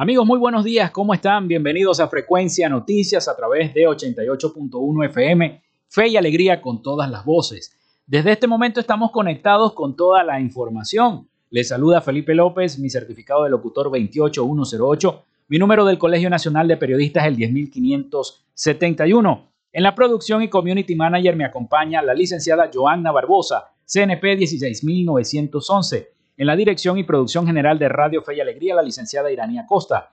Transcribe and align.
Amigos, 0.00 0.24
muy 0.24 0.38
buenos 0.38 0.62
días, 0.62 0.92
¿cómo 0.92 1.12
están? 1.12 1.48
Bienvenidos 1.48 1.98
a 1.98 2.06
Frecuencia 2.06 2.68
Noticias 2.68 3.26
a 3.26 3.34
través 3.34 3.74
de 3.74 3.82
88.1 3.82 5.06
FM, 5.06 5.60
Fe 5.88 6.06
y 6.06 6.16
Alegría 6.16 6.62
con 6.62 6.82
todas 6.82 7.10
las 7.10 7.24
voces. 7.24 7.76
Desde 8.06 8.30
este 8.30 8.46
momento 8.46 8.78
estamos 8.78 9.10
conectados 9.10 9.72
con 9.72 9.96
toda 9.96 10.22
la 10.22 10.38
información. 10.38 11.26
Les 11.50 11.66
saluda 11.66 12.00
Felipe 12.00 12.32
López, 12.32 12.78
mi 12.78 12.88
certificado 12.88 13.42
de 13.42 13.50
locutor 13.50 13.90
28108, 13.90 15.24
mi 15.48 15.58
número 15.58 15.84
del 15.84 15.98
Colegio 15.98 16.30
Nacional 16.30 16.68
de 16.68 16.76
Periodistas 16.76 17.26
el 17.26 17.34
10571. 17.34 19.48
En 19.72 19.82
la 19.82 19.96
producción 19.96 20.44
y 20.44 20.48
community 20.48 20.94
manager 20.94 21.34
me 21.34 21.44
acompaña 21.44 22.02
la 22.02 22.14
licenciada 22.14 22.70
Joanna 22.72 23.10
Barbosa, 23.10 23.72
CNP 23.84 24.36
16911. 24.36 26.17
En 26.38 26.46
la 26.46 26.54
dirección 26.54 26.96
y 26.98 27.02
producción 27.02 27.46
general 27.46 27.80
de 27.80 27.88
Radio 27.88 28.22
Fe 28.22 28.36
y 28.36 28.40
Alegría, 28.40 28.76
la 28.76 28.82
licenciada 28.82 29.32
Iranía 29.32 29.66
Costa. 29.66 30.12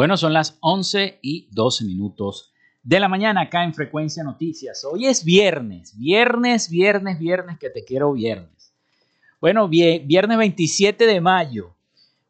Bueno, 0.00 0.16
son 0.16 0.32
las 0.32 0.56
11 0.60 1.18
y 1.20 1.46
12 1.50 1.84
minutos 1.84 2.54
de 2.82 2.98
la 3.00 3.06
mañana 3.06 3.42
acá 3.42 3.64
en 3.64 3.74
Frecuencia 3.74 4.24
Noticias. 4.24 4.82
Hoy 4.90 5.04
es 5.04 5.22
viernes, 5.22 5.94
viernes, 5.98 6.70
viernes, 6.70 7.18
viernes, 7.18 7.58
que 7.58 7.68
te 7.68 7.84
quiero 7.84 8.14
viernes. 8.14 8.72
Bueno, 9.42 9.68
viernes 9.68 10.38
27 10.38 11.04
de 11.04 11.20
mayo. 11.20 11.74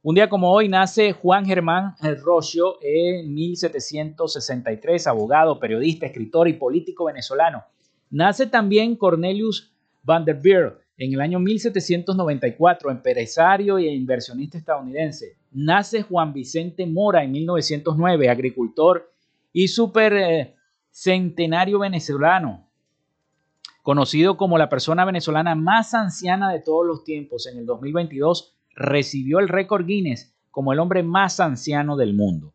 Un 0.02 0.16
día 0.16 0.28
como 0.28 0.50
hoy 0.50 0.68
nace 0.68 1.12
Juan 1.12 1.46
Germán 1.46 1.94
Rocio 2.24 2.74
en 2.82 3.32
1763, 3.32 5.06
abogado, 5.06 5.60
periodista, 5.60 6.06
escritor 6.06 6.48
y 6.48 6.54
político 6.54 7.04
venezolano. 7.04 7.62
Nace 8.10 8.48
también 8.48 8.96
Cornelius 8.96 9.72
Vanderbilt 10.02 10.74
en 11.00 11.14
el 11.14 11.20
año 11.22 11.40
1794, 11.40 12.90
empresario 12.90 13.78
e 13.78 13.86
inversionista 13.86 14.58
estadounidense 14.58 15.38
nace 15.50 16.02
Juan 16.02 16.34
Vicente 16.34 16.84
Mora 16.84 17.24
en 17.24 17.32
1909, 17.32 18.28
agricultor 18.28 19.10
y 19.50 19.68
super 19.68 20.12
eh, 20.12 20.54
venezolano, 21.80 22.68
conocido 23.82 24.36
como 24.36 24.58
la 24.58 24.68
persona 24.68 25.06
venezolana 25.06 25.54
más 25.54 25.94
anciana 25.94 26.52
de 26.52 26.60
todos 26.60 26.86
los 26.86 27.02
tiempos. 27.02 27.46
En 27.46 27.56
el 27.56 27.64
2022 27.64 28.54
recibió 28.74 29.38
el 29.38 29.48
récord 29.48 29.86
Guinness 29.86 30.34
como 30.50 30.74
el 30.74 30.80
hombre 30.80 31.02
más 31.02 31.40
anciano 31.40 31.96
del 31.96 32.12
mundo. 32.12 32.52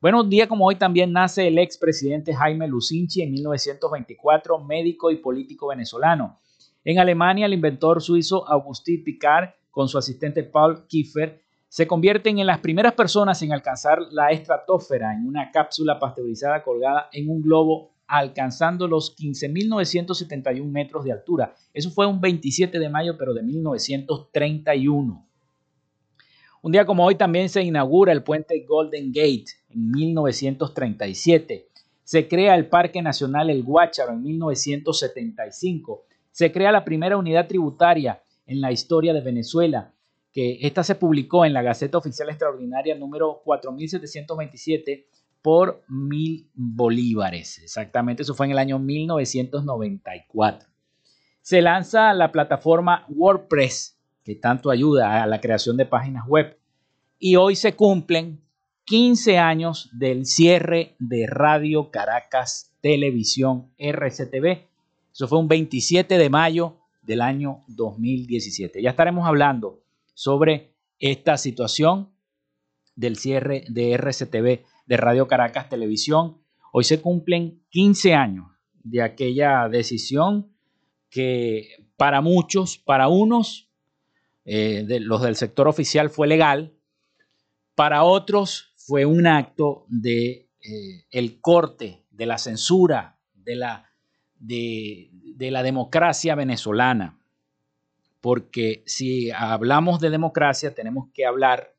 Bueno, 0.00 0.22
un 0.22 0.28
día 0.28 0.48
como 0.48 0.66
hoy 0.66 0.74
también 0.74 1.12
nace 1.12 1.46
el 1.46 1.58
expresidente 1.58 2.34
Jaime 2.34 2.66
Lucinchi 2.66 3.22
en 3.22 3.30
1924, 3.30 4.58
médico 4.64 5.12
y 5.12 5.18
político 5.18 5.68
venezolano. 5.68 6.40
En 6.88 7.00
Alemania, 7.00 7.46
el 7.46 7.52
inventor 7.52 8.00
suizo 8.00 8.48
Augustin 8.48 9.02
Picard, 9.02 9.48
con 9.72 9.88
su 9.88 9.98
asistente 9.98 10.44
Paul 10.44 10.86
Kiefer, 10.86 11.42
se 11.66 11.84
convierten 11.84 12.38
en 12.38 12.46
las 12.46 12.60
primeras 12.60 12.92
personas 12.92 13.42
en 13.42 13.52
alcanzar 13.52 13.98
la 14.12 14.30
estratosfera 14.30 15.12
en 15.12 15.26
una 15.26 15.50
cápsula 15.50 15.98
pasteurizada 15.98 16.62
colgada 16.62 17.08
en 17.12 17.28
un 17.28 17.42
globo 17.42 17.90
alcanzando 18.06 18.86
los 18.86 19.16
15.971 19.16 20.64
metros 20.64 21.04
de 21.04 21.10
altura. 21.10 21.56
Eso 21.74 21.90
fue 21.90 22.06
un 22.06 22.20
27 22.20 22.78
de 22.78 22.88
mayo, 22.88 23.18
pero 23.18 23.34
de 23.34 23.42
1931. 23.42 25.26
Un 26.62 26.72
día 26.72 26.86
como 26.86 27.04
hoy 27.04 27.16
también 27.16 27.48
se 27.48 27.62
inaugura 27.62 28.12
el 28.12 28.22
puente 28.22 28.64
Golden 28.64 29.08
Gate 29.08 29.46
en 29.70 29.90
1937. 29.90 31.66
Se 32.04 32.28
crea 32.28 32.54
el 32.54 32.68
Parque 32.68 33.02
Nacional 33.02 33.50
El 33.50 33.64
Guácharo 33.64 34.12
en 34.12 34.22
1975. 34.22 36.04
Se 36.36 36.52
crea 36.52 36.70
la 36.70 36.84
primera 36.84 37.16
unidad 37.16 37.48
tributaria 37.48 38.20
en 38.44 38.60
la 38.60 38.70
historia 38.70 39.14
de 39.14 39.22
Venezuela, 39.22 39.94
que 40.34 40.58
esta 40.60 40.84
se 40.84 40.94
publicó 40.94 41.46
en 41.46 41.54
la 41.54 41.62
Gaceta 41.62 41.96
Oficial 41.96 42.28
Extraordinaria 42.28 42.94
número 42.94 43.40
4727 43.42 45.06
por 45.40 45.82
mil 45.88 46.50
bolívares. 46.52 47.58
Exactamente, 47.60 48.22
eso 48.22 48.34
fue 48.34 48.44
en 48.44 48.52
el 48.52 48.58
año 48.58 48.78
1994. 48.78 50.68
Se 51.40 51.62
lanza 51.62 52.12
la 52.12 52.30
plataforma 52.30 53.06
WordPress, 53.08 53.98
que 54.22 54.34
tanto 54.34 54.68
ayuda 54.68 55.22
a 55.22 55.26
la 55.26 55.40
creación 55.40 55.78
de 55.78 55.86
páginas 55.86 56.26
web. 56.28 56.58
Y 57.18 57.36
hoy 57.36 57.56
se 57.56 57.74
cumplen 57.74 58.42
15 58.84 59.38
años 59.38 59.88
del 59.94 60.26
cierre 60.26 60.96
de 60.98 61.26
Radio 61.26 61.90
Caracas 61.90 62.76
Televisión 62.82 63.72
RCTV. 63.78 64.75
Eso 65.16 65.28
fue 65.28 65.38
un 65.38 65.48
27 65.48 66.18
de 66.18 66.28
mayo 66.28 66.76
del 67.00 67.22
año 67.22 67.62
2017. 67.68 68.82
Ya 68.82 68.90
estaremos 68.90 69.26
hablando 69.26 69.82
sobre 70.12 70.74
esta 70.98 71.38
situación 71.38 72.12
del 72.96 73.16
cierre 73.16 73.64
de 73.70 73.94
RCTV, 73.94 74.66
de 74.84 74.96
Radio 74.98 75.26
Caracas 75.26 75.70
Televisión. 75.70 76.42
Hoy 76.70 76.84
se 76.84 77.00
cumplen 77.00 77.62
15 77.70 78.12
años 78.12 78.48
de 78.84 79.00
aquella 79.00 79.70
decisión 79.70 80.54
que 81.08 81.86
para 81.96 82.20
muchos, 82.20 82.76
para 82.76 83.08
unos, 83.08 83.70
eh, 84.44 84.84
de 84.86 85.00
los 85.00 85.22
del 85.22 85.36
sector 85.36 85.66
oficial 85.66 86.10
fue 86.10 86.26
legal, 86.26 86.76
para 87.74 88.04
otros 88.04 88.74
fue 88.76 89.06
un 89.06 89.26
acto 89.26 89.86
de 89.88 90.50
eh, 90.60 91.06
el 91.10 91.40
corte, 91.40 92.04
de 92.10 92.26
la 92.26 92.36
censura, 92.36 93.18
de 93.32 93.56
la, 93.56 93.86
de, 94.38 95.10
de 95.12 95.50
la 95.50 95.62
democracia 95.62 96.34
venezolana 96.34 97.18
porque 98.26 98.82
si 98.86 99.30
hablamos 99.30 100.00
de 100.00 100.10
democracia 100.10 100.74
tenemos 100.74 101.08
que 101.14 101.24
hablar 101.24 101.76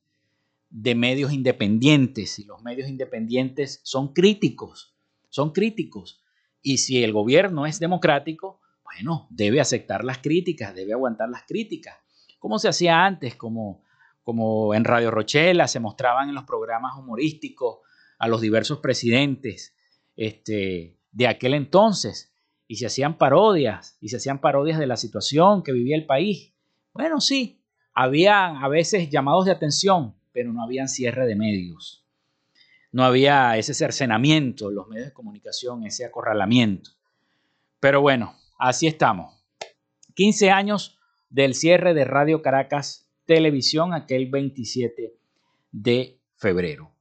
de 0.70 0.96
medios 0.96 1.34
independientes 1.34 2.40
y 2.40 2.46
los 2.46 2.62
medios 2.64 2.88
independientes 2.88 3.82
son 3.84 4.14
críticos, 4.14 4.96
son 5.28 5.52
críticos. 5.52 6.24
Y 6.62 6.78
si 6.78 7.04
el 7.04 7.12
gobierno 7.12 7.66
es 7.66 7.82
democrático, 7.82 8.62
bueno, 8.86 9.28
debe 9.30 9.60
aceptar 9.60 10.06
las 10.06 10.20
críticas, 10.20 10.74
debe 10.74 10.94
aguantar 10.94 11.28
las 11.28 11.44
críticas, 11.44 11.98
como 12.40 12.60
se 12.60 12.70
hacía 12.70 13.06
antes, 13.06 13.36
como, 13.36 13.84
como 14.24 14.74
en 14.74 14.86
Radio 14.86 15.12
Rochela 15.12 15.68
se 15.68 15.82
mostraban 15.82 16.30
en 16.30 16.36
los 16.36 16.46
programas 16.46 16.98
humorísticos 16.98 17.80
a 18.20 18.30
los 18.30 18.40
diversos 18.40 18.80
presidentes 18.80 19.76
este, 20.16 20.98
de 21.12 21.28
aquel 21.28 21.56
entonces 21.56 22.32
y 22.68 22.76
se 22.76 22.88
hacían 22.88 23.18
parodias, 23.18 23.98
y 24.02 24.10
se 24.10 24.18
hacían 24.18 24.40
parodias 24.40 24.80
de 24.80 24.88
la 24.88 24.98
situación 24.98 25.64
que 25.64 25.72
vivía 25.72 25.96
el 25.96 26.06
país. 26.06 26.54
Bueno, 26.94 27.22
sí, 27.22 27.62
había 27.94 28.60
a 28.60 28.68
veces 28.68 29.10
llamados 29.10 29.46
de 29.46 29.52
atención, 29.52 30.16
pero 30.34 30.52
no 30.52 30.64
había 30.64 30.88
cierre 30.88 31.26
de 31.26 31.36
medios. 31.36 32.06
No 32.92 33.04
había 33.04 33.58
ese 33.58 33.74
cercenamiento 33.74 34.70
en 34.70 34.76
los 34.76 34.88
medios 34.88 35.08
de 35.08 35.14
comunicación, 35.14 35.86
ese 35.86 36.06
acorralamiento. 36.06 36.92
Pero 37.80 38.02
bueno, 38.02 38.36
así 38.58 38.88
estamos. 38.88 39.44
15 40.16 40.50
años 40.50 40.98
del 41.30 41.54
cierre 41.54 41.94
de 41.94 42.06
Radio 42.06 42.42
Caracas 42.42 43.08
Televisión, 43.26 43.94
aquel 43.94 44.30
27 44.30 45.16
de 45.72 46.20
febrero. 46.36 46.97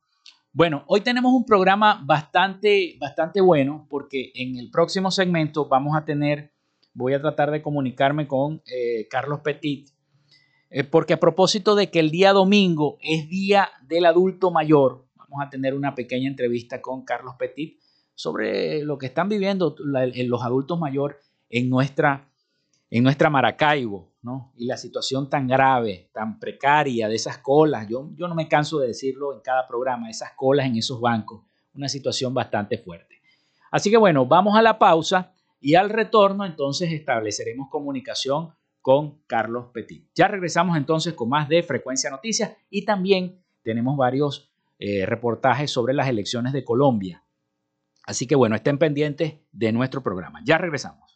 Bueno, 0.57 0.85
hoy 0.87 1.03
tenemos 1.03 1.35
un 1.35 1.45
programa 1.45 2.03
bastante, 2.07 2.97
bastante 2.99 3.43
bueno 3.43 3.87
porque 3.91 4.33
en 4.35 4.57
el 4.57 4.71
próximo 4.71 5.11
segmento 5.11 5.69
vamos 5.69 5.95
a 5.95 6.07
tener, 6.07 6.51
voy 6.95 7.13
a 7.13 7.21
tratar 7.21 7.51
de 7.51 7.61
comunicarme 7.61 8.27
con 8.27 8.63
eh, 8.65 9.07
Carlos 9.11 9.41
Petit, 9.41 9.91
eh, 10.71 10.83
porque 10.83 11.13
a 11.13 11.21
propósito 11.21 11.75
de 11.75 11.91
que 11.91 11.99
el 12.01 12.11
día 12.11 12.33
domingo 12.33 12.97
es 13.03 13.29
Día 13.29 13.69
del 13.83 14.07
Adulto 14.07 14.51
Mayor, 14.51 15.05
vamos 15.15 15.45
a 15.45 15.51
tener 15.51 15.75
una 15.75 15.95
pequeña 15.95 16.27
entrevista 16.27 16.81
con 16.81 17.05
Carlos 17.05 17.35
Petit 17.39 17.79
sobre 18.15 18.83
lo 18.83 18.97
que 18.97 19.05
están 19.05 19.29
viviendo 19.29 19.77
los 19.79 20.43
adultos 20.43 20.81
mayores 20.81 21.19
en 21.51 21.69
nuestra, 21.69 22.31
en 22.89 23.03
nuestra 23.03 23.29
Maracaibo. 23.29 24.11
Y 24.57 24.67
la 24.67 24.77
situación 24.77 25.31
tan 25.31 25.47
grave, 25.47 26.11
tan 26.13 26.39
precaria 26.39 27.09
de 27.09 27.15
esas 27.15 27.39
colas, 27.39 27.87
yo, 27.89 28.11
yo 28.15 28.29
no 28.29 28.35
me 28.35 28.49
canso 28.49 28.79
de 28.79 28.89
decirlo 28.89 29.33
en 29.35 29.41
cada 29.41 29.67
programa, 29.67 30.11
esas 30.11 30.33
colas 30.33 30.67
en 30.67 30.77
esos 30.77 31.01
bancos, 31.01 31.43
una 31.75 31.89
situación 31.89 32.35
bastante 32.35 32.79
fuerte. 32.79 33.21
Así 33.71 33.91
que 33.91 33.97
bueno, 33.97 34.27
vamos 34.27 34.57
a 34.57 34.63
la 34.63 34.79
pausa 34.79 35.33
y 35.61 35.75
al 35.75 35.91
retorno 35.91 36.45
entonces 36.45 36.93
estableceremos 36.93 37.69
comunicación 37.71 38.53
con 38.81 39.23
Carlos 39.27 39.67
Petit. 39.73 40.09
Ya 40.15 40.29
regresamos 40.29 40.77
entonces 40.77 41.15
con 41.15 41.29
más 41.29 41.49
de 41.49 41.63
Frecuencia 41.63 42.11
Noticias 42.11 42.53
y 42.71 42.85
también 42.85 43.43
tenemos 43.63 43.97
varios 43.97 44.51
eh, 44.79 45.07
reportajes 45.07 45.71
sobre 45.71 45.95
las 45.95 46.09
elecciones 46.09 46.53
de 46.53 46.65
Colombia. 46.65 47.25
Así 48.05 48.27
que 48.27 48.37
bueno, 48.37 48.55
estén 48.55 48.79
pendientes 48.79 49.35
de 49.51 49.73
nuestro 49.73 50.03
programa. 50.03 50.41
Ya 50.45 50.59
regresamos. 50.59 51.16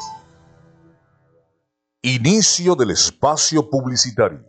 Inicio 2.03 2.73
del 2.73 2.89
espacio 2.89 3.69
publicitario. 3.69 4.43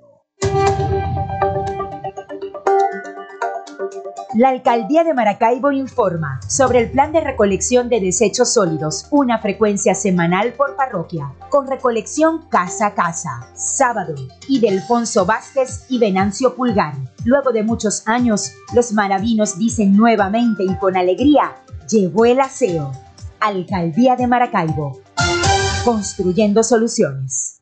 La 4.35 4.49
Alcaldía 4.49 5.05
de 5.05 5.13
Maracaibo 5.13 5.71
informa 5.71 6.41
sobre 6.49 6.79
el 6.79 6.91
plan 6.91 7.13
de 7.13 7.21
recolección 7.21 7.91
de 7.91 8.01
desechos 8.01 8.55
sólidos, 8.55 9.07
una 9.11 9.39
frecuencia 9.39 9.95
semanal 9.95 10.55
por 10.55 10.77
parroquia, 10.77 11.35
con 11.51 11.67
recolección 11.67 12.49
casa 12.49 12.87
a 12.87 12.95
casa, 12.95 13.47
sábado, 13.55 14.15
y 14.49 14.61
de 14.61 14.81
Vázquez 15.27 15.85
y 15.91 15.99
Venancio 15.99 16.57
Pulgar. 16.57 16.95
Luego 17.27 17.53
de 17.53 17.65
muchos 17.65 18.09
años, 18.09 18.51
los 18.75 18.95
maravinos 18.95 19.59
dicen 19.59 19.95
nuevamente 19.95 20.65
y 20.65 20.75
con 20.79 20.97
alegría, 20.97 21.55
llegó 21.87 22.25
el 22.25 22.41
aseo. 22.41 22.93
Alcaldía 23.41 24.17
de 24.17 24.27
Maracaibo. 24.27 25.03
Construyendo 25.85 26.63
soluciones. 26.63 27.62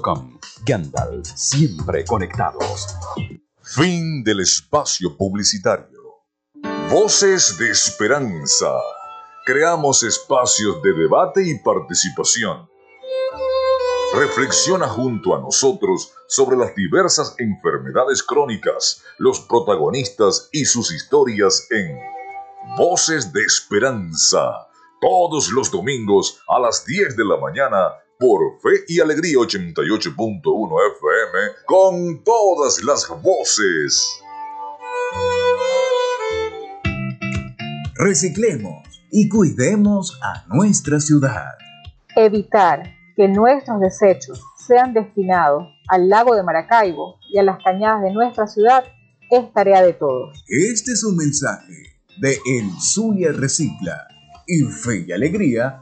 Gandalf, 0.65 1.27
siempre 1.35 2.03
conectados. 2.05 2.87
Fin 3.61 4.23
del 4.23 4.39
espacio 4.39 5.15
publicitario. 5.15 6.25
Voces 6.89 7.57
de 7.59 7.69
Esperanza. 7.69 8.71
Creamos 9.45 10.01
espacios 10.03 10.81
de 10.81 10.93
debate 10.93 11.47
y 11.47 11.59
participación. 11.59 12.67
Reflexiona 14.15 14.87
junto 14.87 15.35
a 15.35 15.39
nosotros 15.39 16.11
sobre 16.27 16.57
las 16.57 16.75
diversas 16.75 17.35
enfermedades 17.37 18.23
crónicas, 18.23 19.03
los 19.19 19.39
protagonistas 19.41 20.49
y 20.51 20.65
sus 20.65 20.91
historias 20.91 21.67
en 21.69 21.97
Voces 22.75 23.31
de 23.31 23.41
Esperanza. 23.41 24.67
Todos 24.99 25.49
los 25.49 25.71
domingos 25.71 26.39
a 26.47 26.59
las 26.59 26.85
10 26.85 27.15
de 27.15 27.25
la 27.25 27.37
mañana 27.37 28.00
por 28.21 28.61
Fe 28.61 28.85
y 28.87 28.99
Alegría 28.99 29.37
88.1 29.37 30.77
FM 30.95 31.65
con 31.65 32.23
todas 32.23 32.83
las 32.83 33.07
voces. 33.23 34.21
Reciclemos 37.95 38.83
y 39.11 39.27
cuidemos 39.27 40.19
a 40.21 40.45
nuestra 40.53 40.99
ciudad. 40.99 41.49
Evitar 42.15 42.83
que 43.15 43.27
nuestros 43.27 43.81
desechos 43.81 44.39
sean 44.67 44.93
destinados 44.93 45.63
al 45.87 46.07
lago 46.07 46.35
de 46.35 46.43
Maracaibo 46.43 47.17
y 47.33 47.39
a 47.39 47.43
las 47.43 47.57
cañadas 47.63 48.03
de 48.03 48.11
nuestra 48.11 48.45
ciudad 48.45 48.83
es 49.31 49.51
tarea 49.51 49.81
de 49.81 49.93
todos. 49.93 50.45
Este 50.47 50.91
es 50.91 51.03
un 51.03 51.17
mensaje 51.17 51.97
de 52.21 52.37
El 52.45 52.69
Zulia 52.79 53.31
Recicla 53.31 54.07
y 54.45 54.61
Fe 54.65 55.05
y 55.07 55.11
Alegría 55.11 55.81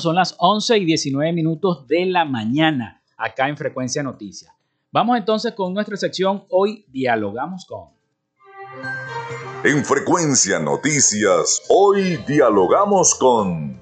Son 0.00 0.16
las 0.16 0.34
11 0.38 0.78
y 0.78 0.84
19 0.84 1.32
minutos 1.32 1.86
de 1.86 2.06
la 2.06 2.24
mañana 2.24 3.02
acá 3.16 3.48
en 3.48 3.56
Frecuencia 3.56 4.02
Noticias. 4.02 4.52
Vamos 4.90 5.18
entonces 5.18 5.52
con 5.52 5.74
nuestra 5.74 5.96
sección 5.96 6.44
Hoy 6.48 6.84
Dialogamos 6.88 7.66
con. 7.66 7.90
En 9.62 9.84
Frecuencia 9.84 10.58
Noticias, 10.58 11.62
hoy 11.68 12.16
dialogamos 12.26 13.14
con... 13.14 13.80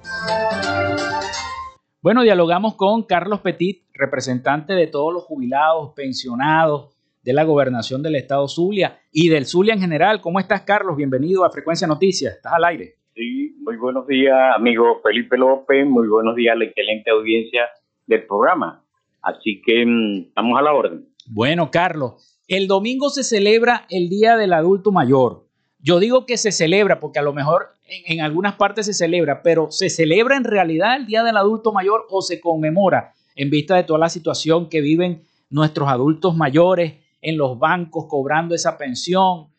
Bueno, 2.01 2.21
dialogamos 2.23 2.75
con 2.75 3.03
Carlos 3.03 3.39
Petit, 3.41 3.85
representante 3.93 4.73
de 4.73 4.87
todos 4.87 5.13
los 5.13 5.23
jubilados, 5.23 5.93
pensionados 5.95 6.95
de 7.23 7.33
la 7.33 7.43
gobernación 7.43 8.03
del 8.03 8.15
estado 8.15 8.47
Zulia 8.47 8.99
y 9.11 9.29
del 9.29 9.45
Zulia 9.45 9.73
en 9.73 9.81
general. 9.81 10.21
¿Cómo 10.21 10.39
estás, 10.39 10.61
Carlos? 10.61 10.95
Bienvenido 10.95 11.45
a 11.45 11.51
Frecuencia 11.51 11.87
Noticias. 11.87 12.35
Estás 12.35 12.53
al 12.53 12.65
aire. 12.65 12.98
Sí, 13.19 13.53
muy 13.59 13.75
buenos 13.75 14.07
días, 14.07 14.33
amigo 14.55 15.01
Felipe 15.03 15.37
López. 15.37 15.85
Muy 15.85 16.07
buenos 16.07 16.37
días 16.37 16.53
a 16.53 16.57
la 16.57 16.63
excelente 16.63 17.11
audiencia 17.11 17.63
del 18.07 18.25
programa. 18.25 18.85
Así 19.21 19.61
que 19.61 19.85
mm, 19.85 20.27
estamos 20.29 20.57
a 20.57 20.61
la 20.61 20.71
orden. 20.71 21.05
Bueno, 21.25 21.69
Carlos, 21.69 22.39
el 22.47 22.67
domingo 22.69 23.09
se 23.09 23.25
celebra 23.25 23.85
el 23.89 24.07
Día 24.07 24.37
del 24.37 24.53
Adulto 24.53 24.93
Mayor. 24.93 25.45
Yo 25.79 25.99
digo 25.99 26.25
que 26.25 26.37
se 26.37 26.53
celebra 26.53 27.01
porque 27.01 27.19
a 27.19 27.21
lo 27.21 27.33
mejor 27.33 27.73
en, 27.83 28.19
en, 28.19 28.21
algunas 28.23 28.55
partes 28.55 28.85
se 28.85 28.93
celebra, 28.93 29.41
pero 29.43 29.69
¿se 29.69 29.89
celebra 29.89 30.37
en 30.37 30.45
realidad 30.45 30.95
el 30.95 31.05
Día 31.05 31.21
del 31.25 31.35
Adulto 31.35 31.73
Mayor 31.73 32.05
o 32.09 32.21
se 32.21 32.39
conmemora 32.39 33.11
en 33.35 33.49
vista 33.49 33.75
de 33.75 33.83
toda 33.83 33.99
la 33.99 34.07
situación 34.07 34.69
que 34.69 34.79
viven 34.79 35.23
nuestros 35.49 35.89
adultos 35.89 36.37
mayores 36.37 36.93
en 37.21 37.37
los 37.37 37.59
bancos 37.59 38.05
cobrando 38.07 38.55
esa 38.55 38.77
pensión? 38.77 39.49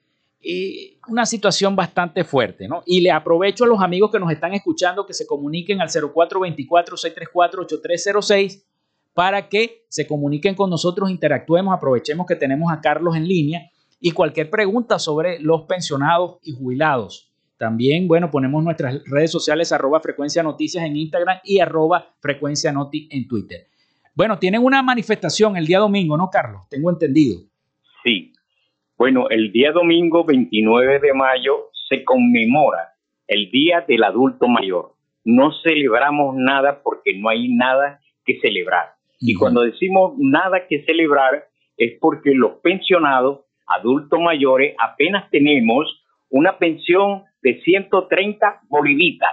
Una 1.09 1.27
situación 1.27 1.77
bastante 1.77 2.25
fuerte, 2.25 2.67
¿no? 2.67 2.83
Y 2.87 3.01
le 3.01 3.11
aprovecho 3.11 3.65
a 3.65 3.67
los 3.67 3.83
amigos 3.83 4.11
que 4.11 4.19
nos 4.19 4.33
están 4.33 4.55
escuchando 4.55 5.05
que 5.05 5.13
se 5.13 5.27
comuniquen 5.27 5.81
al 5.81 5.89
0424-634-8306 5.89 8.63
para 9.13 9.49
que 9.49 9.85
se 9.89 10.07
comuniquen 10.07 10.55
con 10.55 10.71
nosotros, 10.71 11.11
interactuemos, 11.11 11.75
aprovechemos 11.75 12.27
que 12.27 12.37
tenemos 12.37 12.73
a 12.73 12.81
Carlos 12.81 13.17
en 13.17 13.29
línea 13.29 13.71
y 14.01 14.13
cualquier 14.13 14.49
pregunta 14.49 14.99
sobre 14.99 15.39
los 15.41 15.63
pensionados 15.63 16.39
y 16.43 16.53
jubilados. 16.53 17.31
También, 17.59 18.09
bueno, 18.09 18.31
ponemos 18.31 18.65
nuestras 18.65 19.03
redes 19.05 19.31
sociales 19.31 19.71
arroba 19.73 20.01
frecuencia 20.01 20.43
noticias 20.43 20.83
en 20.83 20.97
Instagram 20.97 21.41
y 21.45 21.61
arroba 21.61 22.15
frecuencia 22.21 22.73
noti 22.73 23.07
en 23.11 23.29
Twitter. 23.29 23.69
Bueno, 24.15 24.39
tienen 24.39 24.65
una 24.65 24.83
manifestación 24.83 25.59
el 25.59 25.67
día 25.67 25.79
domingo, 25.79 26.17
¿no, 26.17 26.31
Carlos? 26.31 26.63
Tengo 26.71 26.89
entendido. 26.89 27.43
Sí. 28.03 28.30
Bueno, 29.01 29.31
el 29.31 29.51
día 29.51 29.73
domingo 29.73 30.27
29 30.27 30.99
de 30.99 31.15
mayo 31.15 31.71
se 31.89 32.05
conmemora 32.05 32.97
el 33.27 33.51
Día 33.51 33.83
del 33.89 34.05
Adulto 34.05 34.47
Mayor. 34.47 34.93
No 35.25 35.53
celebramos 35.63 36.37
nada 36.37 36.83
porque 36.83 37.19
no 37.19 37.31
hay 37.31 37.49
nada 37.49 38.01
que 38.27 38.39
celebrar. 38.41 38.91
Y 39.19 39.37
cuando 39.37 39.63
decimos 39.63 40.17
nada 40.19 40.67
que 40.69 40.85
celebrar 40.85 41.47
es 41.79 41.99
porque 41.99 42.33
los 42.35 42.59
pensionados, 42.63 43.47
adultos 43.67 44.21
mayores, 44.21 44.75
apenas 44.79 45.31
tenemos 45.31 46.05
una 46.29 46.59
pensión 46.59 47.23
de 47.41 47.59
130 47.63 48.61
bolivitas, 48.69 49.33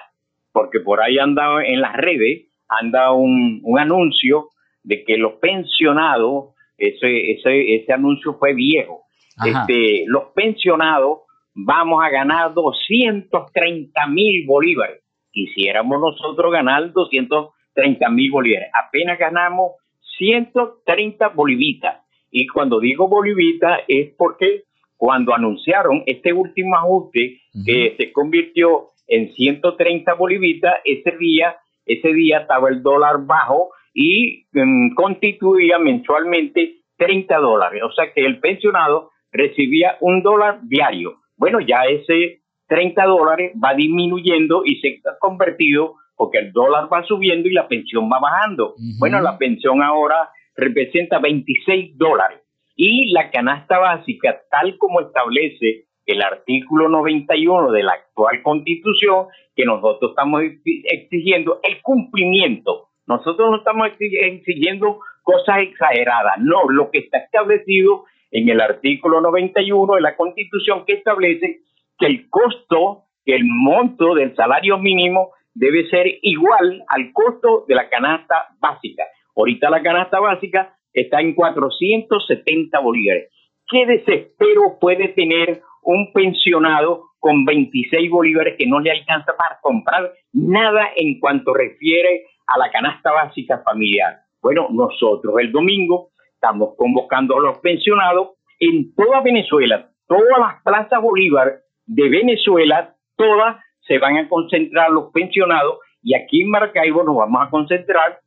porque 0.54 0.80
por 0.80 1.02
ahí 1.02 1.20
anda 1.20 1.62
en 1.66 1.82
las 1.82 1.98
redes, 1.98 2.46
anda 2.70 3.12
un, 3.12 3.60
un 3.64 3.80
anuncio 3.80 4.48
de 4.84 5.04
que 5.04 5.18
los 5.18 5.34
pensionados, 5.42 6.54
ese, 6.78 7.32
ese, 7.32 7.76
ese 7.76 7.92
anuncio 7.92 8.36
fue 8.40 8.54
viejo, 8.54 9.07
este, 9.46 10.04
los 10.08 10.26
pensionados 10.34 11.20
vamos 11.54 12.04
a 12.04 12.10
ganar 12.10 12.54
230 12.54 14.08
mil 14.08 14.46
bolívares. 14.46 15.02
Quisiéramos 15.32 16.00
nosotros 16.00 16.52
ganar 16.52 16.92
230 16.92 18.10
mil 18.10 18.32
bolívares. 18.32 18.70
Apenas 18.74 19.18
ganamos 19.18 19.74
130 20.18 21.30
bolivitas. 21.30 22.04
Y 22.32 22.48
cuando 22.48 22.80
digo 22.80 23.08
bolivita 23.08 23.80
es 23.88 24.14
porque 24.18 24.64
cuando 24.96 25.34
anunciaron 25.34 26.04
este 26.06 26.34
último 26.34 26.76
ajuste 26.76 27.40
que 27.66 27.96
se 27.98 28.12
convirtió 28.12 28.88
en 29.08 29.32
130 29.34 30.14
bolivitas, 30.16 30.76
ese 30.84 31.16
día, 31.18 31.56
ese 31.86 32.14
día 32.14 32.40
estaba 32.40 32.70
el 32.70 32.82
dólar 32.82 33.26
bajo 33.26 33.70
y 33.94 34.46
um, 34.56 34.94
constituía 34.96 35.80
mensualmente 35.80 36.82
30 36.98 37.38
dólares. 37.38 37.84
O 37.84 37.92
sea 37.94 38.12
que 38.12 38.26
el 38.26 38.40
pensionado 38.40 39.12
recibía 39.32 39.98
un 40.02 40.22
dólar 40.22 40.60
diario. 40.64 41.18
Bueno, 41.36 41.60
ya 41.60 41.84
ese 41.90 42.42
30 42.68 43.06
dólares 43.06 43.54
va 43.64 43.74
disminuyendo 43.74 44.64
y 44.66 44.80
se 44.80 45.00
ha 45.10 45.18
convertido 45.20 45.96
porque 46.16 46.40
el 46.40 46.52
dólar 46.52 46.92
va 46.92 47.04
subiendo 47.04 47.48
y 47.48 47.54
la 47.54 47.68
pensión 47.68 48.10
va 48.12 48.20
bajando. 48.20 48.74
Uh 48.74 48.78
-huh. 48.78 49.00
Bueno, 49.00 49.22
la 49.22 49.38
pensión 49.38 49.84
ahora 49.84 50.30
representa 50.56 51.20
26 51.20 51.98
dólares 51.98 52.42
y 52.76 53.12
la 53.12 53.30
canasta 53.32 53.80
básica, 53.80 54.42
tal 54.50 54.78
como 54.78 55.02
establece 55.02 55.86
el 56.06 56.22
artículo 56.22 56.88
91 56.88 57.72
de 57.72 57.84
la 57.84 57.94
actual 57.94 58.42
constitución, 58.42 59.28
que 59.56 59.66
nosotros 59.66 60.12
estamos 60.12 60.42
exigiendo 60.86 61.60
el 61.64 61.82
cumplimiento. 61.82 62.90
Nosotros 63.08 63.50
no 63.52 63.58
estamos 63.58 63.90
exigiendo 64.00 65.00
cosas 65.24 65.60
exageradas, 65.60 66.38
no, 66.40 66.70
lo 66.70 66.90
que 66.90 67.00
está 67.00 67.18
establecido 67.18 68.06
en 68.32 68.50
el 68.50 68.62
artículo 68.62 69.22
91 69.22 69.96
de 69.96 70.02
la 70.02 70.16
constitución 70.16 70.84
que 70.86 70.94
establece 70.94 71.62
que 71.98 72.06
el 72.06 72.30
costo, 72.30 73.06
el 73.26 73.44
monto 73.46 74.16
del 74.16 74.36
salario 74.36 74.78
mínimo 74.78 75.32
debe 75.54 75.90
ser 75.90 76.06
igual 76.22 76.84
al 76.88 77.12
costo 77.14 77.66
de 77.68 77.76
la 77.76 77.90
canasta 77.90 78.48
básica. 78.60 79.04
Ahorita 79.36 79.70
la 79.70 79.82
canasta 79.82 80.20
básica 80.20 80.76
está 80.94 81.20
en 81.22 81.34
470 81.34 82.80
bolívares. 82.80 83.32
¿Qué 83.68 83.86
desespero 83.86 84.78
puede 84.80 85.10
tener 85.10 85.62
un 85.84 86.12
pensionado 86.14 87.04
con 87.20 87.46
26 87.46 88.10
bolívares 88.10 88.56
que 88.58 88.68
no 88.68 88.80
le 88.80 88.92
alcanza 88.92 89.36
para 89.36 89.60
comprar 89.62 90.14
nada 90.34 90.90
en 90.96 91.20
cuanto 91.20 91.54
refiere 91.54 92.26
a 92.46 92.58
la 92.58 92.70
canasta 92.72 93.12
básica 93.12 93.62
familiar? 93.64 94.18
Bueno, 94.42 94.68
nosotros 94.72 95.34
el 95.40 95.52
domingo 95.52 96.12
estamos 96.38 96.76
convocando 96.78 97.36
a 97.36 97.42
los 97.42 97.60
pensionados 97.60 98.38
en 98.60 98.94
toda 98.94 99.22
Venezuela, 99.22 99.90
todas 100.08 100.40
las 100.40 100.62
plazas 100.64 101.02
Bolívar 101.02 101.62
de 101.88 102.10
Venezuela, 102.10 102.96
todas 103.16 103.58
se 103.82 103.98
van 103.98 104.18
a 104.18 104.30
concentrar 104.30 104.92
los 104.92 105.12
pensionados. 105.12 105.80
Y 106.04 106.16
aquí 106.16 106.44
en 106.44 106.50
Maracaibo 106.50 107.04
nos 107.04 107.18
vamos 107.18 107.42
a 107.42 107.50
concentrar 107.50 108.20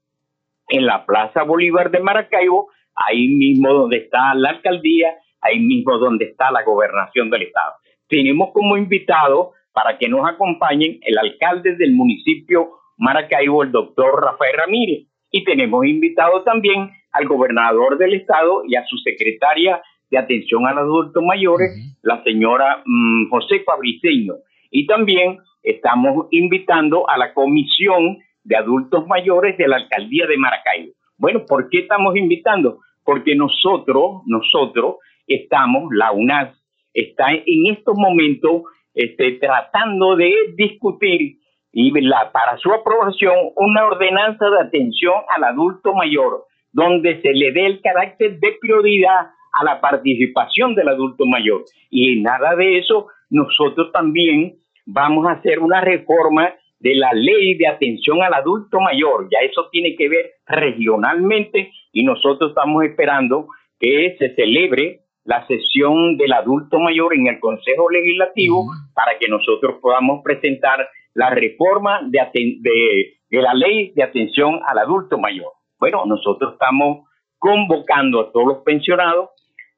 en 0.69 0.87
la 0.87 1.07
Plaza 1.07 1.45
Bolívar 1.45 1.91
de 1.91 2.01
Maracaibo, 2.01 2.69
ahí 2.95 3.29
mismo 3.29 3.73
donde 3.73 3.99
está 3.99 4.35
la 4.35 4.51
alcaldía, 4.51 5.15
ahí 5.41 5.61
mismo 5.61 5.97
donde 5.99 6.27
está 6.27 6.51
la 6.51 6.63
gobernación 6.65 7.31
del 7.31 7.43
estado. 7.43 7.75
Tenemos 8.09 8.51
como 8.53 8.77
invitado 8.77 9.53
para 9.73 9.99
que 9.99 10.09
nos 10.09 10.29
acompañen 10.29 10.99
el 11.03 11.17
alcalde 11.17 11.77
del 11.77 11.93
municipio 11.93 12.71
Maracaibo, 12.99 13.63
el 13.63 13.73
doctor 13.73 14.21
Rafael 14.21 14.57
Ramírez, 14.57 15.07
y 15.31 15.45
tenemos 15.45 15.87
invitado 15.87 16.43
también 16.43 16.91
al 17.13 17.27
gobernador 17.27 17.99
del 17.99 18.15
estado 18.15 18.63
y 18.67 18.77
a 18.77 18.85
su 18.87 18.97
secretaria 18.99 19.81
de 20.11 20.19
atención 20.19 20.67
a 20.67 20.73
los 20.73 20.85
adultos 20.85 21.23
mayores, 21.23 21.71
la 22.03 22.23
señora 22.25 22.83
mm, 22.85 23.31
José 23.31 23.61
Fabriceño. 23.65 24.35
Y 24.71 24.87
también 24.87 25.39
estamos 25.63 26.27
invitando 26.31 27.09
a 27.09 27.17
la 27.17 27.33
comisión 27.33 28.19
de 28.45 28.57
adultos 28.57 29.07
mayores 29.07 29.57
de 29.57 29.69
la 29.69 29.77
alcaldía 29.77 30.27
de 30.27 30.37
Maracaibo. 30.37 30.93
Bueno, 31.17 31.45
¿por 31.47 31.69
qué 31.69 31.81
estamos 31.81 32.17
invitando? 32.17 32.79
Porque 33.05 33.35
nosotros, 33.35 34.23
nosotros 34.27 34.97
estamos, 35.27 35.91
la 35.93 36.13
UNAS 36.13 36.57
está 36.95 37.27
en 37.33 37.67
estos 37.67 37.95
momentos 37.97 38.63
este, 38.95 39.33
tratando 39.33 40.17
de 40.17 40.33
discutir 40.57 41.39
y 41.73 41.93
la, 42.01 42.33
para 42.33 42.57
su 42.59 42.73
aprobación 42.73 43.35
una 43.57 43.87
ordenanza 43.87 44.51
de 44.51 44.61
atención 44.61 45.15
al 45.29 45.45
adulto 45.45 45.95
mayor, 45.95 46.45
donde 46.73 47.21
se 47.21 47.33
le 47.33 47.53
dé 47.53 47.67
el 47.67 47.81
carácter 47.81 48.39
de 48.39 48.57
prioridad 48.61 49.31
a 49.53 49.65
la 49.65 49.81
participación 49.81 50.75
del 50.75 50.89
adulto 50.89 51.27
mayor. 51.27 51.65
Y 51.91 52.13
en 52.13 52.23
nada 52.23 52.55
de 52.57 52.79
eso, 52.79 53.09
nosotros 53.31 53.91
también 53.93 54.57
vamos 54.87 55.27
a 55.27 55.33
hacer 55.33 55.59
una 55.59 55.81
reforma 55.81 56.53
de 56.79 56.95
la 56.95 57.13
ley 57.13 57.55
de 57.55 57.67
atención 57.67 58.23
al 58.23 58.35
adulto 58.35 58.81
mayor. 58.81 59.29
Ya 59.31 59.39
eso 59.47 59.69
tiene 59.71 59.95
que 59.97 60.09
ver 60.09 60.31
regionalmente 60.47 61.71
y 61.93 62.05
nosotros 62.05 62.51
estamos 62.51 62.85
esperando 62.85 63.49
que 63.79 64.17
se 64.19 64.35
celebre 64.35 65.01
la 65.25 65.47
sesión 65.47 66.17
del 66.17 66.33
adulto 66.33 66.79
mayor 66.79 67.15
en 67.15 67.27
el 67.27 67.39
Consejo 67.41 67.91
Legislativo 67.91 68.67
para 68.95 69.19
que 69.19 69.29
nosotros 69.29 69.77
podamos 69.81 70.23
presentar 70.25 70.89
la 71.15 71.31
reforma 71.31 72.01
de, 72.09 72.21
de, 72.61 73.15
de 73.31 73.43
la 73.43 73.53
ley 73.55 73.93
de 73.95 74.03
atención 74.03 74.61
al 74.67 74.79
adulto 74.79 75.19
mayor. 75.19 75.53
Bueno, 75.81 76.05
nosotros 76.05 76.53
estamos 76.53 77.09
convocando 77.39 78.21
a 78.21 78.31
todos 78.31 78.47
los 78.47 78.59
pensionados 78.59 79.31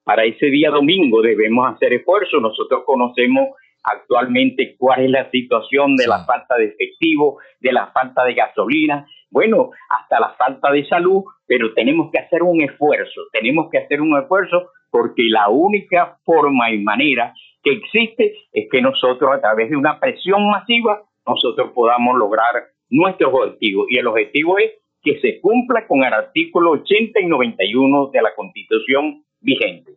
para 0.02 0.24
ese 0.24 0.46
día 0.46 0.70
domingo. 0.70 1.22
Debemos 1.22 1.72
hacer 1.72 1.94
esfuerzo. 1.94 2.40
Nosotros 2.40 2.82
conocemos 2.84 3.50
actualmente 3.84 4.74
cuál 4.76 5.04
es 5.04 5.10
la 5.10 5.30
situación 5.30 5.94
de 5.94 6.08
la 6.08 6.24
falta 6.24 6.56
de 6.56 6.66
efectivo, 6.66 7.38
de 7.60 7.72
la 7.72 7.86
falta 7.92 8.24
de 8.24 8.34
gasolina, 8.34 9.06
bueno, 9.30 9.70
hasta 9.88 10.20
la 10.20 10.34
falta 10.34 10.70
de 10.70 10.86
salud, 10.86 11.22
pero 11.46 11.72
tenemos 11.72 12.10
que 12.12 12.18
hacer 12.18 12.42
un 12.42 12.60
esfuerzo, 12.62 13.22
tenemos 13.32 13.70
que 13.70 13.78
hacer 13.78 14.00
un 14.00 14.16
esfuerzo 14.18 14.70
porque 14.90 15.22
la 15.24 15.48
única 15.48 16.18
forma 16.24 16.70
y 16.70 16.78
manera 16.78 17.32
que 17.62 17.72
existe 17.72 18.34
es 18.52 18.68
que 18.70 18.82
nosotros 18.82 19.30
a 19.32 19.40
través 19.40 19.70
de 19.70 19.76
una 19.76 19.98
presión 19.98 20.50
masiva 20.50 21.02
nosotros 21.26 21.70
podamos 21.74 22.18
lograr 22.18 22.66
nuestro 22.90 23.30
objetivo 23.30 23.86
y 23.88 23.96
el 23.96 24.06
objetivo 24.06 24.58
es 24.58 24.81
que 25.02 25.20
se 25.20 25.40
cumpla 25.40 25.86
con 25.86 26.04
el 26.04 26.12
artículo 26.12 26.72
80 26.72 27.20
y 27.20 27.26
91 27.26 28.10
de 28.12 28.22
la 28.22 28.34
Constitución 28.34 29.24
vigente. 29.40 29.92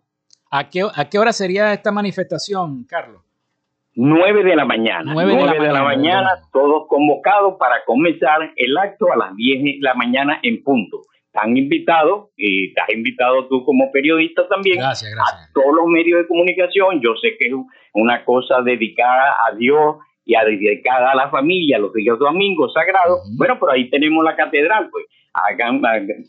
¿A 0.49 0.69
qué, 0.69 0.81
¿A 0.93 1.09
qué 1.09 1.19
hora 1.19 1.31
sería 1.31 1.73
esta 1.73 1.91
manifestación, 1.91 2.85
Carlos? 2.85 3.21
9 3.95 4.43
de 4.43 4.55
la 4.55 4.65
mañana. 4.65 5.13
9 5.13 5.35
de, 5.35 5.71
la, 5.71 5.83
mañana, 5.83 6.29
todos 6.51 6.87
convocados 6.87 7.55
para 7.57 7.83
comenzar 7.85 8.51
el 8.55 8.77
acto 8.77 9.11
a 9.11 9.15
las 9.15 9.35
10 9.35 9.63
de 9.63 9.77
la 9.79 9.93
mañana 9.93 10.39
en 10.43 10.63
punto. 10.63 11.01
Están 11.27 11.55
invitados, 11.55 12.29
y 12.37 12.69
estás 12.69 12.89
invitado 12.89 13.47
tú 13.47 13.63
como 13.65 13.91
periodista 13.91 14.47
también, 14.47 14.77
gracias, 14.77 15.11
gracias. 15.13 15.49
a 15.49 15.53
todos 15.53 15.75
los 15.75 15.87
medios 15.87 16.21
de 16.21 16.27
comunicación. 16.27 17.01
Yo 17.01 17.15
sé 17.21 17.37
que 17.37 17.47
es 17.47 17.53
una 17.93 18.23
cosa 18.23 18.61
dedicada 18.61 19.35
a 19.47 19.55
Dios 19.55 19.97
y 20.25 20.35
a 20.35 20.43
dedicada 20.43 21.11
a 21.11 21.15
la 21.15 21.29
familia, 21.29 21.77
los 21.77 21.93
días 21.93 22.17
domingos 22.17 22.73
sagrados. 22.73 23.21
Bueno, 23.37 23.57
pero 23.59 23.73
ahí 23.73 23.89
tenemos 23.89 24.23
la 24.23 24.35
catedral, 24.35 24.89
pues 24.91 25.05
hagan, 25.33 25.81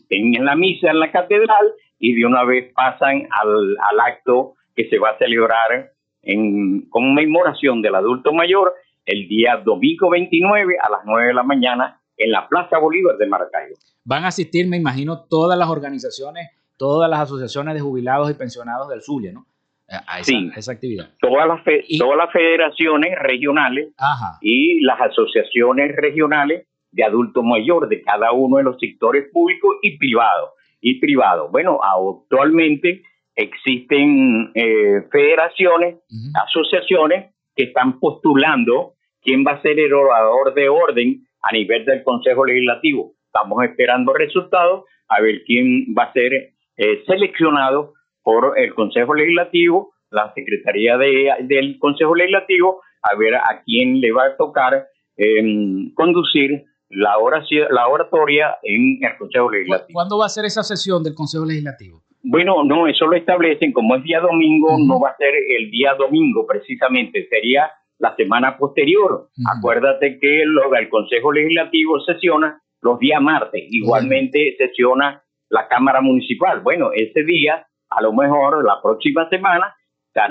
tengan 0.07 0.45
la 0.45 0.55
misa 0.55 0.91
en 0.91 0.99
la 0.99 1.11
catedral 1.11 1.73
y 1.99 2.13
de 2.13 2.25
una 2.25 2.43
vez 2.43 2.71
pasan 2.73 3.27
al, 3.31 3.75
al 3.89 3.99
acto 3.99 4.53
que 4.75 4.87
se 4.89 4.99
va 4.99 5.09
a 5.09 5.17
celebrar 5.17 5.91
en 6.21 6.87
conmemoración 6.89 7.81
del 7.81 7.95
adulto 7.95 8.33
mayor 8.33 8.73
el 9.05 9.27
día 9.27 9.57
domingo 9.63 10.09
29 10.09 10.75
a 10.83 10.91
las 10.91 10.99
9 11.05 11.27
de 11.27 11.33
la 11.33 11.43
mañana 11.43 11.99
en 12.17 12.31
la 12.31 12.47
Plaza 12.47 12.77
Bolívar 12.77 13.17
de 13.17 13.27
Maracaibo. 13.27 13.75
Van 14.03 14.25
a 14.25 14.27
asistir, 14.27 14.67
me 14.67 14.77
imagino, 14.77 15.25
todas 15.29 15.57
las 15.57 15.69
organizaciones, 15.69 16.49
todas 16.77 17.09
las 17.09 17.21
asociaciones 17.21 17.73
de 17.73 17.79
jubilados 17.79 18.29
y 18.29 18.33
pensionados 18.33 18.89
del 18.89 19.01
Zulia, 19.01 19.31
¿no? 19.31 19.45
A 19.89 20.19
esa, 20.19 20.71
actividad. 20.71 21.11
Todas 21.21 21.47
las, 21.47 21.61
todas 21.97 22.17
las 22.17 22.31
federaciones 22.33 23.17
regionales 23.19 23.93
y 24.41 24.81
las 24.81 24.99
asociaciones 24.99 25.95
regionales 25.95 26.67
de 26.91 27.03
adultos 27.03 27.43
mayores 27.43 27.89
de 27.89 28.01
cada 28.01 28.33
uno 28.33 28.57
de 28.57 28.63
los 28.63 28.77
sectores 28.79 29.29
públicos 29.31 29.77
y 29.81 29.97
privados. 29.97 30.51
Y 30.81 30.99
privados. 30.99 31.51
Bueno, 31.51 31.79
actualmente 31.81 33.01
existen 33.35 34.51
eh, 34.55 35.03
federaciones, 35.11 35.97
asociaciones 36.45 37.33
que 37.55 37.63
están 37.63 37.99
postulando 37.99 38.93
quién 39.21 39.43
va 39.45 39.53
a 39.53 39.61
ser 39.61 39.79
el 39.79 39.93
orador 39.93 40.53
de 40.53 40.69
orden 40.69 41.27
a 41.41 41.53
nivel 41.53 41.85
del 41.85 42.03
Consejo 42.03 42.45
Legislativo. 42.45 43.13
Estamos 43.25 43.63
esperando 43.63 44.13
resultados 44.13 44.85
a 45.07 45.21
ver 45.21 45.43
quién 45.45 45.93
va 45.97 46.03
a 46.03 46.13
ser 46.13 46.33
eh, 46.77 47.03
seleccionado 47.05 47.93
por 48.27 48.59
el 48.59 48.73
Consejo 48.73 49.13
Legislativo, 49.13 49.93
la 50.11 50.33
Secretaría 50.33 50.97
de, 50.97 51.31
del 51.43 51.79
Consejo 51.79 52.13
Legislativo, 52.13 52.81
a 53.01 53.15
ver 53.15 53.35
a 53.35 53.63
quién 53.63 54.01
le 54.01 54.11
va 54.11 54.25
a 54.25 54.35
tocar 54.35 54.85
em, 55.15 55.93
conducir 55.93 56.65
la, 56.89 57.19
oración, 57.19 57.69
la 57.71 57.87
oratoria 57.87 58.57
en 58.63 58.99
el 59.01 59.17
Consejo 59.17 59.49
Legislativo. 59.49 59.93
¿Cuándo 59.93 60.17
va 60.17 60.25
a 60.25 60.29
ser 60.29 60.43
esa 60.43 60.61
sesión 60.61 61.03
del 61.03 61.15
Consejo 61.15 61.45
Legislativo? 61.45 62.03
Bueno, 62.21 62.65
no, 62.65 62.89
eso 62.89 63.07
lo 63.07 63.15
establecen, 63.15 63.71
como 63.71 63.95
es 63.95 64.03
día 64.03 64.19
domingo, 64.19 64.77
no 64.77 64.99
va 64.99 65.11
a 65.11 65.15
ser 65.15 65.33
el 65.33 65.71
día 65.71 65.93
domingo 65.93 66.45
precisamente, 66.45 67.29
sería 67.29 67.71
la 67.97 68.13
semana 68.17 68.57
posterior. 68.57 69.29
Acuérdate 69.57 70.19
que 70.19 70.43
lo, 70.45 70.75
el 70.75 70.89
Consejo 70.89 71.31
Legislativo 71.31 72.01
sesiona 72.01 72.61
los 72.81 72.99
días 72.99 73.21
martes, 73.21 73.63
igualmente 73.69 74.53
sesiona 74.57 75.23
la 75.47 75.69
Cámara 75.69 76.01
Municipal. 76.01 76.59
Bueno, 76.59 76.89
ese 76.93 77.23
día, 77.23 77.65
a 77.89 78.01
lo 78.01 78.13
mejor 78.13 78.65
la 78.65 78.81
próxima 78.81 79.29
semana, 79.29 79.75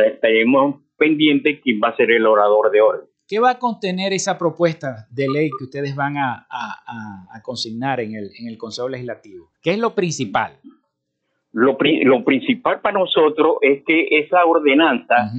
estaremos 0.04 0.82
pendientes 0.96 1.60
quién 1.62 1.80
va 1.82 1.88
a 1.88 1.96
ser 1.96 2.10
el 2.10 2.26
orador 2.26 2.70
de 2.70 2.80
orden. 2.80 3.06
¿Qué 3.28 3.40
va 3.40 3.50
a 3.50 3.58
contener 3.58 4.12
esa 4.12 4.38
propuesta 4.38 5.06
de 5.10 5.26
ley 5.28 5.50
que 5.58 5.64
ustedes 5.64 5.96
van 5.96 6.16
a, 6.16 6.46
a, 6.48 7.42
consignar 7.42 8.00
en 8.00 8.14
el, 8.14 8.30
en 8.38 8.48
el 8.48 8.56
Consejo 8.56 8.88
Legislativo? 8.88 9.50
¿Qué 9.62 9.72
es 9.72 9.78
lo 9.78 9.94
principal? 9.94 10.58
Lo, 11.52 11.76
lo 11.80 12.24
principal 12.24 12.80
para 12.80 12.98
nosotros 12.98 13.56
es 13.62 13.82
que 13.84 14.06
esa 14.10 14.44
ordenanza 14.44 15.32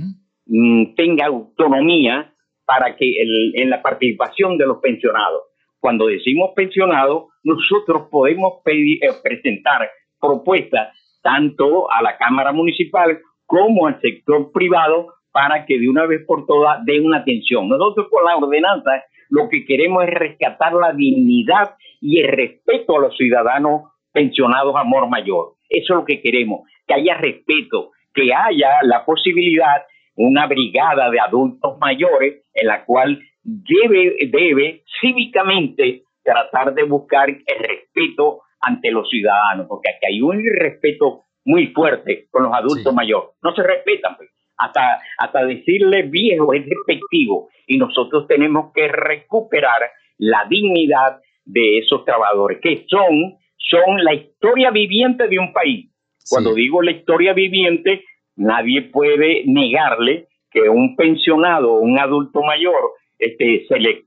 mm, 0.45 0.95
tenga 0.95 1.27
autonomía 1.27 2.33
para 2.65 2.95
que 2.97 3.05
en 3.53 3.69
la 3.69 3.81
participación 3.81 4.57
de 4.57 4.65
los 4.65 4.79
pensionados. 4.79 5.43
Cuando 5.79 6.07
decimos 6.07 6.51
pensionados, 6.55 7.27
nosotros 7.43 8.09
podemos 8.11 8.55
pedir, 8.65 9.01
eh, 9.01 9.11
presentar 9.23 9.89
propuestas 10.19 10.89
tanto 11.27 11.91
a 11.91 12.01
la 12.01 12.17
Cámara 12.17 12.53
Municipal 12.53 13.19
como 13.45 13.87
al 13.87 13.99
sector 13.99 14.49
privado 14.53 15.07
para 15.33 15.65
que 15.65 15.77
de 15.77 15.89
una 15.89 16.05
vez 16.05 16.25
por 16.25 16.45
todas 16.45 16.85
den 16.85 17.05
una 17.05 17.17
atención. 17.17 17.67
Nosotros 17.67 18.07
con 18.09 18.23
la 18.23 18.37
ordenanza 18.37 19.03
lo 19.29 19.49
que 19.49 19.65
queremos 19.65 20.05
es 20.05 20.13
rescatar 20.13 20.71
la 20.71 20.93
dignidad 20.93 21.75
y 21.99 22.21
el 22.21 22.29
respeto 22.29 22.95
a 22.95 23.01
los 23.01 23.17
ciudadanos 23.17 23.91
pensionados 24.13 24.73
a 24.77 24.79
amor 24.79 25.09
mayor. 25.09 25.55
Eso 25.69 25.93
es 25.93 25.99
lo 25.99 26.05
que 26.05 26.21
queremos, 26.21 26.61
que 26.87 26.93
haya 26.93 27.15
respeto, 27.15 27.91
que 28.13 28.33
haya 28.33 28.69
la 28.83 29.03
posibilidad, 29.03 29.83
una 30.15 30.47
brigada 30.47 31.09
de 31.09 31.19
adultos 31.19 31.77
mayores 31.79 32.45
en 32.53 32.67
la 32.67 32.85
cual 32.85 33.19
debe, 33.43 34.15
debe 34.31 34.83
cívicamente 35.01 36.03
tratar 36.23 36.73
de 36.73 36.83
buscar 36.83 37.29
el 37.29 37.59
respeto 37.59 38.43
ante 38.61 38.91
los 38.91 39.09
ciudadanos, 39.09 39.67
porque 39.67 39.89
aquí 39.89 40.13
hay 40.13 40.21
un 40.21 40.43
respeto 40.59 41.23
muy 41.45 41.67
fuerte 41.67 42.27
con 42.29 42.43
los 42.43 42.53
adultos 42.53 42.93
mayores. 42.93 43.29
No 43.41 43.53
se 43.55 43.63
respetan, 43.63 44.17
pues. 44.17 44.29
hasta, 44.57 44.99
hasta 45.17 45.45
decirle 45.45 46.03
viejo 46.03 46.53
es 46.53 46.65
despectivo 46.65 47.49
y 47.67 47.77
nosotros 47.77 48.27
tenemos 48.27 48.71
que 48.73 48.87
recuperar 48.87 49.91
la 50.17 50.45
dignidad 50.49 51.21
de 51.45 51.79
esos 51.79 52.03
trabajadores, 52.03 52.59
que 52.61 52.85
son 52.87 53.37
son 53.69 54.03
la 54.03 54.13
historia 54.13 54.71
viviente 54.71 55.27
de 55.27 55.39
un 55.39 55.51
país. 55.51 55.91
Cuando 56.29 56.53
digo 56.53 56.81
la 56.81 56.91
historia 56.91 57.33
viviente, 57.33 58.03
nadie 58.35 58.83
puede 58.83 59.43
negarle 59.45 60.27
que 60.51 60.69
un 60.69 60.95
pensionado 60.95 61.73
un 61.73 61.99
adulto 61.99 62.41
mayor 62.43 62.91
este, 63.17 63.65
se, 63.67 63.79
le, 63.79 64.03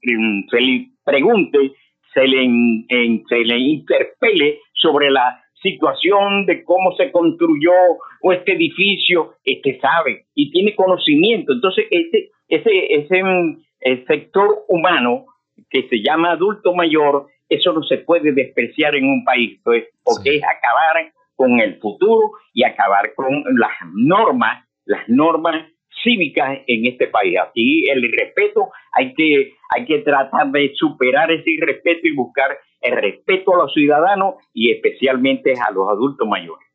se 0.51 0.61
le 0.61 0.89
pregunte, 1.05 1.73
se 2.15 2.27
le, 2.27 3.23
se 3.29 3.39
le 3.39 3.59
interpele 3.59 4.59
sobre 4.75 5.11
la 5.11 5.43
situación 5.63 6.47
de 6.47 6.65
cómo 6.65 6.95
se 6.97 7.11
construyó 7.13 7.73
o 8.23 8.33
este 8.33 8.53
edificio, 8.53 9.35
este 9.45 9.79
sabe 9.81 10.27
y 10.35 10.51
tiene 10.51 10.75
conocimiento. 10.75 11.53
Entonces, 11.53 11.87
ese, 11.91 12.31
ese, 12.49 12.95
ese 12.95 13.23
mm, 13.23 13.63
sector 14.07 14.65
humano 14.69 15.27
que 15.69 15.89
se 15.89 16.03
llama 16.03 16.33
adulto 16.33 16.75
mayor, 16.75 17.27
eso 17.49 17.73
no 17.73 17.83
se 17.83 17.99
puede 17.99 18.33
despreciar 18.33 18.95
en 18.95 19.05
un 19.05 19.25
país, 19.25 19.61
pues, 19.63 19.85
porque 20.03 20.37
es 20.37 20.43
acabar 20.43 21.13
con 21.37 21.61
el 21.61 21.79
futuro 21.79 22.33
y 22.53 22.65
acabar 22.65 23.15
con 23.15 23.43
las 23.59 23.73
normas, 23.95 24.67
las 24.85 25.09
normas 25.09 25.67
cívicas 26.03 26.59
en 26.67 26.87
este 26.87 27.09
país. 27.09 27.37
Aquí 27.39 27.89
el 27.89 28.03
respeto 28.13 28.71
hay 28.93 29.15
que, 29.15 29.55
hay 29.69 29.85
que 29.85 29.99
tratar 29.99 30.51
de 30.51 30.73
superar 30.75 31.31
ese 31.31 31.51
irrespeto 31.51 32.01
y 32.07 32.15
buscar 32.15 32.59
el 32.81 32.97
respeto 32.97 33.55
a 33.55 33.65
los 33.65 33.73
ciudadanos 33.73 34.35
y 34.55 34.73
especialmente 34.73 35.53
a 35.53 35.71
los 35.71 35.89
adultos 35.89 36.27
mayores. 36.29 36.67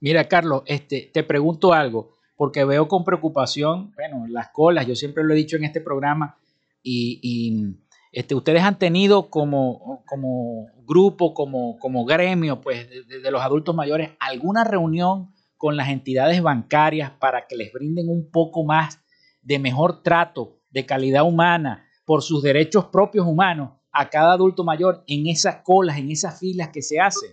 Mira, 0.00 0.24
Carlos, 0.24 0.62
este, 0.66 1.10
te 1.12 1.22
pregunto 1.22 1.72
algo, 1.72 2.16
porque 2.36 2.64
veo 2.64 2.88
con 2.88 3.04
preocupación, 3.04 3.92
bueno, 3.94 4.26
las 4.28 4.48
colas, 4.48 4.86
yo 4.86 4.94
siempre 4.94 5.24
lo 5.24 5.32
he 5.32 5.36
dicho 5.36 5.56
en 5.56 5.64
este 5.64 5.80
programa, 5.80 6.36
y, 6.82 7.76
este, 8.12 8.34
ustedes 8.34 8.62
han 8.62 8.78
tenido 8.78 9.30
como, 9.30 10.04
como 10.06 10.66
grupo, 10.84 11.32
como, 11.32 11.78
como 11.78 12.04
gremio, 12.04 12.60
pues, 12.60 12.86
de 13.08 13.30
los 13.30 13.40
adultos 13.40 13.74
mayores, 13.74 14.10
alguna 14.20 14.64
reunión 14.64 15.33
con 15.64 15.78
las 15.78 15.88
entidades 15.88 16.42
bancarias 16.42 17.12
para 17.12 17.46
que 17.46 17.56
les 17.56 17.72
brinden 17.72 18.10
un 18.10 18.30
poco 18.30 18.66
más 18.66 19.02
de 19.40 19.58
mejor 19.58 20.02
trato, 20.02 20.58
de 20.68 20.84
calidad 20.84 21.26
humana, 21.26 21.88
por 22.04 22.20
sus 22.20 22.42
derechos 22.42 22.88
propios 22.92 23.26
humanos 23.26 23.70
a 23.90 24.10
cada 24.10 24.34
adulto 24.34 24.62
mayor 24.62 25.04
en 25.08 25.26
esas 25.26 25.62
colas, 25.64 25.96
en 25.96 26.10
esas 26.10 26.38
filas 26.38 26.68
que 26.68 26.82
se 26.82 27.00
hacen? 27.00 27.30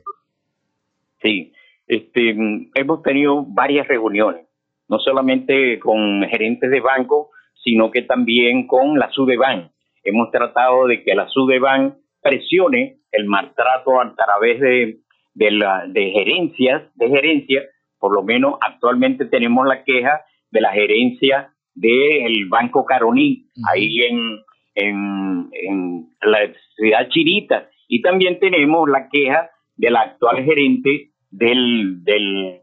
Sí, 1.22 1.52
este, 1.88 2.34
hemos 2.74 3.04
tenido 3.04 3.44
varias 3.46 3.86
reuniones, 3.86 4.48
no 4.88 4.98
solamente 5.00 5.78
con 5.80 6.24
gerentes 6.30 6.72
de 6.72 6.80
banco, 6.80 7.32
sino 7.62 7.91
que 7.91 8.04
también 8.04 8.65
con 8.65 8.98
la 8.98 9.12
SUDEBAN. 9.12 9.74
Hemos 10.06 10.32
tratado 10.32 10.88
de 10.88 11.04
que 11.04 11.15
la 11.15 11.28
SUDEBAN 11.28 11.98
presione 12.22 13.02
el 13.12 13.26
maltrato 13.26 14.00
a 14.00 14.15
través 14.15 14.62
de, 14.62 15.02
de, 15.34 15.52
la, 15.52 15.86
de 15.86 16.12
gerencias, 16.12 16.84
de 16.96 17.10
gerencia, 17.10 17.63
por 18.02 18.16
lo 18.16 18.24
menos 18.24 18.56
actualmente 18.60 19.26
tenemos 19.26 19.66
la 19.68 19.84
queja 19.84 20.22
de 20.50 20.60
la 20.60 20.72
gerencia 20.72 21.54
del 21.76 22.50
Banco 22.50 22.84
Caroní, 22.84 23.46
ahí 23.72 24.00
en, 24.02 24.40
en, 24.74 25.50
en 25.54 26.10
la 26.24 26.40
ciudad 26.76 27.08
Chirita. 27.10 27.70
Y 27.88 28.02
también 28.02 28.40
tenemos 28.40 28.90
la 28.90 29.08
queja 29.08 29.52
de 29.78 29.92
la 29.92 30.02
actual 30.02 30.44
gerente 30.44 31.12
del, 31.30 32.04
del 32.04 32.62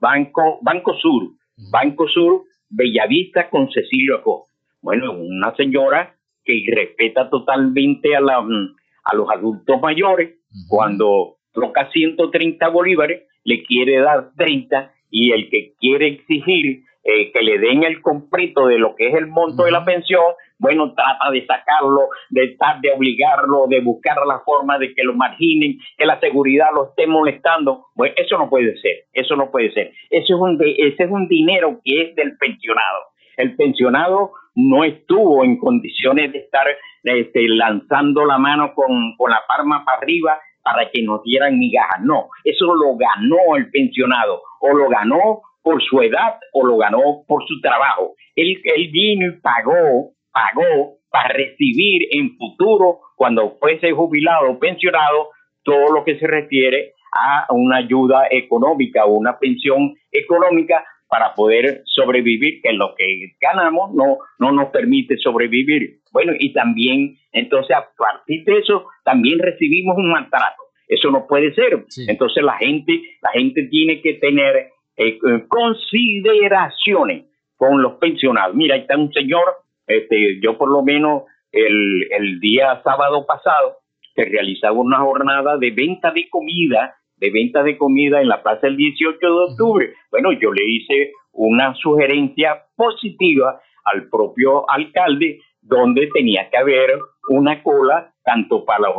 Banco, 0.00 0.58
Banco 0.62 0.94
Sur, 0.94 1.32
Banco 1.70 2.08
Sur 2.08 2.44
Bellavista 2.70 3.50
con 3.50 3.70
Cecilio 3.70 4.16
Acosta. 4.16 4.52
Bueno, 4.80 5.12
una 5.12 5.54
señora 5.54 6.16
que 6.44 6.64
respeta 6.74 7.28
totalmente 7.28 8.16
a, 8.16 8.20
la, 8.20 8.38
a 8.38 9.16
los 9.16 9.28
adultos 9.30 9.80
mayores, 9.82 10.38
cuando 10.68 11.36
toca 11.52 11.90
130 11.90 12.68
bolívares, 12.68 13.24
le 13.46 13.62
quiere 13.62 14.00
dar 14.00 14.32
30 14.36 14.92
y 15.10 15.32
el 15.32 15.48
que 15.48 15.72
quiere 15.80 16.08
exigir 16.08 16.82
eh, 17.04 17.30
que 17.32 17.40
le 17.40 17.58
den 17.58 17.84
el 17.84 18.02
completo 18.02 18.66
de 18.66 18.78
lo 18.78 18.96
que 18.96 19.06
es 19.08 19.14
el 19.14 19.28
monto 19.28 19.62
de 19.62 19.70
la 19.70 19.84
pensión, 19.84 20.24
bueno, 20.58 20.92
trata 20.92 21.30
de 21.30 21.46
sacarlo, 21.46 22.08
de 22.30 22.56
de 22.82 22.92
obligarlo, 22.92 23.66
de 23.68 23.80
buscar 23.80 24.16
la 24.26 24.40
forma 24.40 24.76
de 24.78 24.92
que 24.92 25.04
lo 25.04 25.14
marginen, 25.14 25.78
que 25.96 26.04
la 26.04 26.18
seguridad 26.18 26.70
lo 26.74 26.88
esté 26.88 27.06
molestando. 27.06 27.86
Bueno, 27.94 28.12
eso 28.16 28.36
no 28.36 28.50
puede 28.50 28.76
ser, 28.78 29.04
eso 29.12 29.36
no 29.36 29.52
puede 29.52 29.70
ser. 29.72 29.92
Ese 30.10 30.32
es 30.32 30.38
un, 30.38 30.58
ese 30.60 31.04
es 31.04 31.10
un 31.10 31.28
dinero 31.28 31.80
que 31.84 32.02
es 32.02 32.16
del 32.16 32.36
pensionado. 32.38 33.02
El 33.36 33.54
pensionado 33.54 34.32
no 34.56 34.82
estuvo 34.82 35.44
en 35.44 35.58
condiciones 35.58 36.32
de 36.32 36.38
estar 36.38 36.66
este, 37.04 37.46
lanzando 37.48 38.24
la 38.24 38.38
mano 38.38 38.74
con, 38.74 39.14
con 39.16 39.30
la 39.30 39.42
palma 39.46 39.84
para 39.84 39.98
arriba 39.98 40.40
para 40.66 40.90
que 40.90 41.00
nos 41.04 41.22
dieran 41.22 41.60
migajas. 41.60 42.02
No, 42.02 42.28
eso 42.42 42.66
lo 42.74 42.96
ganó 42.96 43.54
el 43.56 43.70
pensionado 43.70 44.42
o 44.60 44.76
lo 44.76 44.88
ganó 44.88 45.42
por 45.62 45.80
su 45.80 46.02
edad 46.02 46.40
o 46.52 46.66
lo 46.66 46.76
ganó 46.76 47.22
por 47.28 47.46
su 47.46 47.60
trabajo. 47.60 48.14
Él, 48.34 48.60
él 48.64 48.90
vino 48.90 49.28
y 49.28 49.40
pagó, 49.40 50.10
pagó 50.32 50.96
para 51.08 51.28
recibir 51.28 52.08
en 52.10 52.36
futuro, 52.36 52.98
cuando 53.14 53.56
fuese 53.60 53.92
jubilado 53.92 54.50
o 54.50 54.58
pensionado, 54.58 55.28
todo 55.62 55.94
lo 55.94 56.04
que 56.04 56.18
se 56.18 56.26
refiere 56.26 56.94
a 57.16 57.46
una 57.50 57.76
ayuda 57.76 58.26
económica 58.28 59.04
o 59.04 59.14
una 59.14 59.38
pensión 59.38 59.94
económica 60.10 60.84
para 61.08 61.34
poder 61.34 61.82
sobrevivir, 61.84 62.60
que 62.62 62.72
lo 62.72 62.94
que 62.96 63.36
ganamos 63.40 63.94
no, 63.94 64.18
no 64.38 64.52
nos 64.52 64.70
permite 64.70 65.16
sobrevivir. 65.18 66.00
Bueno, 66.12 66.32
y 66.38 66.52
también, 66.52 67.16
entonces, 67.32 67.76
a 67.76 67.88
partir 67.96 68.44
de 68.44 68.58
eso, 68.58 68.86
también 69.04 69.38
recibimos 69.38 69.96
un 69.96 70.10
maltrato. 70.10 70.62
Eso 70.88 71.10
no 71.10 71.26
puede 71.26 71.54
ser. 71.54 71.84
Entonces, 72.08 72.42
la 72.42 72.56
gente, 72.58 73.00
la 73.22 73.30
gente 73.30 73.64
tiene 73.64 74.00
que 74.00 74.14
tener 74.14 74.70
eh, 74.96 75.18
consideraciones 75.48 77.26
con 77.56 77.82
los 77.82 77.94
pensionados. 77.94 78.54
Mira, 78.54 78.74
ahí 78.74 78.82
está 78.82 78.96
un 78.96 79.12
señor, 79.12 79.44
este, 79.86 80.40
yo 80.40 80.56
por 80.58 80.70
lo 80.70 80.82
menos 80.82 81.24
el, 81.52 82.06
el 82.10 82.40
día 82.40 82.80
sábado 82.82 83.26
pasado 83.26 83.78
se 84.14 84.24
realizaba 84.24 84.74
una 84.74 84.98
jornada 84.98 85.56
de 85.58 85.70
venta 85.70 86.10
de 86.10 86.28
comida, 86.28 86.96
de 87.16 87.30
venta 87.30 87.62
de 87.62 87.76
comida 87.76 88.20
en 88.20 88.28
la 88.28 88.42
plaza 88.42 88.66
el 88.66 88.76
18 88.76 89.18
de 89.20 89.52
octubre. 89.52 89.94
Bueno, 90.10 90.32
yo 90.32 90.52
le 90.52 90.64
hice 90.64 91.12
una 91.32 91.74
sugerencia 91.74 92.64
positiva 92.76 93.60
al 93.84 94.08
propio 94.08 94.68
alcalde 94.70 95.40
donde 95.60 96.08
tenía 96.12 96.48
que 96.50 96.58
haber 96.58 96.98
una 97.28 97.62
cola 97.62 98.12
tanto 98.24 98.64
para 98.64 98.88
los, 98.88 98.96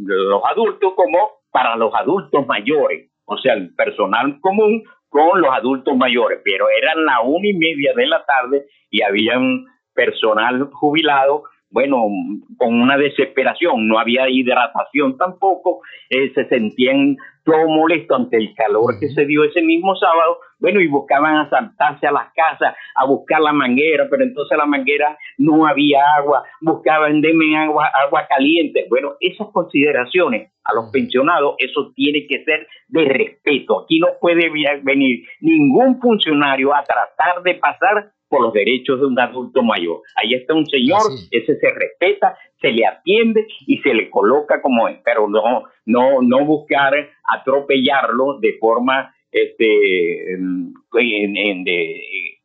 los 0.00 0.42
adultos 0.50 0.92
como 0.94 1.18
para 1.50 1.76
los 1.76 1.92
adultos 1.94 2.46
mayores, 2.46 3.10
o 3.24 3.36
sea, 3.38 3.54
el 3.54 3.74
personal 3.74 4.38
común 4.40 4.82
con 5.08 5.40
los 5.40 5.50
adultos 5.50 5.96
mayores, 5.96 6.40
pero 6.44 6.66
eran 6.70 7.04
la 7.04 7.20
una 7.22 7.48
y 7.48 7.54
media 7.54 7.92
de 7.94 8.06
la 8.06 8.24
tarde 8.24 8.66
y 8.90 9.02
había 9.02 9.38
un 9.38 9.66
personal 9.94 10.68
jubilado, 10.72 11.44
bueno, 11.70 12.06
con 12.56 12.80
una 12.80 12.96
desesperación, 12.96 13.88
no 13.88 13.98
había 13.98 14.28
hidratación 14.28 15.16
tampoco, 15.16 15.80
eh, 16.10 16.30
se 16.34 16.46
sentían 16.48 17.16
todo 17.48 17.66
molesto 17.66 18.14
ante 18.14 18.36
el 18.36 18.54
calor 18.54 18.98
que 19.00 19.08
se 19.08 19.24
dio 19.24 19.42
ese 19.44 19.62
mismo 19.62 19.96
sábado, 19.96 20.38
bueno, 20.58 20.80
y 20.80 20.88
buscaban 20.88 21.36
asaltarse 21.36 22.06
a 22.06 22.12
las 22.12 22.32
casas 22.34 22.74
a 22.94 23.06
buscar 23.06 23.40
la 23.40 23.52
manguera, 23.52 24.06
pero 24.10 24.22
entonces 24.22 24.58
la 24.58 24.66
manguera 24.66 25.16
no 25.38 25.66
había 25.66 26.02
agua, 26.18 26.44
buscaban 26.60 27.22
deme 27.22 27.56
agua, 27.56 27.90
agua 28.04 28.26
caliente. 28.28 28.86
Bueno, 28.90 29.12
esas 29.20 29.48
consideraciones 29.52 30.52
a 30.64 30.74
los 30.74 30.90
pensionados, 30.90 31.54
eso 31.58 31.92
tiene 31.94 32.26
que 32.28 32.44
ser 32.44 32.66
de 32.88 33.04
respeto. 33.06 33.84
Aquí 33.84 33.98
no 33.98 34.08
puede 34.20 34.50
venir 34.82 35.24
ningún 35.40 35.98
funcionario 36.00 36.74
a 36.74 36.84
tratar 36.84 37.42
de 37.42 37.54
pasar 37.54 38.12
por 38.28 38.42
los 38.42 38.52
derechos 38.52 39.00
de 39.00 39.06
un 39.06 39.18
adulto 39.18 39.62
mayor. 39.62 40.00
Ahí 40.16 40.34
está 40.34 40.54
un 40.54 40.66
señor, 40.66 41.00
ese 41.30 41.58
se 41.58 41.70
respeta, 41.70 42.36
se 42.60 42.70
le 42.70 42.86
atiende 42.86 43.46
y 43.66 43.78
se 43.78 43.94
le 43.94 44.10
coloca 44.10 44.60
como 44.60 44.88
es, 44.88 44.98
pero 45.04 45.28
no, 45.28 45.64
no, 45.86 46.22
no 46.22 46.44
buscar 46.44 46.94
atropellarlo 47.24 48.38
de 48.40 48.56
forma 48.60 49.14
este, 49.30 50.38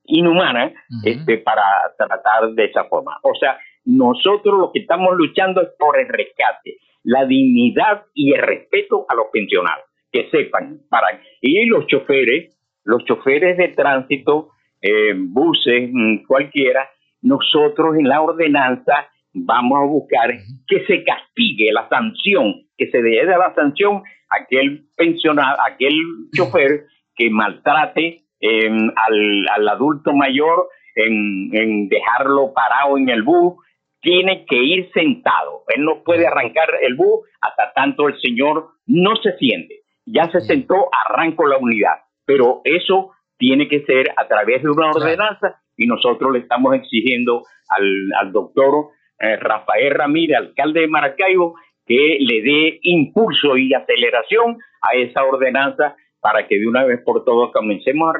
inhumana 0.05 0.73
este, 1.03 1.37
para 1.39 1.63
tratar 1.97 2.51
de 2.53 2.65
esa 2.65 2.85
forma. 2.85 3.17
O 3.23 3.33
sea, 3.39 3.57
nosotros 3.85 4.57
lo 4.57 4.71
que 4.71 4.79
estamos 4.79 5.15
luchando 5.15 5.61
es 5.61 5.69
por 5.77 5.99
el 5.99 6.07
rescate 6.07 6.77
la 7.03 7.25
dignidad 7.25 8.03
y 8.13 8.33
el 8.33 8.41
respeto 8.41 9.05
a 9.09 9.15
los 9.15 9.27
pensionados, 9.31 9.85
que 10.11 10.29
sepan, 10.29 10.79
para 10.89 11.07
y 11.41 11.65
los 11.65 11.85
choferes, 11.87 12.57
los 12.83 13.03
choferes 13.05 13.57
de 13.57 13.69
tránsito, 13.69 14.49
eh, 14.83 15.13
buses, 15.15 15.89
mm, 15.91 16.25
cualquiera, 16.27 16.89
nosotros 17.21 17.95
en 17.97 18.09
la 18.09 18.21
ordenanza 18.21 19.07
vamos 19.33 19.79
a 19.79 19.85
buscar 19.85 20.29
que 20.67 20.85
se 20.85 21.03
castigue 21.03 21.71
la 21.71 21.87
sanción, 21.87 22.65
que 22.77 22.91
se 22.91 23.01
dé 23.01 23.23
la 23.25 23.53
sanción 23.55 24.03
a 24.29 24.43
aquel 24.43 24.85
pensionado, 24.95 25.57
aquel 25.71 25.93
chofer 26.35 26.85
que 27.15 27.29
maltrate 27.29 28.25
em, 28.41 28.91
al, 28.95 29.47
al, 29.55 29.69
adulto 29.69 30.11
mayor 30.13 30.67
en, 30.95 31.49
en 31.53 31.87
dejarlo 31.87 32.53
parado 32.53 32.97
en 32.97 33.07
el 33.07 33.23
bus, 33.23 33.55
tiene 34.01 34.45
que 34.45 34.57
ir 34.57 34.91
sentado. 34.91 35.63
Él 35.73 35.85
no 35.85 36.03
puede 36.03 36.27
arrancar 36.27 36.67
el 36.81 36.95
bus 36.95 37.21
hasta 37.39 37.71
tanto 37.73 38.09
el 38.09 38.19
señor 38.19 38.71
no 38.85 39.15
se 39.15 39.37
siente. 39.37 39.83
Ya 40.05 40.29
se 40.29 40.41
sentó, 40.41 40.89
arranco 41.07 41.47
la 41.47 41.57
unidad. 41.57 41.99
Pero 42.25 42.61
eso 42.65 43.12
tiene 43.37 43.67
que 43.67 43.83
ser 43.85 44.09
a 44.17 44.27
través 44.27 44.63
de 44.63 44.69
una 44.69 44.91
ordenanza 44.91 45.61
y 45.77 45.87
nosotros 45.87 46.31
le 46.33 46.39
estamos 46.39 46.75
exigiendo 46.75 47.43
al, 47.69 48.31
doctor 48.31 48.89
eh, 49.19 49.37
Rafael 49.37 49.93
Ramírez, 49.93 50.37
alcalde 50.37 50.81
de 50.81 50.87
Maracaibo, 50.87 51.55
que 51.85 52.17
le 52.19 52.41
dé 52.41 52.79
impulso 52.83 53.57
y 53.57 53.73
aceleración 53.73 54.57
a 54.81 54.95
esa 54.95 55.23
ordenanza 55.23 55.95
para 56.19 56.47
que 56.47 56.57
de 56.57 56.67
una 56.67 56.85
vez 56.85 57.01
por 57.03 57.25
todas 57.25 57.51
comencemos 57.51 58.13
a, 58.15 58.19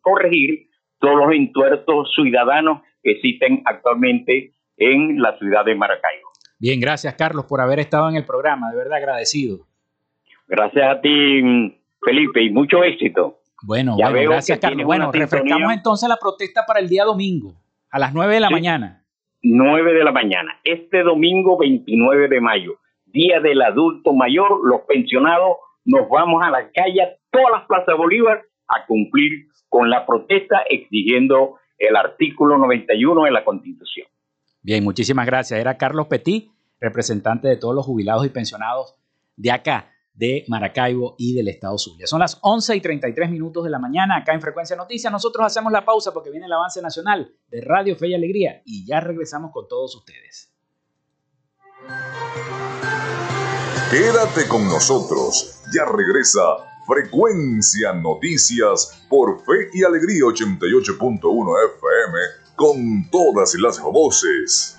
corregir 0.00 0.68
todos 0.98 1.16
los 1.16 1.32
entuertos 1.32 2.12
ciudadanos 2.14 2.80
que 3.02 3.12
existen 3.12 3.62
actualmente 3.66 4.52
en 4.78 5.20
la 5.20 5.36
ciudad 5.38 5.64
de 5.64 5.74
Maracaibo. 5.74 6.30
Bien, 6.58 6.80
gracias 6.80 7.14
Carlos 7.14 7.44
por 7.46 7.60
haber 7.60 7.80
estado 7.80 8.08
en 8.08 8.16
el 8.16 8.24
programa, 8.24 8.70
de 8.70 8.78
verdad 8.78 8.98
agradecido. 8.98 9.66
Gracias 10.46 10.84
a 10.84 11.00
ti, 11.00 11.76
Felipe, 12.04 12.42
y 12.42 12.50
mucho 12.50 12.82
éxito. 12.84 13.41
Bueno, 13.62 13.96
gracias 13.96 14.58
Carlos. 14.58 14.84
Bueno, 14.84 15.12
refrescamos 15.12 15.72
entonces 15.72 16.08
la 16.08 16.16
protesta 16.16 16.64
para 16.66 16.80
el 16.80 16.88
día 16.88 17.04
domingo, 17.04 17.54
a 17.90 17.98
las 17.98 18.12
9 18.12 18.34
de 18.34 18.40
la 18.40 18.50
mañana. 18.50 19.04
9 19.42 19.92
de 19.92 20.04
la 20.04 20.12
mañana, 20.12 20.60
este 20.62 21.02
domingo 21.02 21.58
29 21.58 22.28
de 22.28 22.40
mayo, 22.40 22.78
Día 23.06 23.40
del 23.40 23.60
Adulto 23.60 24.12
Mayor, 24.12 24.60
los 24.64 24.82
pensionados 24.82 25.56
nos 25.84 26.08
vamos 26.08 26.42
a 26.42 26.50
la 26.50 26.70
calle, 26.70 27.18
todas 27.30 27.48
las 27.52 27.66
plazas 27.66 27.96
Bolívar, 27.96 28.42
a 28.68 28.86
cumplir 28.86 29.48
con 29.68 29.90
la 29.90 30.06
protesta 30.06 30.62
exigiendo 30.70 31.58
el 31.76 31.96
artículo 31.96 32.56
91 32.58 33.24
de 33.24 33.30
la 33.30 33.44
Constitución. 33.44 34.06
Bien, 34.62 34.84
muchísimas 34.84 35.26
gracias. 35.26 35.58
Era 35.58 35.76
Carlos 35.76 36.06
Petit, 36.06 36.50
representante 36.80 37.48
de 37.48 37.56
todos 37.56 37.74
los 37.74 37.84
jubilados 37.84 38.24
y 38.24 38.28
pensionados 38.28 38.94
de 39.36 39.50
acá, 39.50 39.90
de 40.14 40.44
Maracaibo 40.48 41.14
y 41.18 41.34
del 41.34 41.48
Estado 41.48 41.78
Zulia. 41.78 42.06
Son 42.06 42.20
las 42.20 42.38
11 42.42 42.76
y 42.76 42.80
33 42.80 43.30
minutos 43.30 43.64
de 43.64 43.70
la 43.70 43.78
mañana 43.78 44.18
acá 44.18 44.34
en 44.34 44.40
Frecuencia 44.40 44.76
Noticias. 44.76 45.12
Nosotros 45.12 45.46
hacemos 45.46 45.72
la 45.72 45.84
pausa 45.84 46.12
porque 46.12 46.30
viene 46.30 46.46
el 46.46 46.52
avance 46.52 46.82
nacional 46.82 47.34
de 47.48 47.60
Radio 47.62 47.96
Fe 47.96 48.08
y 48.08 48.14
Alegría 48.14 48.62
y 48.64 48.86
ya 48.86 49.00
regresamos 49.00 49.50
con 49.52 49.68
todos 49.68 49.94
ustedes. 49.96 50.52
Quédate 53.90 54.48
con 54.48 54.64
nosotros. 54.64 55.60
Ya 55.74 55.84
regresa 55.84 56.40
Frecuencia 56.86 57.92
Noticias 57.92 59.04
por 59.08 59.38
Fe 59.40 59.70
y 59.72 59.84
Alegría 59.84 60.22
88.1 60.22 61.20
FM 61.76 62.18
con 62.56 63.10
todas 63.10 63.54
las 63.54 63.80
voces. 63.80 64.78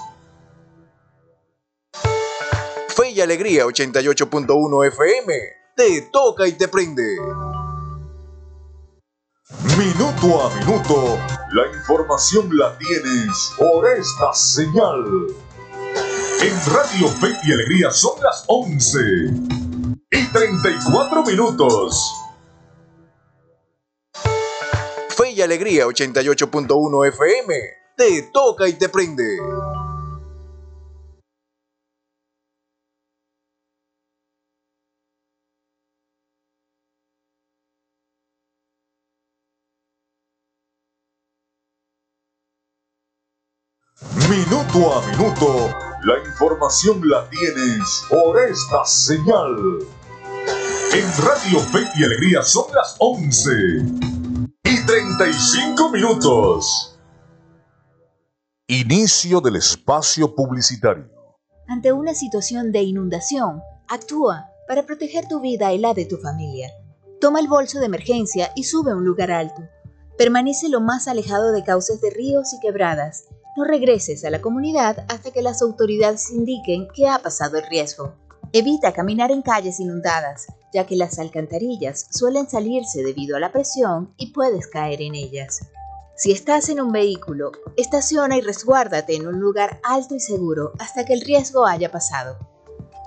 Y 3.21 3.23
Alegría 3.23 3.65
88.1 3.65 4.87
FM. 4.87 5.33
Te 5.75 6.01
toca 6.11 6.47
y 6.47 6.53
te 6.53 6.67
prende. 6.67 7.03
Minuto 9.77 10.41
a 10.41 10.55
minuto, 10.55 11.19
la 11.51 11.67
información 11.67 12.49
la 12.57 12.75
tienes 12.79 13.53
por 13.57 13.87
esta 13.87 14.33
señal. 14.33 15.27
En 16.41 16.73
Radio 16.73 17.07
Fe 17.09 17.37
y 17.43 17.53
Alegría 17.53 17.91
son 17.91 18.19
las 18.23 18.43
11 18.47 18.99
y 20.09 20.27
34 20.31 21.23
minutos. 21.23 22.13
Fe 25.09 25.31
y 25.31 25.41
Alegría 25.43 25.85
88.1 25.85 27.07
FM. 27.07 27.53
Te 27.95 28.31
toca 28.33 28.67
y 28.67 28.73
te 28.73 28.89
prende. 28.89 29.37
A 44.73 45.05
minuto 45.05 45.69
la 46.05 46.17
información 46.25 47.01
la 47.03 47.29
tienes 47.29 48.05
por 48.09 48.39
esta 48.39 48.85
señal. 48.85 49.79
En 50.93 51.25
Radio 51.25 51.59
Fe 51.59 51.79
y 51.97 52.05
Alegría 52.05 52.41
son 52.41 52.73
las 52.73 52.95
11 52.99 53.51
y 54.63 54.85
35 54.85 55.89
minutos. 55.89 56.97
Inicio 58.67 59.41
del 59.41 59.57
espacio 59.57 60.33
publicitario. 60.33 61.09
Ante 61.67 61.91
una 61.91 62.13
situación 62.13 62.71
de 62.71 62.83
inundación, 62.83 63.61
actúa 63.89 64.51
para 64.69 64.85
proteger 64.85 65.27
tu 65.27 65.41
vida 65.41 65.73
y 65.73 65.79
la 65.79 65.93
de 65.93 66.05
tu 66.05 66.15
familia. 66.15 66.71
Toma 67.19 67.41
el 67.41 67.49
bolso 67.49 67.79
de 67.79 67.87
emergencia 67.87 68.53
y 68.55 68.63
sube 68.63 68.91
a 68.91 68.95
un 68.95 69.03
lugar 69.03 69.31
alto. 69.31 69.63
Permanece 70.17 70.69
lo 70.69 70.79
más 70.79 71.09
alejado 71.09 71.51
de 71.51 71.65
cauces 71.65 71.99
de 71.99 72.09
ríos 72.09 72.53
y 72.53 72.59
quebradas 72.61 73.25
no 73.55 73.65
regreses 73.65 74.23
a 74.23 74.29
la 74.29 74.41
comunidad 74.41 75.05
hasta 75.09 75.31
que 75.31 75.41
las 75.41 75.61
autoridades 75.61 76.31
indiquen 76.31 76.87
que 76.93 77.07
ha 77.07 77.19
pasado 77.19 77.57
el 77.57 77.67
riesgo. 77.67 78.13
Evita 78.53 78.91
caminar 78.91 79.31
en 79.31 79.41
calles 79.41 79.79
inundadas, 79.79 80.47
ya 80.73 80.85
que 80.85 80.95
las 80.95 81.19
alcantarillas 81.19 82.07
suelen 82.11 82.49
salirse 82.49 83.03
debido 83.03 83.37
a 83.37 83.39
la 83.39 83.51
presión 83.51 84.13
y 84.17 84.31
puedes 84.31 84.67
caer 84.67 85.01
en 85.01 85.15
ellas. 85.15 85.59
Si 86.15 86.31
estás 86.31 86.69
en 86.69 86.81
un 86.81 86.91
vehículo, 86.91 87.51
estaciona 87.77 88.37
y 88.37 88.41
resguárdate 88.41 89.15
en 89.15 89.27
un 89.27 89.39
lugar 89.39 89.79
alto 89.83 90.15
y 90.15 90.19
seguro 90.19 90.73
hasta 90.79 91.05
que 91.05 91.13
el 91.13 91.21
riesgo 91.21 91.65
haya 91.65 91.91
pasado. 91.91 92.37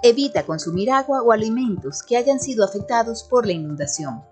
Evita 0.03 0.45
consumir 0.45 0.91
agua 0.91 1.23
o 1.23 1.33
alimentos 1.33 2.03
que 2.03 2.17
hayan 2.17 2.41
sido 2.41 2.65
afectados 2.65 3.23
por 3.23 3.47
la 3.47 3.53
inundación. 3.53 4.23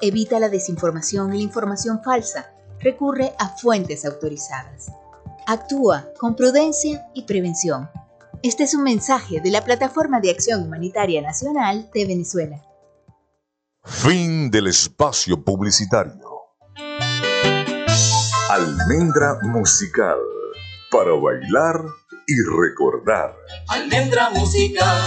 Evita 0.00 0.40
la 0.40 0.48
desinformación 0.48 1.32
y 1.32 1.38
la 1.38 1.44
información 1.44 2.02
falsa. 2.02 2.52
Recurre 2.80 3.32
a 3.38 3.56
fuentes 3.56 4.04
autorizadas. 4.04 4.90
Actúa 5.46 6.08
con 6.18 6.36
prudencia 6.36 7.08
y 7.14 7.22
prevención. 7.24 7.90
Este 8.42 8.62
es 8.62 8.74
un 8.74 8.84
mensaje 8.84 9.40
de 9.40 9.50
la 9.50 9.64
Plataforma 9.64 10.20
de 10.20 10.30
Acción 10.30 10.62
Humanitaria 10.62 11.20
Nacional 11.20 11.90
de 11.92 12.06
Venezuela. 12.06 12.62
Fin 13.84 14.50
del 14.50 14.68
espacio 14.68 15.42
publicitario. 15.42 16.22
Almendra 18.50 19.38
musical 19.42 20.18
para 20.90 21.12
bailar 21.12 21.82
y 22.26 22.34
recordar. 22.60 23.34
Almendra 23.68 24.30
musical 24.30 25.00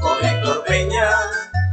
con 0.00 0.24
Héctor 0.24 0.64
Peña 0.64 1.10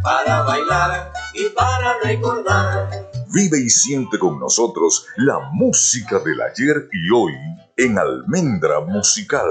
para 0.03 0.41
bailar 0.43 1.13
y 1.33 1.49
para 1.49 1.97
recordar. 2.03 3.08
Vive 3.31 3.59
y 3.59 3.69
siente 3.69 4.17
con 4.17 4.39
nosotros 4.39 5.05
la 5.17 5.51
música 5.51 6.17
del 6.17 6.41
ayer 6.41 6.89
y 6.91 7.11
hoy 7.11 7.33
en 7.77 7.99
Almendra 7.99 8.79
Musical, 8.79 9.45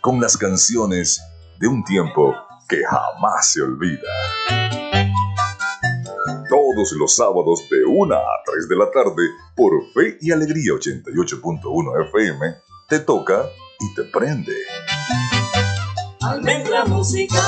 con 0.00 0.20
las 0.20 0.36
canciones 0.36 1.22
de 1.60 1.68
un 1.68 1.84
tiempo 1.84 2.34
que 2.68 2.82
jamás 2.84 3.52
se 3.52 3.62
olvida. 3.62 4.08
Todos 6.48 6.92
los 6.98 7.14
sábados 7.14 7.62
de 7.70 7.84
1 7.86 8.14
a 8.16 8.42
3 8.46 8.68
de 8.68 8.76
la 8.76 8.90
tarde 8.90 9.22
por 9.54 9.72
Fe 9.92 10.18
y 10.20 10.32
Alegría 10.32 10.72
88.1 10.72 12.08
FM, 12.08 12.56
te 12.88 12.98
toca 12.98 13.44
y 13.78 13.94
te 13.94 14.02
prende. 14.10 14.56
Almendra 16.20 16.84
Musical. 16.86 17.42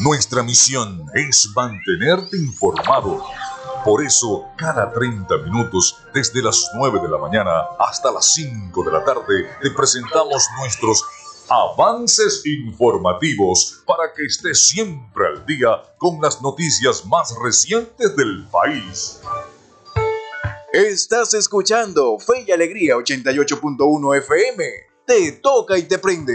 Nuestra 0.00 0.42
misión 0.42 1.06
es 1.14 1.48
mantenerte 1.54 2.36
informado. 2.36 3.24
Por 3.82 4.04
eso, 4.04 4.44
cada 4.58 4.92
30 4.92 5.38
minutos, 5.38 5.96
desde 6.12 6.42
las 6.42 6.68
9 6.74 7.00
de 7.00 7.08
la 7.08 7.16
mañana 7.16 7.62
hasta 7.78 8.12
las 8.12 8.34
5 8.34 8.84
de 8.84 8.92
la 8.92 9.02
tarde, 9.02 9.48
te 9.62 9.70
presentamos 9.70 10.44
nuestros 10.58 11.02
avances 11.48 12.42
informativos 12.44 13.82
para 13.86 14.12
que 14.12 14.24
estés 14.26 14.66
siempre 14.68 15.28
al 15.28 15.46
día 15.46 15.82
con 15.96 16.20
las 16.20 16.42
noticias 16.42 17.06
más 17.06 17.34
recientes 17.42 18.14
del 18.16 18.46
país. 18.50 19.20
Estás 20.74 21.32
escuchando 21.32 22.18
Fe 22.18 22.44
y 22.46 22.52
Alegría 22.52 22.96
88.1 22.96 24.18
FM. 24.18 24.64
Te 25.06 25.32
toca 25.32 25.78
y 25.78 25.84
te 25.84 25.98
prende. 25.98 26.34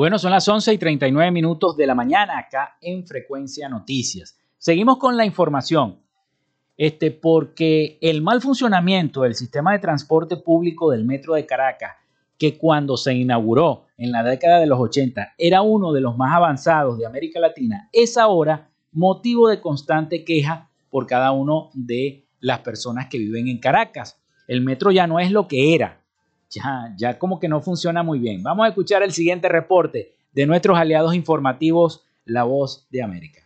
Bueno, 0.00 0.18
son 0.18 0.30
las 0.30 0.48
11 0.48 0.72
y 0.72 0.78
39 0.78 1.30
minutos 1.30 1.76
de 1.76 1.86
la 1.86 1.94
mañana 1.94 2.38
acá 2.38 2.78
en 2.80 3.06
Frecuencia 3.06 3.68
Noticias. 3.68 4.34
Seguimos 4.56 4.96
con 4.96 5.14
la 5.14 5.26
información. 5.26 5.98
Este, 6.78 7.10
porque 7.10 7.98
el 8.00 8.22
mal 8.22 8.40
funcionamiento 8.40 9.20
del 9.20 9.34
sistema 9.34 9.72
de 9.72 9.78
transporte 9.78 10.38
público 10.38 10.90
del 10.90 11.04
Metro 11.04 11.34
de 11.34 11.44
Caracas, 11.44 11.96
que 12.38 12.56
cuando 12.56 12.96
se 12.96 13.12
inauguró 13.12 13.88
en 13.98 14.10
la 14.10 14.22
década 14.22 14.58
de 14.58 14.68
los 14.68 14.80
80 14.80 15.34
era 15.36 15.60
uno 15.60 15.92
de 15.92 16.00
los 16.00 16.16
más 16.16 16.34
avanzados 16.34 16.96
de 16.96 17.04
América 17.04 17.38
Latina, 17.38 17.90
es 17.92 18.16
ahora 18.16 18.70
motivo 18.92 19.48
de 19.48 19.60
constante 19.60 20.24
queja 20.24 20.70
por 20.88 21.06
cada 21.06 21.32
uno 21.32 21.68
de 21.74 22.24
las 22.40 22.60
personas 22.60 23.08
que 23.10 23.18
viven 23.18 23.48
en 23.48 23.58
Caracas. 23.58 24.18
El 24.48 24.62
metro 24.62 24.92
ya 24.92 25.06
no 25.06 25.20
es 25.20 25.30
lo 25.30 25.46
que 25.46 25.74
era, 25.74 25.99
ya, 26.50 26.94
ya 26.96 27.18
como 27.18 27.38
que 27.40 27.48
no 27.48 27.60
funciona 27.62 28.02
muy 28.02 28.18
bien. 28.18 28.42
Vamos 28.42 28.66
a 28.66 28.68
escuchar 28.68 29.02
el 29.02 29.12
siguiente 29.12 29.48
reporte 29.48 30.14
de 30.32 30.46
nuestros 30.46 30.78
aliados 30.78 31.14
informativos, 31.14 32.04
La 32.24 32.44
Voz 32.44 32.86
de 32.90 33.02
América. 33.02 33.42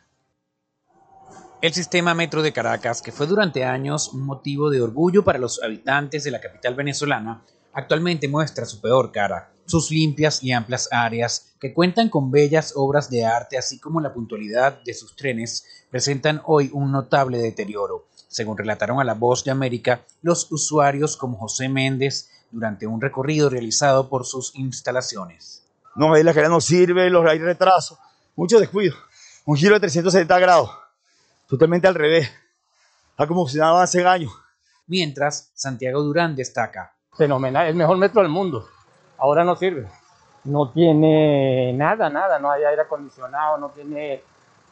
El 1.60 1.72
sistema 1.72 2.12
Metro 2.12 2.42
de 2.42 2.52
Caracas, 2.52 3.00
que 3.00 3.12
fue 3.12 3.26
durante 3.26 3.64
años 3.64 4.12
un 4.12 4.26
motivo 4.26 4.68
de 4.68 4.82
orgullo 4.82 5.24
para 5.24 5.38
los 5.38 5.62
habitantes 5.62 6.24
de 6.24 6.30
la 6.30 6.40
capital 6.40 6.74
venezolana, 6.74 7.42
actualmente 7.72 8.28
muestra 8.28 8.66
su 8.66 8.80
peor 8.80 9.12
cara. 9.12 9.50
Sus 9.66 9.90
limpias 9.90 10.42
y 10.42 10.52
amplias 10.52 10.90
áreas, 10.92 11.54
que 11.58 11.72
cuentan 11.72 12.10
con 12.10 12.30
bellas 12.30 12.74
obras 12.76 13.08
de 13.08 13.24
arte, 13.24 13.56
así 13.56 13.80
como 13.80 13.98
la 14.02 14.12
puntualidad 14.12 14.82
de 14.84 14.92
sus 14.92 15.16
trenes, 15.16 15.86
presentan 15.90 16.42
hoy 16.44 16.68
un 16.74 16.92
notable 16.92 17.38
deterioro. 17.38 18.08
Según 18.28 18.58
relataron 18.58 19.00
a 19.00 19.04
La 19.04 19.14
Voz 19.14 19.42
de 19.42 19.50
América, 19.50 20.04
los 20.20 20.52
usuarios 20.52 21.16
como 21.16 21.38
José 21.38 21.70
Méndez, 21.70 22.28
durante 22.54 22.86
un 22.86 23.00
recorrido 23.00 23.50
realizado 23.50 24.08
por 24.08 24.24
sus 24.24 24.54
instalaciones. 24.54 25.66
No, 25.96 26.14
la 26.14 26.30
escalera 26.30 26.48
no 26.48 26.60
sirve, 26.60 27.10
los 27.10 27.26
hay 27.26 27.38
retraso, 27.38 27.98
mucho 28.36 28.60
descuido. 28.60 28.94
Un 29.44 29.56
giro 29.56 29.74
de 29.74 29.80
370 29.80 30.38
grados, 30.38 30.70
totalmente 31.48 31.88
al 31.88 31.94
revés. 31.94 32.32
Ha 33.16 33.26
como 33.26 33.42
funcionado 33.42 33.78
hace 33.78 34.06
años. 34.06 34.32
Mientras, 34.86 35.50
Santiago 35.54 36.00
Durán 36.02 36.34
destaca. 36.36 36.94
Fenomenal, 37.16 37.66
el 37.66 37.74
mejor 37.74 37.96
metro 37.96 38.22
del 38.22 38.30
mundo. 38.30 38.68
Ahora 39.18 39.44
no 39.44 39.56
sirve. 39.56 39.88
No 40.44 40.70
tiene 40.70 41.72
nada, 41.72 42.08
nada, 42.08 42.38
no 42.38 42.50
hay 42.50 42.64
aire 42.64 42.82
acondicionado, 42.82 43.58
no 43.58 43.70
tiene... 43.70 44.22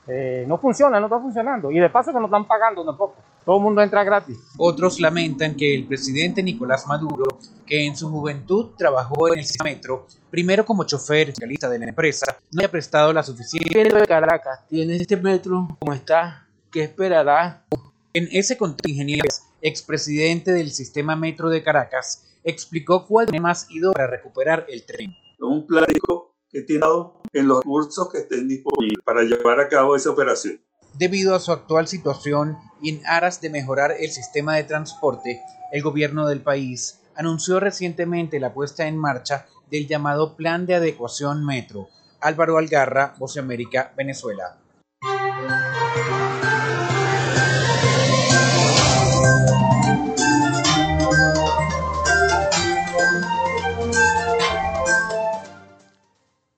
Eh, 0.06 0.44
no 0.48 0.58
funciona, 0.58 0.98
no 0.98 1.06
está 1.06 1.20
funcionando. 1.20 1.70
Y 1.70 1.78
de 1.78 1.88
paso 1.88 2.12
que 2.12 2.18
no 2.18 2.26
están 2.26 2.44
pagando 2.44 2.84
tampoco. 2.84 3.16
Todo 3.44 3.56
el 3.56 3.62
mundo 3.62 3.82
entra 3.82 4.04
gratis. 4.04 4.38
Otros 4.56 5.00
lamentan 5.00 5.56
que 5.56 5.74
el 5.74 5.86
presidente 5.86 6.42
Nicolás 6.42 6.86
Maduro, 6.86 7.38
que 7.66 7.84
en 7.84 7.96
su 7.96 8.08
juventud 8.08 8.70
trabajó 8.78 9.32
en 9.32 9.40
el 9.40 9.46
metro, 9.64 10.06
primero 10.30 10.64
como 10.64 10.84
chofer 10.84 11.30
especialista 11.30 11.68
de 11.68 11.80
la 11.80 11.86
empresa, 11.86 12.38
no 12.52 12.60
haya 12.60 12.70
prestado 12.70 13.12
la 13.12 13.22
suficiente... 13.24 13.82
de 13.82 14.06
Caracas 14.06 14.60
tiene 14.68 14.96
este 14.96 15.16
metro 15.16 15.76
como 15.80 15.92
está, 15.92 16.46
¿qué 16.70 16.84
esperará? 16.84 17.64
En 18.14 18.28
ese 18.30 18.56
contexto, 18.56 18.90
ingeniero, 18.90 19.28
expresidente 19.60 20.52
del 20.52 20.70
sistema 20.70 21.16
metro 21.16 21.48
de 21.48 21.64
Caracas, 21.64 22.36
explicó 22.44 23.06
cuál 23.06 23.28
más 23.40 23.68
ido 23.70 23.92
para 23.92 24.06
recuperar 24.06 24.66
el 24.68 24.84
tren. 24.84 25.16
Un 25.40 25.66
plástico 25.66 26.36
que 26.48 26.62
tiene 26.62 26.86
en 27.32 27.48
los 27.48 27.58
recursos 27.58 28.08
que 28.12 28.18
estén 28.18 28.46
disponibles 28.46 29.02
para 29.04 29.22
llevar 29.22 29.58
a 29.58 29.68
cabo 29.68 29.96
esa 29.96 30.10
operación. 30.10 30.60
Debido 30.94 31.34
a 31.34 31.40
su 31.40 31.52
actual 31.52 31.88
situación 31.88 32.58
y 32.82 32.90
en 32.90 33.06
aras 33.06 33.40
de 33.40 33.48
mejorar 33.48 33.94
el 33.98 34.10
sistema 34.10 34.56
de 34.56 34.64
transporte, 34.64 35.40
el 35.72 35.82
gobierno 35.82 36.26
del 36.28 36.42
país 36.42 37.00
anunció 37.16 37.60
recientemente 37.60 38.38
la 38.38 38.52
puesta 38.52 38.86
en 38.86 38.98
marcha 38.98 39.46
del 39.70 39.88
llamado 39.88 40.36
Plan 40.36 40.66
de 40.66 40.74
Adecuación 40.74 41.46
Metro. 41.46 41.88
Álvaro 42.20 42.58
Algarra, 42.58 43.14
Voce 43.18 43.40
América, 43.40 43.92
Venezuela. 43.96 44.58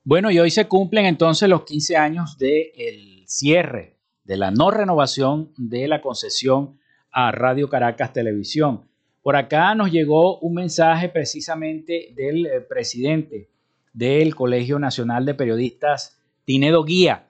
Bueno, 0.03 0.29
y 0.29 0.39
hoy 0.39 0.51
se 0.51 0.67
cumplen 0.67 1.05
entonces 1.05 1.49
los 1.49 1.63
15 1.63 1.97
años 1.97 2.37
del 2.37 3.23
cierre 3.25 3.94
de 4.25 4.37
la 4.37 4.51
no 4.51 4.71
renovación 4.71 5.51
de 5.57 5.87
la 5.87 6.01
concesión 6.01 6.77
a 7.11 7.31
Radio 7.31 7.69
Caracas 7.69 8.11
Televisión. 8.11 8.81
Por 9.23 9.35
acá 9.35 9.73
nos 9.73 9.91
llegó 9.91 10.39
un 10.39 10.55
mensaje 10.55 11.09
precisamente 11.09 12.13
del 12.15 12.45
eh, 12.45 12.61
presidente 12.61 13.49
del 13.93 14.35
Colegio 14.35 14.77
Nacional 14.77 15.25
de 15.25 15.33
Periodistas, 15.33 16.17
Tinedo 16.43 16.83
Guía, 16.83 17.29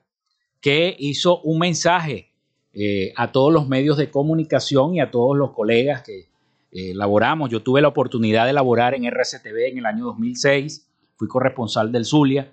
que 0.60 0.96
hizo 0.98 1.40
un 1.42 1.60
mensaje 1.60 2.32
eh, 2.72 3.12
a 3.16 3.30
todos 3.30 3.52
los 3.52 3.68
medios 3.68 3.96
de 3.96 4.10
comunicación 4.10 4.96
y 4.96 5.00
a 5.00 5.10
todos 5.10 5.36
los 5.36 5.52
colegas 5.52 6.02
que 6.02 6.28
eh, 6.72 6.92
laboramos. 6.94 7.50
Yo 7.50 7.62
tuve 7.62 7.80
la 7.80 7.88
oportunidad 7.88 8.46
de 8.46 8.52
laborar 8.52 8.94
en 8.94 9.04
RCTV 9.04 9.68
en 9.68 9.78
el 9.78 9.86
año 9.86 10.04
2006, 10.06 10.86
fui 11.16 11.28
corresponsal 11.28 11.92
del 11.92 12.04
Zulia. 12.04 12.52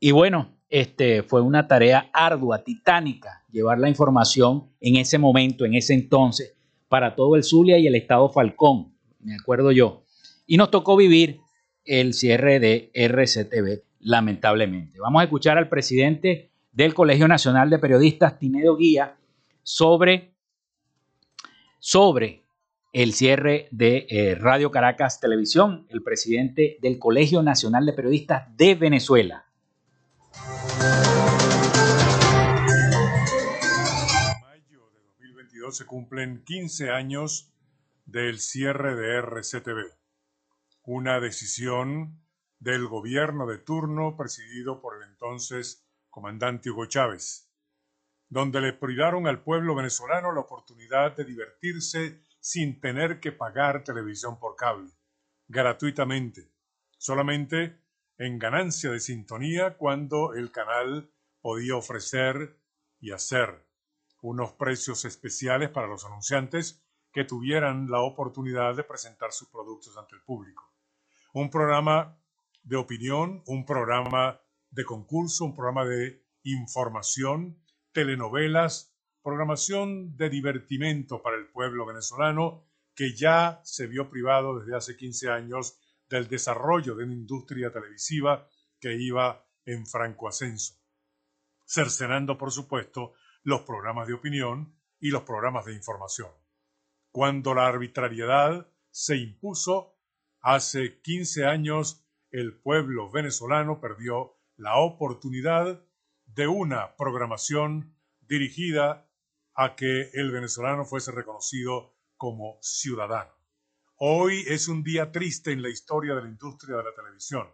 Y 0.00 0.10
bueno, 0.10 0.57
este, 0.68 1.22
fue 1.22 1.40
una 1.40 1.66
tarea 1.66 2.10
ardua, 2.12 2.62
titánica, 2.62 3.44
llevar 3.50 3.78
la 3.78 3.88
información 3.88 4.70
en 4.80 4.96
ese 4.96 5.18
momento, 5.18 5.64
en 5.64 5.74
ese 5.74 5.94
entonces, 5.94 6.54
para 6.88 7.14
todo 7.14 7.36
el 7.36 7.44
Zulia 7.44 7.78
y 7.78 7.86
el 7.86 7.94
estado 7.94 8.28
Falcón, 8.28 8.92
me 9.20 9.34
acuerdo 9.34 9.72
yo. 9.72 10.02
Y 10.46 10.56
nos 10.56 10.70
tocó 10.70 10.96
vivir 10.96 11.40
el 11.84 12.12
cierre 12.12 12.60
de 12.60 12.90
RCTV, 12.94 13.82
lamentablemente. 14.00 14.98
Vamos 15.00 15.20
a 15.20 15.24
escuchar 15.24 15.58
al 15.58 15.68
presidente 15.68 16.50
del 16.72 16.94
Colegio 16.94 17.28
Nacional 17.28 17.70
de 17.70 17.78
Periodistas, 17.78 18.38
Tinedo 18.38 18.76
Guía, 18.76 19.16
sobre, 19.62 20.34
sobre 21.78 22.44
el 22.92 23.12
cierre 23.12 23.68
de 23.70 24.06
eh, 24.08 24.34
Radio 24.34 24.70
Caracas 24.70 25.20
Televisión, 25.20 25.86
el 25.90 26.02
presidente 26.02 26.78
del 26.80 26.98
Colegio 26.98 27.42
Nacional 27.42 27.84
de 27.86 27.92
Periodistas 27.92 28.56
de 28.56 28.74
Venezuela. 28.74 29.47
Mayo 34.40 34.90
de 34.92 35.00
2022 35.00 35.76
se 35.76 35.86
cumplen 35.86 36.44
15 36.44 36.90
años 36.90 37.52
del 38.06 38.40
cierre 38.40 38.94
de 38.94 39.16
RCTV, 39.18 39.92
una 40.84 41.20
decisión 41.20 42.20
del 42.58 42.86
gobierno 42.86 43.46
de 43.46 43.58
turno 43.58 44.16
presidido 44.16 44.80
por 44.80 44.96
el 44.96 45.08
entonces 45.08 45.84
comandante 46.10 46.70
Hugo 46.70 46.86
Chávez, 46.86 47.48
donde 48.28 48.60
le 48.60 48.72
privaron 48.72 49.26
al 49.26 49.42
pueblo 49.42 49.74
venezolano 49.74 50.32
la 50.32 50.40
oportunidad 50.40 51.16
de 51.16 51.24
divertirse 51.24 52.20
sin 52.40 52.80
tener 52.80 53.20
que 53.20 53.32
pagar 53.32 53.84
televisión 53.84 54.38
por 54.38 54.56
cable, 54.56 54.90
gratuitamente, 55.48 56.50
solamente 56.96 57.76
en 58.18 58.38
ganancia 58.38 58.90
de 58.90 59.00
sintonía 59.00 59.76
cuando 59.76 60.34
el 60.34 60.50
canal 60.50 61.10
podía 61.40 61.76
ofrecer 61.76 62.58
y 63.00 63.12
hacer 63.12 63.64
unos 64.22 64.52
precios 64.52 65.04
especiales 65.04 65.70
para 65.70 65.86
los 65.86 66.04
anunciantes 66.04 66.82
que 67.12 67.24
tuvieran 67.24 67.88
la 67.90 68.00
oportunidad 68.00 68.74
de 68.74 68.82
presentar 68.82 69.32
sus 69.32 69.48
productos 69.48 69.96
ante 69.96 70.16
el 70.16 70.22
público. 70.22 70.72
Un 71.32 71.48
programa 71.48 72.18
de 72.64 72.76
opinión, 72.76 73.42
un 73.46 73.64
programa 73.64 74.40
de 74.70 74.84
concurso, 74.84 75.44
un 75.44 75.54
programa 75.54 75.84
de 75.84 76.22
información, 76.42 77.62
telenovelas, 77.92 78.92
programación 79.22 80.16
de 80.16 80.28
divertimento 80.28 81.22
para 81.22 81.36
el 81.36 81.46
pueblo 81.46 81.86
venezolano 81.86 82.64
que 82.94 83.14
ya 83.14 83.60
se 83.62 83.86
vio 83.86 84.10
privado 84.10 84.58
desde 84.58 84.76
hace 84.76 84.96
15 84.96 85.30
años 85.30 85.78
del 86.08 86.28
desarrollo 86.28 86.94
de 86.94 87.04
una 87.04 87.14
industria 87.14 87.72
televisiva 87.72 88.48
que 88.80 88.94
iba 88.94 89.46
en 89.64 89.86
franco 89.86 90.28
ascenso, 90.28 90.74
cercenando, 91.66 92.38
por 92.38 92.50
supuesto, 92.50 93.14
los 93.42 93.62
programas 93.62 94.08
de 94.08 94.14
opinión 94.14 94.78
y 94.98 95.10
los 95.10 95.22
programas 95.22 95.66
de 95.66 95.74
información. 95.74 96.30
Cuando 97.10 97.54
la 97.54 97.66
arbitrariedad 97.66 98.70
se 98.90 99.16
impuso, 99.16 99.98
hace 100.40 101.00
15 101.00 101.46
años 101.46 102.04
el 102.30 102.60
pueblo 102.60 103.10
venezolano 103.10 103.80
perdió 103.80 104.38
la 104.56 104.78
oportunidad 104.78 105.84
de 106.26 106.46
una 106.46 106.96
programación 106.96 107.96
dirigida 108.20 109.08
a 109.54 109.74
que 109.76 110.10
el 110.12 110.30
venezolano 110.30 110.84
fuese 110.84 111.10
reconocido 111.12 111.96
como 112.16 112.58
ciudadano. 112.60 113.37
Hoy 114.00 114.44
es 114.46 114.68
un 114.68 114.84
día 114.84 115.10
triste 115.10 115.50
en 115.50 115.60
la 115.60 115.70
historia 115.70 116.14
de 116.14 116.22
la 116.22 116.28
industria 116.28 116.76
de 116.76 116.84
la 116.84 116.94
televisión. 116.94 117.48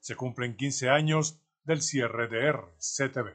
Se 0.00 0.16
cumplen 0.16 0.56
15 0.56 0.88
años 0.90 1.40
del 1.62 1.82
cierre 1.82 2.26
de 2.26 2.48
RCTV. 2.48 3.28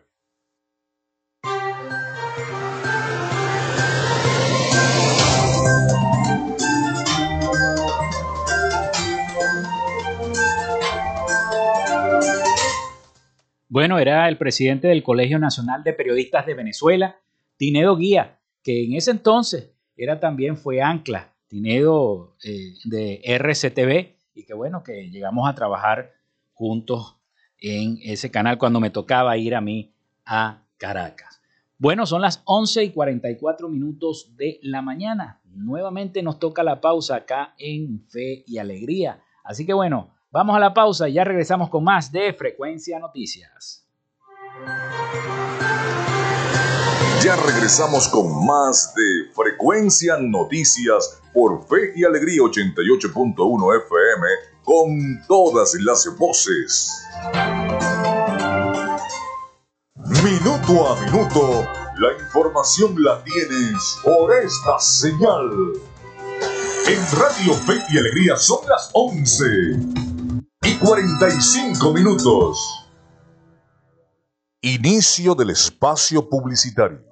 Bueno, 13.70 14.00
era 14.00 14.28
el 14.28 14.38
presidente 14.38 14.90
del 14.90 15.02
Colegio 15.02 15.40
Nacional 15.40 15.82
de 15.86 15.94
Periodistas 15.94 16.46
de 16.46 16.56
Venezuela, 16.56 17.22
Tinedo 17.56 17.96
Guía, 17.96 18.42
que 18.62 18.84
en 18.84 18.96
ese 18.96 19.12
entonces 19.12 19.72
era 19.96 20.20
también 20.20 20.58
fue 20.58 20.82
ancla, 20.82 21.39
Tinedo 21.50 22.38
eh, 22.44 22.76
de 22.86 23.22
RCTV, 23.26 24.16
y 24.36 24.46
que 24.46 24.54
bueno, 24.54 24.84
que 24.84 25.10
llegamos 25.10 25.50
a 25.50 25.56
trabajar 25.56 26.14
juntos 26.54 27.18
en 27.60 28.00
ese 28.02 28.32
canal 28.32 28.58
cuando 28.58 28.80
me 28.80 28.90
tocaba 28.90 29.36
ir 29.36 29.56
a 29.56 29.60
mí 29.60 29.94
a 30.26 30.64
Caracas. 30.78 31.42
Bueno, 31.78 32.06
son 32.06 32.22
las 32.22 32.42
11 32.46 32.86
y 32.86 32.92
44 32.92 33.68
minutos 33.68 34.34
de 34.38 34.60
la 34.62 34.82
mañana. 34.82 35.42
Nuevamente 35.44 36.24
nos 36.24 36.40
toca 36.40 36.64
la 36.64 36.80
pausa 36.80 37.18
acá 37.18 37.54
en 37.58 38.06
Fe 38.08 38.46
y 38.48 38.58
Alegría. 38.58 39.22
Así 39.44 39.66
que 39.66 39.74
bueno, 39.74 40.14
Vamos 40.32 40.56
a 40.56 40.60
la 40.60 40.76
pausa 40.76 41.10
y 41.10 41.14
ya 41.14 41.24
regresamos 41.24 41.72
con 41.72 41.84
más 41.84 42.12
de 42.12 42.32
Frecuencia 42.34 43.00
Noticias. 43.00 43.84
Ya 47.24 47.36
regresamos 47.36 48.08
con 48.10 48.46
más 48.46 48.94
de 48.94 49.34
Frecuencia 49.34 50.18
Noticias 50.20 51.19
por 51.34 51.68
Fe 51.68 51.94
y 51.96 52.04
Alegría 52.04 52.42
88.1 52.42 53.84
FM 53.86 54.28
con 54.64 55.28
todas 55.28 55.74
las 55.82 56.08
voces. 56.18 56.92
Minuto 60.24 60.88
a 60.88 61.02
minuto, 61.02 61.68
la 61.98 62.24
información 62.24 62.96
la 63.02 63.24
tienes 63.24 63.98
por 64.04 64.34
esta 64.34 64.80
señal. 64.80 65.74
En 66.88 67.20
Radio 67.20 67.54
Fe 67.54 67.82
y 67.90 67.98
Alegría 67.98 68.36
son 68.36 68.60
las 68.68 68.90
11 68.94 69.46
y 70.64 70.76
45 70.78 71.94
minutos. 71.94 72.58
Inicio 74.62 75.36
del 75.36 75.52
espacio 75.52 76.28
publicitario. 76.28 77.04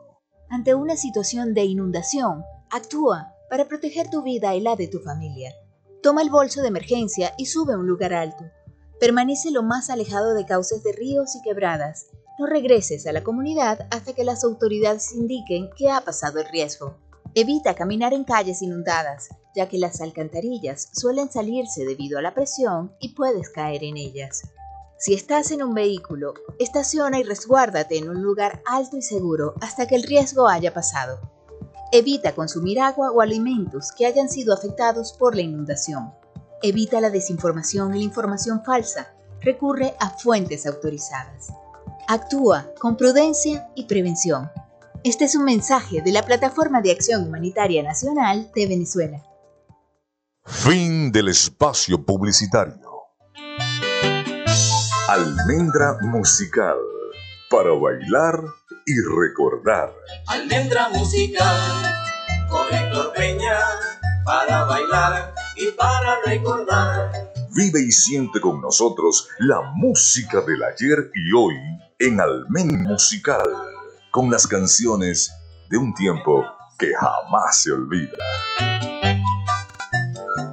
Ante 0.50 0.74
una 0.74 0.96
situación 0.96 1.54
de 1.54 1.64
inundación, 1.66 2.44
actúa 2.70 3.37
para 3.50 3.68
proteger 3.68 4.10
tu 4.10 4.24
vida 4.24 4.56
y 4.56 4.62
la 4.62 4.76
de 4.76 4.88
tu 4.88 5.00
familia. 5.00 5.54
Toma 6.02 6.22
el 6.22 6.30
bolso 6.30 6.62
de 6.62 6.68
emergencia 6.68 7.34
y 7.38 7.48
sube 7.48 7.74
a 7.74 7.78
un 7.78 7.88
lugar 7.88 8.14
alto. 8.14 8.46
Permanece 9.00 9.52
lo 9.52 9.64
más 9.64 9.90
alejado 9.90 10.34
de 10.34 10.46
cauces 10.46 10.84
de 10.84 10.92
ríos 10.92 11.36
y 11.36 11.42
quebradas. 11.42 12.08
No 12.40 12.46
regreses 12.46 13.06
a 13.08 13.12
la 13.12 13.24
comunidad 13.24 13.88
hasta 13.92 14.14
que 14.14 14.24
las 14.24 14.44
autoridades 14.44 15.14
indiquen 15.14 15.70
que 15.76 15.90
ha 15.90 16.02
pasado 16.02 16.40
el 16.40 16.48
riesgo. 16.50 16.98
Evita 17.36 17.76
caminar 17.76 18.14
en 18.14 18.24
calles 18.24 18.62
inundadas, 18.62 19.30
ya 19.56 19.68
que 19.68 19.78
las 19.78 20.02
alcantarillas 20.02 20.90
suelen 20.94 21.32
salirse 21.32 21.86
debido 21.86 22.18
a 22.18 22.22
la 22.22 22.34
presión 22.34 22.96
y 23.00 23.16
puedes 23.16 23.50
caer 23.50 23.84
en 23.84 23.98
ellas. 23.98 24.42
Si 25.00 25.14
estás 25.14 25.52
en 25.52 25.62
un 25.62 25.76
vehículo, 25.76 26.34
estaciona 26.58 27.20
y 27.20 27.24
resguárdate 27.24 27.98
en 27.98 28.10
un 28.10 28.24
lugar 28.24 28.64
alto 28.66 28.98
y 28.98 29.04
seguro 29.04 29.54
hasta 29.62 29.88
que 29.88 29.96
el 29.96 30.04
riesgo 30.04 30.48
haya 30.48 30.74
pasado. 30.74 31.37
Evita 31.92 32.36
consumir 32.36 32.82
agua 32.82 33.12
o 33.12 33.22
alimentos 33.22 33.94
que 33.94 34.06
hayan 34.06 34.30
sido 34.30 34.54
afectados 34.54 35.14
por 35.14 35.36
la 35.36 35.42
inundación. 35.42 36.12
Evita 36.62 37.00
la 37.00 37.10
desinformación 37.10 37.96
y 37.96 38.00
la 38.00 38.04
información 38.04 38.62
falsa. 38.66 39.16
Recurre 39.40 39.96
a 40.00 40.10
fuentes 40.10 40.66
autorizadas. 40.66 41.48
Actúa 42.10 42.74
con 42.80 42.98
prudencia 42.98 43.70
y 43.74 43.86
prevención. 43.86 44.52
Este 45.04 45.26
es 45.26 45.36
un 45.36 45.46
mensaje 45.46 46.02
de 46.02 46.12
la 46.12 46.24
Plataforma 46.24 46.82
de 46.82 46.92
Acción 46.92 47.26
Humanitaria 47.26 47.84
Nacional 47.84 48.52
de 48.54 48.68
Venezuela. 48.68 49.24
Fin 50.44 51.12
del 51.14 51.30
espacio 51.30 52.04
publicitario. 52.04 52.92
Almendra 55.08 55.98
musical 56.02 56.76
para 57.50 57.72
bailar 57.72 58.44
y 58.86 59.00
recordar. 59.02 59.94
Almendra 60.28 60.90
musical 60.90 61.58
con 62.50 62.74
Héctor 62.74 63.14
Peña 63.14 63.58
para 64.26 64.66
bailar 64.66 65.34
y 65.56 65.72
para 65.72 66.22
recordar. 66.26 67.12
Vive 67.52 67.82
y 67.82 67.92
siente 67.92 68.40
con 68.42 68.62
nosotros 68.62 69.30
la 69.40 69.62
música 69.76 70.42
del 70.42 70.62
ayer 70.64 71.12
y 71.16 71.34
hoy 71.34 71.56
en 72.00 72.20
Almendra 72.20 72.90
musical 72.90 73.48
con 74.12 74.30
las 74.30 74.46
canciones 74.46 75.32
de 75.70 75.78
un 75.78 75.94
tiempo 75.94 76.46
que 76.78 76.94
jamás 76.94 77.64
se 77.64 77.72
olvida. 77.72 78.18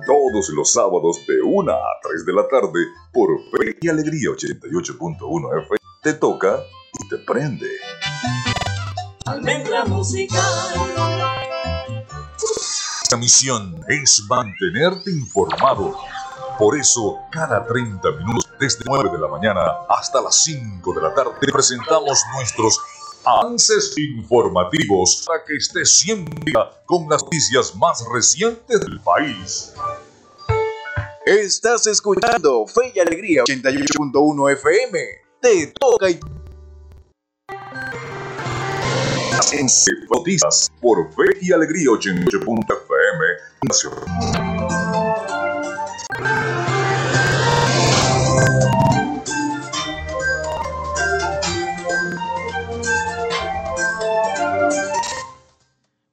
Todos 0.06 0.48
los 0.50 0.72
sábados 0.72 1.18
de 1.26 1.42
1 1.42 1.72
a 1.72 2.00
3 2.02 2.26
de 2.26 2.32
la 2.32 2.48
tarde 2.48 2.80
por 3.12 3.28
Fe 3.50 3.78
y 3.80 3.88
Alegría 3.88 4.30
88.1 4.30 5.62
F 5.62 5.83
te 6.04 6.12
toca 6.12 6.62
y 7.00 7.08
te 7.08 7.16
prende. 7.16 7.66
Almendra 9.24 9.86
musical. 9.86 10.44
La 13.10 13.16
misión 13.16 13.82
es 13.88 14.22
mantenerte 14.28 15.10
informado. 15.10 15.96
Por 16.58 16.76
eso, 16.76 17.20
cada 17.32 17.66
30 17.66 18.10
minutos, 18.18 18.50
desde 18.60 18.84
9 18.86 19.12
de 19.12 19.18
la 19.18 19.28
mañana 19.28 19.62
hasta 19.88 20.20
las 20.20 20.44
5 20.44 20.92
de 20.92 21.00
la 21.00 21.14
tarde, 21.14 21.30
te 21.40 21.50
presentamos 21.50 22.22
nuestros 22.34 22.78
avances 23.24 23.96
informativos 23.96 25.24
para 25.26 25.42
que 25.42 25.56
estés 25.56 26.00
siempre 26.00 26.52
con 26.84 27.08
las 27.08 27.22
noticias 27.22 27.74
más 27.76 28.04
recientes 28.12 28.78
del 28.78 29.00
país. 29.00 29.72
Estás 31.24 31.86
escuchando 31.86 32.66
Fe 32.66 32.92
y 32.94 33.00
Alegría 33.00 33.42
88.1 33.44 34.52
FM. 34.52 35.23
Te 35.44 35.66
toca 35.78 36.08
y 36.08 36.18
noticias 40.10 40.72
por 40.80 41.12
Fe 41.12 41.36
y 41.42 41.52
Alegría 41.52 41.90
88.fm 41.90 43.24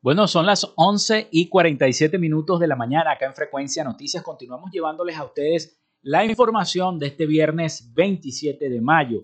Bueno, 0.01 0.27
son 0.27 0.45
las 0.45 0.69
11 0.75 1.29
y 1.31 1.47
47 1.47 2.17
minutos 2.17 2.59
de 2.59 2.67
la 2.67 2.75
mañana 2.75 3.13
acá 3.13 3.27
en 3.27 3.33
Frecuencia 3.33 3.85
Noticias. 3.85 4.23
Continuamos 4.23 4.71
llevándoles 4.73 5.15
a 5.15 5.23
ustedes 5.23 5.80
la 6.03 6.25
información 6.25 6.97
de 6.97 7.07
este 7.07 7.25
viernes 7.25 7.93
27 7.93 8.69
de 8.69 8.81
mayo. 8.81 9.21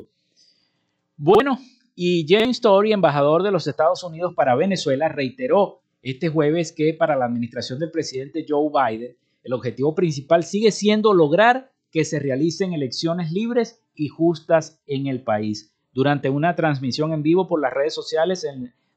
Bueno, 1.16 1.58
y 1.96 2.26
James 2.28 2.58
Story, 2.58 2.94
embajador 2.94 3.42
de 3.42 3.52
los 3.52 3.66
Estados 3.66 4.04
Unidos 4.04 4.34
para 4.36 4.56
Venezuela, 4.56 5.10
reiteró 5.10 5.82
este 6.04 6.30
jueves 6.30 6.72
que 6.72 6.94
para 6.94 7.16
la 7.16 7.26
administración 7.26 7.80
del 7.80 7.90
presidente 7.90 8.46
Joe 8.48 8.70
Biden, 8.70 9.18
el 9.44 9.54
objetivo 9.54 9.96
principal 9.96 10.44
sigue 10.44 10.72
siendo 10.72 11.14
lograr 11.14 11.72
que 11.92 12.06
se 12.06 12.20
realicen 12.20 12.74
elecciones 12.74 13.32
libres 13.32 13.82
y 13.96 14.10
justas 14.10 14.80
en 14.86 15.08
el 15.08 15.24
país. 15.24 15.74
Durante 15.94 16.30
una 16.30 16.56
transmisión 16.56 17.12
en 17.14 17.24
vivo 17.24 17.48
por 17.48 17.60
las 17.60 17.74
redes 17.74 17.96
sociales 17.96 18.46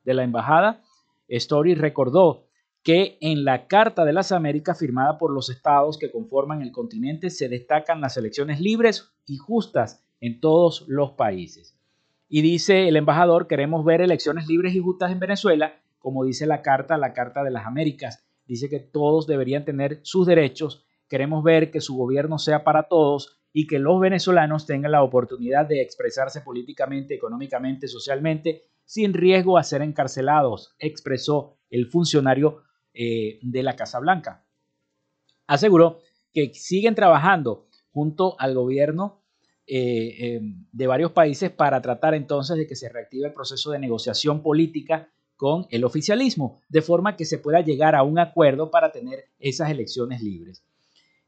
de 0.05 0.15
la 0.15 0.23
embajada, 0.23 0.83
Story 1.29 1.75
recordó 1.75 2.50
que 2.83 3.19
en 3.21 3.45
la 3.45 3.67
Carta 3.67 4.05
de 4.05 4.13
las 4.13 4.33
Américas 4.33 4.79
firmada 4.79 5.19
por 5.19 5.33
los 5.33 5.51
estados 5.51 5.99
que 5.99 6.11
conforman 6.11 6.63
el 6.63 6.73
continente 6.73 7.29
se 7.31 7.49
destacan 7.49 8.01
las 8.01 8.17
elecciones 8.17 8.61
libres 8.61 9.13
y 9.27 9.37
justas 9.37 10.03
en 10.21 10.41
todos 10.41 10.85
los 10.89 11.13
países. 11.13 11.77
Y 12.29 12.43
dice 12.43 12.89
el 12.89 12.97
embajador, 12.97 13.47
queremos 13.47 13.85
ver 13.85 14.01
elecciones 14.01 14.47
libres 14.47 14.75
y 14.75 14.81
justas 14.81 15.13
en 15.13 15.21
Venezuela, 15.21 15.83
como 15.99 16.25
dice 16.25 16.47
la 16.47 16.63
Carta, 16.63 16.97
la 16.97 17.13
Carta 17.13 17.43
de 17.43 17.51
las 17.51 17.67
Américas. 17.67 18.25
Dice 18.47 18.69
que 18.69 18.81
todos 18.81 19.27
deberían 19.27 19.65
tener 19.65 20.01
sus 20.03 20.27
derechos, 20.27 20.85
queremos 21.09 21.45
ver 21.45 21.71
que 21.71 21.81
su 21.81 21.97
gobierno 21.97 22.39
sea 22.39 22.65
para 22.65 22.85
todos 22.85 23.41
y 23.53 23.67
que 23.67 23.79
los 23.79 24.01
venezolanos 24.01 24.65
tengan 24.65 24.93
la 24.93 25.03
oportunidad 25.03 25.67
de 25.67 25.83
expresarse 25.83 26.41
políticamente, 26.41 27.15
económicamente, 27.15 27.89
socialmente, 27.89 28.63
sin 28.85 29.13
riesgo 29.13 29.59
a 29.59 29.65
ser 29.65 29.83
encarcelados, 29.83 30.75
expresó 30.79 31.59
el 31.69 31.87
funcionario 31.87 32.63
eh, 32.95 33.39
de 33.43 33.63
la 33.63 33.77
Casa 33.77 33.99
Blanca. 33.99 34.45
Aseguró 35.47 36.01
que 36.33 36.53
siguen 36.55 36.95
trabajando 36.95 37.67
junto 37.93 38.37
al 38.39 38.55
gobierno 38.55 39.21
eh, 39.67 40.35
em, 40.35 40.67
de 40.73 40.87
varios 40.87 41.13
países 41.13 41.51
para 41.51 41.81
tratar 41.81 42.15
entonces 42.15 42.57
de 42.57 42.67
que 42.67 42.75
se 42.75 42.89
reactive 42.89 43.29
el 43.29 43.33
proceso 43.33 43.71
de 43.71 43.79
negociación 43.79 44.43
política 44.43 45.09
con 45.37 45.67
el 45.71 45.85
oficialismo, 45.85 46.61
de 46.69 46.83
forma 46.83 47.17
que 47.17 47.25
se 47.25 47.39
pueda 47.39 47.61
llegar 47.61 47.95
a 47.95 48.03
un 48.03 48.19
acuerdo 48.19 48.71
para 48.71 48.93
tener 48.93 49.31
esas 49.39 49.71
elecciones 49.71 50.23
libres. 50.23 50.63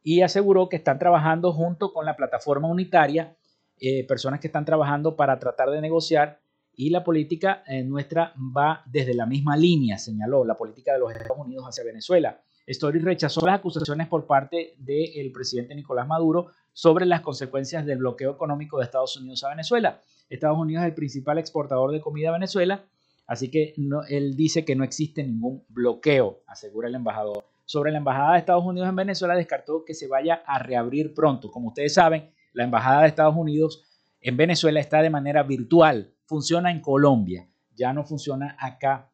Y 0.02 0.20
aseguró 0.20 0.68
que 0.68 0.76
están 0.76 0.98
trabajando 0.98 1.52
junto 1.52 1.92
con 1.92 2.04
la 2.04 2.16
plataforma 2.16 2.68
unitaria, 2.68 3.36
eh, 3.80 4.04
personas 4.06 4.40
que 4.40 4.48
están 4.48 4.64
trabajando 4.64 5.16
para 5.16 5.38
tratar 5.38 5.70
de 5.70 5.80
negociar 5.80 6.41
y 6.74 6.90
la 6.90 7.04
política 7.04 7.62
eh, 7.66 7.82
nuestra 7.82 8.34
va 8.56 8.82
desde 8.86 9.14
la 9.14 9.26
misma 9.26 9.56
línea, 9.56 9.98
señaló 9.98 10.44
la 10.44 10.56
política 10.56 10.92
de 10.92 11.00
los 11.00 11.12
Estados 11.12 11.38
Unidos 11.38 11.64
hacia 11.66 11.84
Venezuela. 11.84 12.40
Story 12.66 13.00
rechazó 13.00 13.44
las 13.44 13.56
acusaciones 13.58 14.08
por 14.08 14.26
parte 14.26 14.74
del 14.78 15.32
presidente 15.32 15.74
Nicolás 15.74 16.06
Maduro 16.06 16.52
sobre 16.72 17.06
las 17.06 17.20
consecuencias 17.20 17.84
del 17.84 17.98
bloqueo 17.98 18.32
económico 18.32 18.78
de 18.78 18.84
Estados 18.84 19.16
Unidos 19.16 19.42
a 19.44 19.50
Venezuela. 19.50 20.00
Estados 20.30 20.58
Unidos 20.58 20.84
es 20.84 20.88
el 20.88 20.94
principal 20.94 21.38
exportador 21.38 21.92
de 21.92 22.00
comida 22.00 22.30
a 22.30 22.32
Venezuela, 22.32 22.84
así 23.26 23.50
que 23.50 23.74
él 24.08 24.36
dice 24.36 24.64
que 24.64 24.76
no 24.76 24.84
existe 24.84 25.22
ningún 25.22 25.64
bloqueo, 25.68 26.42
asegura 26.46 26.88
el 26.88 26.94
embajador. 26.94 27.44
Sobre 27.66 27.90
la 27.90 27.98
embajada 27.98 28.32
de 28.32 28.38
Estados 28.38 28.64
Unidos 28.64 28.88
en 28.88 28.96
Venezuela 28.96 29.34
descartó 29.34 29.84
que 29.84 29.94
se 29.94 30.08
vaya 30.08 30.42
a 30.46 30.58
reabrir 30.58 31.14
pronto. 31.14 31.50
Como 31.50 31.68
ustedes 31.68 31.94
saben, 31.94 32.30
la 32.52 32.64
embajada 32.64 33.02
de 33.02 33.08
Estados 33.08 33.36
Unidos 33.36 33.84
en 34.20 34.36
Venezuela 34.36 34.80
está 34.80 35.02
de 35.02 35.10
manera 35.10 35.42
virtual 35.42 36.11
funciona 36.26 36.70
en 36.70 36.80
Colombia, 36.80 37.48
ya 37.74 37.92
no 37.92 38.04
funciona 38.04 38.56
acá 38.58 39.10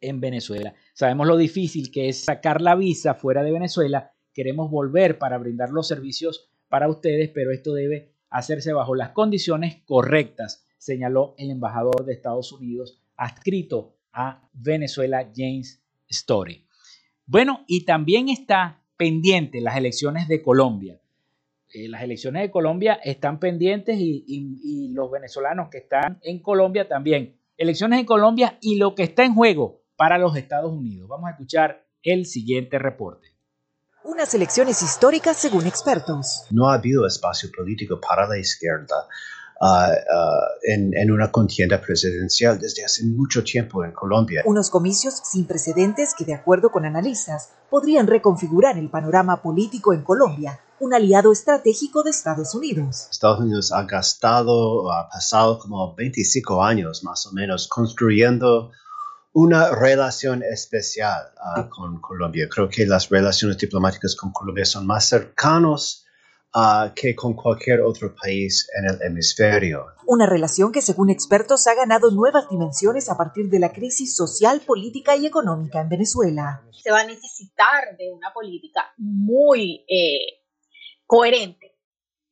en 0.00 0.20
Venezuela. 0.20 0.74
Sabemos 0.94 1.26
lo 1.26 1.36
difícil 1.36 1.90
que 1.90 2.08
es 2.08 2.24
sacar 2.24 2.60
la 2.60 2.74
visa 2.74 3.14
fuera 3.14 3.42
de 3.42 3.52
Venezuela. 3.52 4.12
Queremos 4.32 4.70
volver 4.70 5.18
para 5.18 5.38
brindar 5.38 5.70
los 5.70 5.88
servicios 5.88 6.50
para 6.68 6.88
ustedes, 6.88 7.30
pero 7.30 7.52
esto 7.52 7.74
debe 7.74 8.14
hacerse 8.30 8.72
bajo 8.72 8.94
las 8.94 9.10
condiciones 9.10 9.82
correctas, 9.84 10.64
señaló 10.78 11.34
el 11.36 11.50
embajador 11.50 12.04
de 12.04 12.12
Estados 12.12 12.52
Unidos 12.52 13.00
adscrito 13.16 13.96
a 14.12 14.48
Venezuela, 14.52 15.30
James 15.34 15.82
Story. 16.08 16.66
Bueno, 17.26 17.64
y 17.66 17.84
también 17.84 18.28
está 18.28 18.82
pendiente 18.96 19.60
las 19.60 19.76
elecciones 19.76 20.26
de 20.26 20.42
Colombia. 20.42 20.99
Eh, 21.72 21.88
las 21.88 22.02
elecciones 22.02 22.42
de 22.42 22.50
Colombia 22.50 22.94
están 23.04 23.38
pendientes 23.38 23.96
y, 23.98 24.90
los 24.92 25.10
venezolanos 25.10 25.68
que 25.70 25.78
están 25.78 26.18
en 26.22 26.40
Colombia 26.40 26.88
también. 26.88 27.38
Elecciones 27.56 28.00
en 28.00 28.06
Colombia 28.06 28.58
y 28.60 28.76
lo 28.76 28.94
que 28.94 29.04
está 29.04 29.24
en 29.24 29.34
juego 29.34 29.82
para 29.96 30.18
los 30.18 30.36
Estados 30.36 30.72
Unidos. 30.72 31.08
Vamos 31.08 31.28
a 31.28 31.32
escuchar 31.32 31.86
el 32.02 32.26
siguiente 32.26 32.78
reporte. 32.78 33.28
Unas 34.02 34.34
elecciones 34.34 34.82
históricas 34.82 35.36
según 35.36 35.66
expertos. 35.66 36.46
No 36.50 36.68
ha 36.68 36.74
habido 36.74 37.06
espacio 37.06 37.50
político 37.56 38.00
para 38.00 38.26
la 38.26 38.38
izquierda 38.38 39.06
en, 40.62 40.96
en, 40.96 41.10
una 41.10 41.30
contienda 41.30 41.80
presidencial 41.80 42.58
desde 42.58 42.84
hace 42.84 43.04
mucho 43.04 43.44
tiempo 43.44 43.84
en 43.84 43.92
Colombia. 43.92 44.42
Unos 44.46 44.70
comicios 44.70 45.20
sin 45.22 45.44
precedentes 45.46 46.14
que, 46.16 46.24
de 46.24 46.34
acuerdo 46.34 46.70
con 46.70 46.86
analistas, 46.86 47.50
podrían 47.68 48.06
reconfigurar 48.06 48.78
el 48.78 48.88
panorama 48.88 49.42
político 49.42 49.92
en 49.92 50.02
Colombia, 50.02 50.60
un 50.80 50.94
aliado 50.94 51.30
estratégico 51.30 52.02
de 52.02 52.10
Estados 52.10 52.54
Unidos. 52.54 53.08
Estados 53.10 53.40
Unidos 53.40 53.70
ha 53.70 53.82
gastado, 53.82 54.90
ha 54.90 55.10
pasado 55.10 55.58
como 55.58 55.94
25 55.94 56.62
años 56.64 57.04
más 57.04 57.26
o 57.26 57.32
menos 57.32 57.68
construyendo 57.68 58.70
una 59.32 59.70
relación 59.70 60.42
especial 60.42 61.32
uh, 61.56 61.68
con 61.68 62.00
Colombia. 62.00 62.48
Creo 62.48 62.68
que 62.68 62.86
las 62.86 63.10
relaciones 63.10 63.58
diplomáticas 63.58 64.16
con 64.16 64.32
Colombia 64.32 64.64
son 64.64 64.86
más 64.86 65.04
cercanos 65.04 66.06
que 66.94 67.14
con 67.14 67.34
cualquier 67.34 67.80
otro 67.80 68.14
país 68.14 68.68
en 68.76 68.86
el 68.86 69.02
hemisferio. 69.02 69.86
Una 70.06 70.26
relación 70.26 70.72
que 70.72 70.82
según 70.82 71.10
expertos 71.10 71.66
ha 71.66 71.74
ganado 71.74 72.10
nuevas 72.10 72.48
dimensiones 72.48 73.08
a 73.08 73.16
partir 73.16 73.48
de 73.48 73.60
la 73.60 73.72
crisis 73.72 74.16
social, 74.16 74.60
política 74.66 75.16
y 75.16 75.26
económica 75.26 75.80
en 75.80 75.88
Venezuela. 75.88 76.62
Se 76.72 76.90
va 76.90 77.00
a 77.00 77.06
necesitar 77.06 77.96
de 77.96 78.10
una 78.12 78.32
política 78.32 78.92
muy 78.96 79.84
eh, 79.88 80.42
coherente 81.06 81.76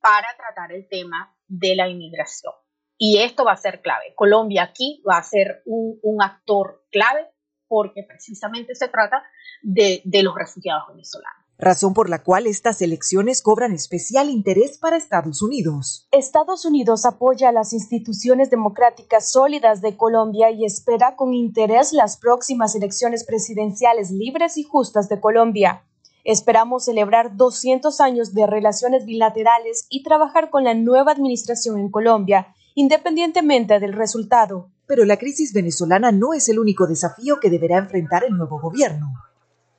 para 0.00 0.28
tratar 0.36 0.72
el 0.72 0.88
tema 0.88 1.36
de 1.46 1.76
la 1.76 1.88
inmigración. 1.88 2.54
Y 2.96 3.18
esto 3.18 3.44
va 3.44 3.52
a 3.52 3.56
ser 3.56 3.80
clave. 3.80 4.12
Colombia 4.16 4.64
aquí 4.64 5.02
va 5.08 5.18
a 5.18 5.22
ser 5.22 5.62
un, 5.66 6.20
actor 6.20 6.84
clave 6.90 7.28
porque 7.68 8.02
precisamente 8.02 8.74
se 8.74 8.88
trata 8.88 9.22
de 9.62 10.22
los 10.24 10.34
refugiados 10.34 10.88
venezolanos 10.88 11.47
razón 11.58 11.92
por 11.92 12.08
la 12.08 12.22
cual 12.22 12.46
estas 12.46 12.80
elecciones 12.82 13.42
cobran 13.42 13.72
especial 13.72 14.30
interés 14.30 14.78
para 14.78 14.96
Estados 14.96 15.42
Unidos. 15.42 16.06
Estados 16.12 16.64
Unidos 16.64 17.04
apoya 17.04 17.48
a 17.48 17.52
las 17.52 17.72
instituciones 17.72 18.48
democráticas 18.48 19.30
sólidas 19.30 19.82
de 19.82 19.96
Colombia 19.96 20.50
y 20.50 20.64
espera 20.64 21.16
con 21.16 21.34
interés 21.34 21.92
las 21.92 22.16
próximas 22.16 22.76
elecciones 22.76 23.24
presidenciales 23.24 24.10
libres 24.10 24.56
y 24.56 24.62
justas 24.62 25.08
de 25.08 25.20
Colombia. 25.20 25.82
Esperamos 26.24 26.84
celebrar 26.84 27.36
200 27.36 28.00
años 28.00 28.34
de 28.34 28.46
relaciones 28.46 29.04
bilaterales 29.04 29.86
y 29.88 30.02
trabajar 30.02 30.50
con 30.50 30.64
la 30.64 30.74
nueva 30.74 31.12
administración 31.12 31.78
en 31.78 31.90
Colombia, 31.90 32.54
independientemente 32.74 33.80
del 33.80 33.94
resultado. 33.94 34.70
Pero 34.86 35.04
la 35.04 35.16
crisis 35.16 35.52
venezolana 35.52 36.12
no 36.12 36.34
es 36.34 36.48
el 36.48 36.58
único 36.58 36.86
desafío 36.86 37.40
que 37.40 37.50
deberá 37.50 37.78
enfrentar 37.78 38.24
el 38.24 38.36
nuevo 38.36 38.60
gobierno. 38.60 39.14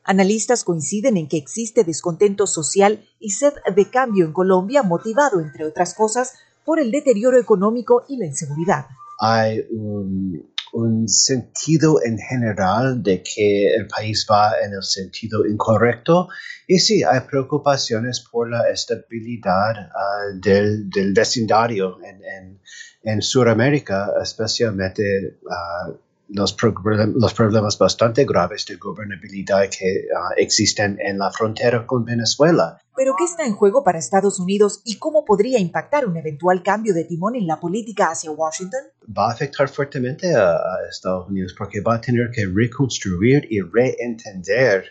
Analistas 0.10 0.64
coinciden 0.64 1.18
en 1.18 1.28
que 1.28 1.38
existe 1.38 1.84
descontento 1.84 2.48
social 2.48 3.06
y 3.20 3.30
sed 3.30 3.54
de 3.76 3.92
cambio 3.92 4.26
en 4.26 4.34
Colombia, 4.34 4.82
motivado, 4.82 5.40
entre 5.40 5.66
otras 5.66 5.94
cosas, 5.94 6.34
por 6.66 6.80
el 6.80 6.90
deterioro 6.90 7.38
económico 7.38 8.06
y 8.10 8.18
la 8.18 8.26
inseguridad. 8.26 8.88
Hay 9.20 9.68
un, 9.70 10.48
sentido 11.06 12.00
en 12.04 12.18
general 12.18 13.04
de 13.04 13.22
que 13.22 13.68
el 13.76 13.86
país 13.86 14.26
va 14.28 14.54
en 14.64 14.74
el 14.74 14.82
sentido 14.82 15.46
incorrecto 15.46 16.28
y 16.66 16.80
sí, 16.80 17.04
hay 17.04 17.20
preocupaciones 17.22 18.20
por 18.32 18.50
la 18.50 18.68
estabilidad 18.70 19.92
ah, 19.94 20.26
del, 20.34 20.90
vecindario 21.14 22.00
en, 22.04 22.60
en, 23.04 23.22
Sudamérica, 23.22 24.12
especialmente 24.24 25.38
uh, 25.44 25.94
los, 26.30 26.56
los, 27.16 27.34
problemas 27.34 27.78
bastante 27.78 28.26
graves 28.26 28.66
de 28.68 28.76
gobernabilidad 28.76 29.64
que 29.70 30.06
ah, 30.16 30.34
existen 30.38 30.98
en 31.02 31.18
la 31.18 31.32
frontera 31.32 31.86
con 31.88 32.06
Venezuela. 32.06 32.80
¿Pero 32.96 33.16
qué 33.18 33.26
está 33.26 33.46
en 33.46 33.56
juego 33.56 33.84
para 33.84 33.98
Estados 33.98 34.40
Unidos 34.40 34.82
y 34.86 34.98
cómo 34.98 35.26
podría 35.26 35.60
impactar 35.60 36.06
un 36.06 36.18
eventual 36.18 36.62
cambio 36.62 36.94
de 36.94 37.06
timón 37.06 37.36
en 37.36 37.48
la 37.48 37.60
política 37.60 38.12
hacia 38.12 38.32
Washington? 38.32 38.82
Va 39.18 39.30
a 39.30 39.34
afectar 39.34 39.70
fuertemente 39.70 40.36
a, 40.36 40.58
Estados 40.90 41.30
Unidos 41.30 41.56
porque 41.58 41.82
va 41.82 41.96
a 41.96 42.02
tener 42.02 42.30
que 42.32 42.46
reconstruir 42.46 43.48
y 43.50 43.62
reentender 43.62 44.86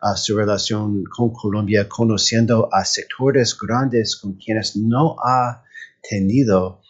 ah, 0.00 0.16
su 0.16 0.36
relación 0.36 1.04
con 1.04 1.30
Colombia, 1.32 1.88
conociendo 1.88 2.68
a 2.72 2.84
sectores 2.84 3.56
grandes 3.56 4.16
con 4.16 4.34
quienes 4.34 4.76
no 4.76 5.16
ha 5.24 5.62
tenido 6.08 6.80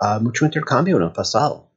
ah, 0.00 0.18
mucho 0.18 0.44
intercambio 0.44 0.96
en 0.96 1.04
el 1.04 1.12
pasado 1.12 1.67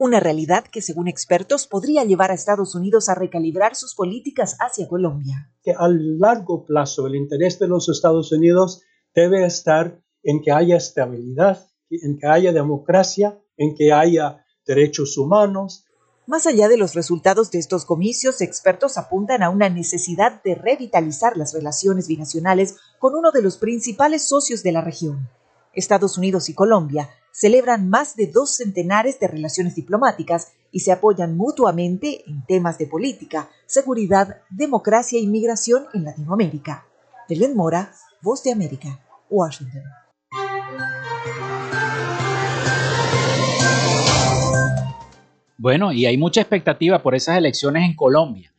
una 0.00 0.18
realidad 0.18 0.64
que 0.64 0.80
según 0.80 1.08
expertos 1.08 1.66
podría 1.66 2.04
llevar 2.04 2.30
a 2.30 2.34
Estados 2.34 2.74
Unidos 2.74 3.10
a 3.10 3.14
recalibrar 3.14 3.76
sus 3.76 3.94
políticas 3.94 4.56
hacia 4.58 4.88
Colombia. 4.88 5.52
Que 5.62 5.72
a 5.72 5.88
largo 5.88 6.64
plazo 6.64 7.06
el 7.06 7.16
interés 7.16 7.58
de 7.58 7.68
los 7.68 7.90
Estados 7.90 8.32
Unidos 8.32 8.82
debe 9.14 9.44
estar 9.44 10.02
en 10.22 10.40
que 10.40 10.52
haya 10.52 10.78
estabilidad, 10.78 11.68
en 11.90 12.18
que 12.18 12.26
haya 12.26 12.50
democracia, 12.54 13.38
en 13.58 13.74
que 13.74 13.92
haya 13.92 14.42
derechos 14.66 15.18
humanos. 15.18 15.84
Más 16.26 16.46
allá 16.46 16.68
de 16.68 16.78
los 16.78 16.94
resultados 16.94 17.50
de 17.50 17.58
estos 17.58 17.84
comicios, 17.84 18.40
expertos 18.40 18.96
apuntan 18.96 19.42
a 19.42 19.50
una 19.50 19.68
necesidad 19.68 20.42
de 20.42 20.54
revitalizar 20.54 21.36
las 21.36 21.52
relaciones 21.52 22.08
binacionales 22.08 22.76
con 22.98 23.14
uno 23.14 23.32
de 23.32 23.42
los 23.42 23.58
principales 23.58 24.26
socios 24.26 24.62
de 24.62 24.72
la 24.72 24.80
región. 24.80 25.28
Estados 25.74 26.16
Unidos 26.16 26.48
y 26.48 26.54
Colombia 26.54 27.10
celebran 27.32 27.88
más 27.88 28.16
de 28.16 28.26
dos 28.26 28.56
centenares 28.56 29.20
de 29.20 29.28
relaciones 29.28 29.74
diplomáticas 29.74 30.52
y 30.72 30.80
se 30.80 30.92
apoyan 30.92 31.36
mutuamente 31.36 32.22
en 32.28 32.44
temas 32.46 32.78
de 32.78 32.86
política, 32.86 33.48
seguridad, 33.66 34.42
democracia 34.50 35.18
e 35.18 35.22
inmigración 35.22 35.86
en 35.94 36.04
Latinoamérica. 36.04 36.86
Belén 37.28 37.56
Mora, 37.56 37.92
Voz 38.22 38.42
de 38.42 38.52
América, 38.52 39.00
Washington. 39.28 39.82
Bueno, 45.56 45.92
y 45.92 46.06
hay 46.06 46.16
mucha 46.16 46.40
expectativa 46.40 47.02
por 47.02 47.14
esas 47.14 47.36
elecciones 47.36 47.84
en 47.84 47.94
Colombia. 47.94 48.50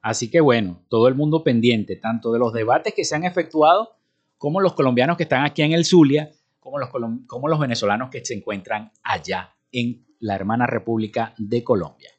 Así 0.00 0.30
que 0.30 0.40
bueno, 0.40 0.80
todo 0.88 1.08
el 1.08 1.14
mundo 1.14 1.42
pendiente, 1.42 1.96
tanto 1.96 2.32
de 2.32 2.38
los 2.38 2.52
debates 2.52 2.94
que 2.94 3.04
se 3.04 3.14
han 3.14 3.24
efectuado, 3.24 3.96
como 4.38 4.60
los 4.60 4.74
colombianos 4.74 5.16
que 5.16 5.24
están 5.24 5.44
aquí 5.44 5.62
en 5.62 5.72
el 5.72 5.84
Zulia, 5.84 6.30
como 6.66 6.80
los, 6.80 6.90
como 7.28 7.46
los 7.46 7.60
venezolanos 7.60 8.10
que 8.10 8.24
se 8.24 8.34
encuentran 8.34 8.90
allá 9.04 9.54
en 9.70 10.04
la 10.18 10.34
hermana 10.34 10.66
República 10.66 11.32
de 11.38 11.62
Colombia. 11.62 12.10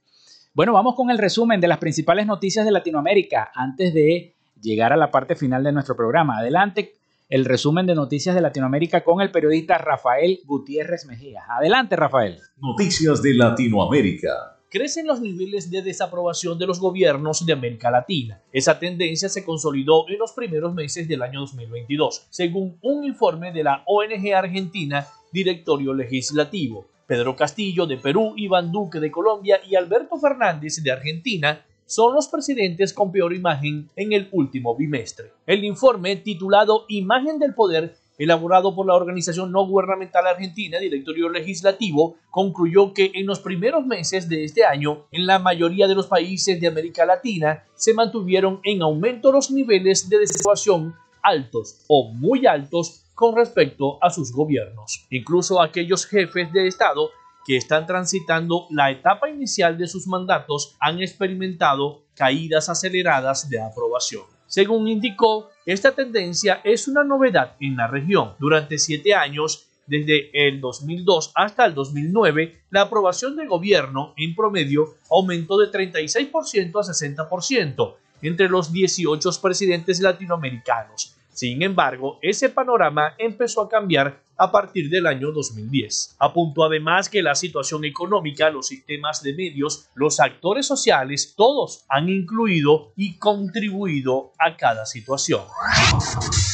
Bueno, 0.54 0.72
vamos 0.72 0.96
con 0.96 1.10
el 1.10 1.18
resumen 1.18 1.60
de 1.60 1.68
las 1.68 1.80
principales 1.80 2.26
noticias 2.26 2.64
de 2.64 2.72
Latinoamérica 2.72 3.52
antes 3.54 3.94
de 3.94 4.36
llegar 4.62 4.94
a 4.94 4.98
la 4.98 5.12
parte 5.12 5.36
final 5.36 5.66
de 5.66 5.74
nuestro 5.74 5.98
programa. 5.98 6.38
Adelante, 6.38 6.94
el 7.28 7.44
resumen 7.44 7.86
de 7.88 7.96
noticias 7.96 8.36
de 8.36 8.42
Latinoamérica 8.42 9.04
con 9.04 9.20
el 9.20 9.32
periodista 9.32 9.78
Rafael 9.78 10.40
Gutiérrez 10.46 11.06
Mejía. 11.06 11.44
Adelante, 11.50 11.98
Rafael. 11.98 12.40
Noticias 12.56 13.22
de 13.22 13.34
Latinoamérica. 13.34 14.57
Crecen 14.70 15.08
los 15.08 15.22
niveles 15.22 15.72
de 15.72 15.82
desaprobación 15.82 16.60
de 16.60 16.68
los 16.68 16.82
gobiernos 16.82 17.46
de 17.46 17.54
América 17.54 17.90
Latina. 17.90 18.42
Esa 18.52 18.78
tendencia 18.78 19.30
se 19.30 19.46
consolidó 19.46 20.10
en 20.10 20.20
los 20.20 20.34
primeros 20.34 20.74
meses 20.74 21.08
del 21.08 21.22
año 21.22 21.40
2022, 21.40 22.28
según 22.30 22.78
un 22.82 23.06
informe 23.06 23.54
de 23.54 23.64
la 23.64 23.84
ONG 23.86 24.34
Argentina 24.36 25.08
Directorio 25.32 25.94
Legislativo. 25.94 26.86
Pedro 27.06 27.34
Castillo 27.38 27.86
de 27.86 27.96
Perú, 27.96 28.34
Iván 28.36 28.70
Duque 28.70 29.00
de 29.00 29.10
Colombia 29.10 29.62
y 29.66 29.76
Alberto 29.76 30.18
Fernández 30.18 30.84
de 30.84 30.92
Argentina 30.92 31.66
son 31.86 32.14
los 32.14 32.28
presidentes 32.28 32.92
con 32.92 33.14
peor 33.14 33.34
imagen 33.34 33.90
en 33.96 34.12
el 34.12 34.28
último 34.34 34.76
bimestre. 34.76 35.32
El 35.46 35.64
informe 35.64 36.18
titulado 36.18 36.84
Imagen 36.90 37.40
del 37.40 37.54
Poder, 37.54 37.96
elaborado 38.18 38.76
por 38.76 38.86
la 38.88 38.96
organización 38.96 39.52
no 39.52 39.66
gubernamental 39.66 40.26
argentina 40.28 40.80
Directorio 40.80 41.30
Legislativo, 41.30 42.16
concluyó 42.30 42.94
que 42.94 43.12
en 43.14 43.26
los 43.26 43.40
primeros 43.40 43.86
meses 43.86 44.28
de 44.28 44.44
este 44.44 44.66
año, 44.66 45.06
en 45.12 45.26
la 45.28 45.40
mayoría 45.40 45.88
de 45.88 45.96
los 45.96 46.08
países 46.08 46.60
de 46.60 46.68
América 46.68 47.06
Latina, 47.06 47.64
se 47.76 47.94
mantuvieron 47.94 48.60
en 48.64 48.82
aumento 48.82 49.32
los 49.32 49.52
niveles 49.52 50.10
de 50.10 50.20
desaprobación 50.20 50.96
altos 51.22 51.84
o 51.88 52.12
muy 52.14 52.46
altos 52.46 53.04
con 53.14 53.36
respecto 53.36 53.98
a 54.02 54.10
sus 54.10 54.32
gobiernos. 54.32 55.06
Incluso 55.10 55.62
aquellos 55.62 56.06
jefes 56.06 56.52
de 56.54 56.68
Estado 56.68 57.10
que 57.46 57.58
están 57.58 57.88
transitando 57.88 58.68
la 58.70 58.92
etapa 58.92 59.30
inicial 59.30 59.78
de 59.78 59.88
sus 59.88 60.06
mandatos 60.06 60.76
han 60.80 61.02
experimentado 61.02 62.04
caídas 62.14 62.70
aceleradas 62.70 63.50
de 63.50 63.62
aprobación. 63.62 64.24
Según 64.48 64.88
indicó, 64.88 65.50
esta 65.68 65.92
tendencia 65.94 66.62
es 66.64 66.88
una 66.88 67.04
novedad 67.04 67.58
en 67.60 67.76
la 67.76 67.88
región. 67.88 68.36
Durante 68.40 68.78
siete 68.78 69.14
años, 69.14 69.68
desde 69.86 70.48
el 70.48 70.62
2002 70.62 71.34
hasta 71.36 71.66
el 71.66 71.74
2009, 71.74 72.62
la 72.70 72.84
aprobación 72.84 73.36
del 73.36 73.50
gobierno 73.50 74.14
en 74.16 74.34
promedio 74.34 74.96
aumentó 75.10 75.58
de 75.58 75.70
36% 75.70 76.72
a 76.72 77.30
60% 77.30 77.96
entre 78.22 78.48
los 78.48 78.72
18 78.72 79.30
presidentes 79.42 80.00
latinoamericanos. 80.00 81.18
Sin 81.34 81.62
embargo, 81.62 82.18
ese 82.22 82.48
panorama 82.48 83.14
empezó 83.18 83.62
a 83.62 83.70
cambiar 83.70 84.22
a 84.38 84.52
partir 84.52 84.90
del 84.90 85.08
año 85.08 85.32
2010. 85.32 86.16
Apuntó 86.20 86.64
además 86.64 87.10
que 87.10 87.22
la 87.22 87.36
situación 87.36 87.86
económica, 87.86 88.50
los 88.50 88.68
sistemas 88.68 89.24
de 89.24 89.34
medios, 89.34 89.90
los 89.96 90.20
actores 90.20 90.66
sociales, 90.66 91.34
todos 91.36 91.86
han 91.90 92.10
incluido 92.10 92.94
y 92.96 93.18
contribuido 93.18 94.34
a 94.38 94.56
cada 94.56 94.86
situación. 94.86 95.42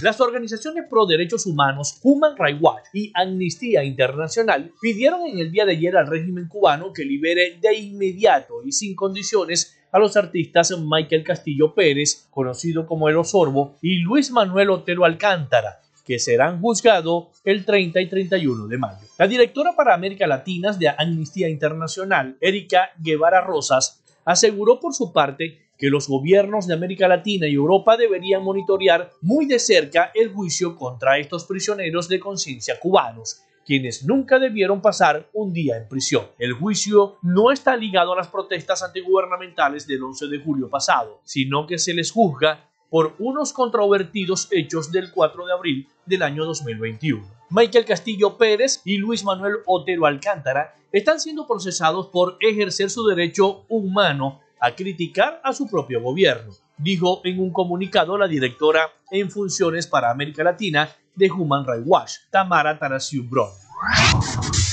Las 0.01 0.21
organizaciones 0.21 0.85
pro 0.89 1.05
derechos 1.05 1.45
humanos 1.45 1.99
Human 2.03 2.35
Rights 2.37 2.61
Watch 2.61 2.85
y 2.93 3.11
Amnistía 3.13 3.83
Internacional 3.83 4.71
pidieron 4.81 5.27
en 5.27 5.39
el 5.39 5.51
día 5.51 5.65
de 5.65 5.73
ayer 5.73 5.97
al 5.97 6.07
régimen 6.07 6.47
cubano 6.47 6.93
que 6.93 7.05
libere 7.05 7.59
de 7.61 7.75
inmediato 7.75 8.63
y 8.63 8.71
sin 8.71 8.95
condiciones 8.95 9.77
a 9.91 9.99
los 9.99 10.17
artistas 10.17 10.73
Michael 10.77 11.23
Castillo 11.23 11.75
Pérez, 11.75 12.27
conocido 12.31 12.87
como 12.87 13.09
El 13.09 13.17
Osorbo, 13.17 13.77
y 13.81 13.99
Luis 13.99 14.31
Manuel 14.31 14.71
Otero 14.71 15.05
Alcántara, 15.05 15.81
que 16.03 16.19
serán 16.19 16.59
juzgados 16.61 17.27
el 17.43 17.65
30 17.65 18.01
y 18.01 18.09
31 18.09 18.67
de 18.67 18.77
mayo. 18.77 19.07
La 19.17 19.27
directora 19.27 19.73
para 19.75 19.93
América 19.93 20.27
Latina 20.27 20.71
de 20.73 20.89
Amnistía 20.89 21.49
Internacional, 21.49 22.37
Erika 22.41 22.91
Guevara 22.97 23.41
Rosas, 23.41 24.03
aseguró 24.25 24.79
por 24.79 24.93
su 24.93 25.11
parte 25.11 25.59
que 25.77 25.89
los 25.89 26.07
gobiernos 26.07 26.67
de 26.67 26.73
América 26.73 27.07
Latina 27.07 27.47
y 27.47 27.55
Europa 27.55 27.97
deberían 27.97 28.43
monitorear 28.43 29.11
muy 29.21 29.45
de 29.45 29.59
cerca 29.59 30.11
el 30.13 30.31
juicio 30.31 30.75
contra 30.75 31.17
estos 31.17 31.45
prisioneros 31.45 32.07
de 32.07 32.19
conciencia 32.19 32.79
cubanos, 32.79 33.41
quienes 33.65 34.05
nunca 34.05 34.39
debieron 34.39 34.81
pasar 34.81 35.29
un 35.33 35.53
día 35.53 35.77
en 35.77 35.87
prisión. 35.87 36.27
El 36.37 36.53
juicio 36.53 37.17
no 37.21 37.51
está 37.51 37.75
ligado 37.75 38.13
a 38.13 38.15
las 38.15 38.27
protestas 38.27 38.83
antigubernamentales 38.83 39.87
del 39.87 40.03
11 40.03 40.27
de 40.27 40.39
julio 40.39 40.69
pasado, 40.69 41.21
sino 41.23 41.65
que 41.65 41.77
se 41.77 41.93
les 41.93 42.11
juzga 42.11 42.69
por 42.93 43.15
unos 43.17 43.53
controvertidos 43.53 44.47
hechos 44.51 44.91
del 44.91 45.09
4 45.11 45.47
de 45.47 45.51
abril 45.51 45.87
del 46.05 46.21
año 46.21 46.45
2021. 46.45 47.27
Michael 47.49 47.85
Castillo 47.85 48.37
Pérez 48.37 48.81
y 48.85 48.97
Luis 48.97 49.23
Manuel 49.23 49.55
Otero 49.65 50.05
Alcántara 50.05 50.75
están 50.91 51.19
siendo 51.19 51.47
procesados 51.47 52.09
por 52.09 52.37
ejercer 52.39 52.91
su 52.91 53.03
derecho 53.07 53.65
humano 53.67 54.41
a 54.59 54.75
criticar 54.75 55.41
a 55.43 55.53
su 55.53 55.67
propio 55.67 56.03
gobierno, 56.03 56.53
dijo 56.77 57.21
en 57.23 57.39
un 57.39 57.51
comunicado 57.51 58.15
la 58.15 58.27
directora 58.27 58.91
en 59.09 59.31
funciones 59.31 59.87
para 59.87 60.11
América 60.11 60.43
Latina 60.43 60.87
de 61.15 61.31
Human 61.31 61.65
Rights 61.65 61.87
Watch, 61.87 62.11
Tamara 62.29 62.77
Tarasiu 62.77 63.27
Bron. 63.27 63.49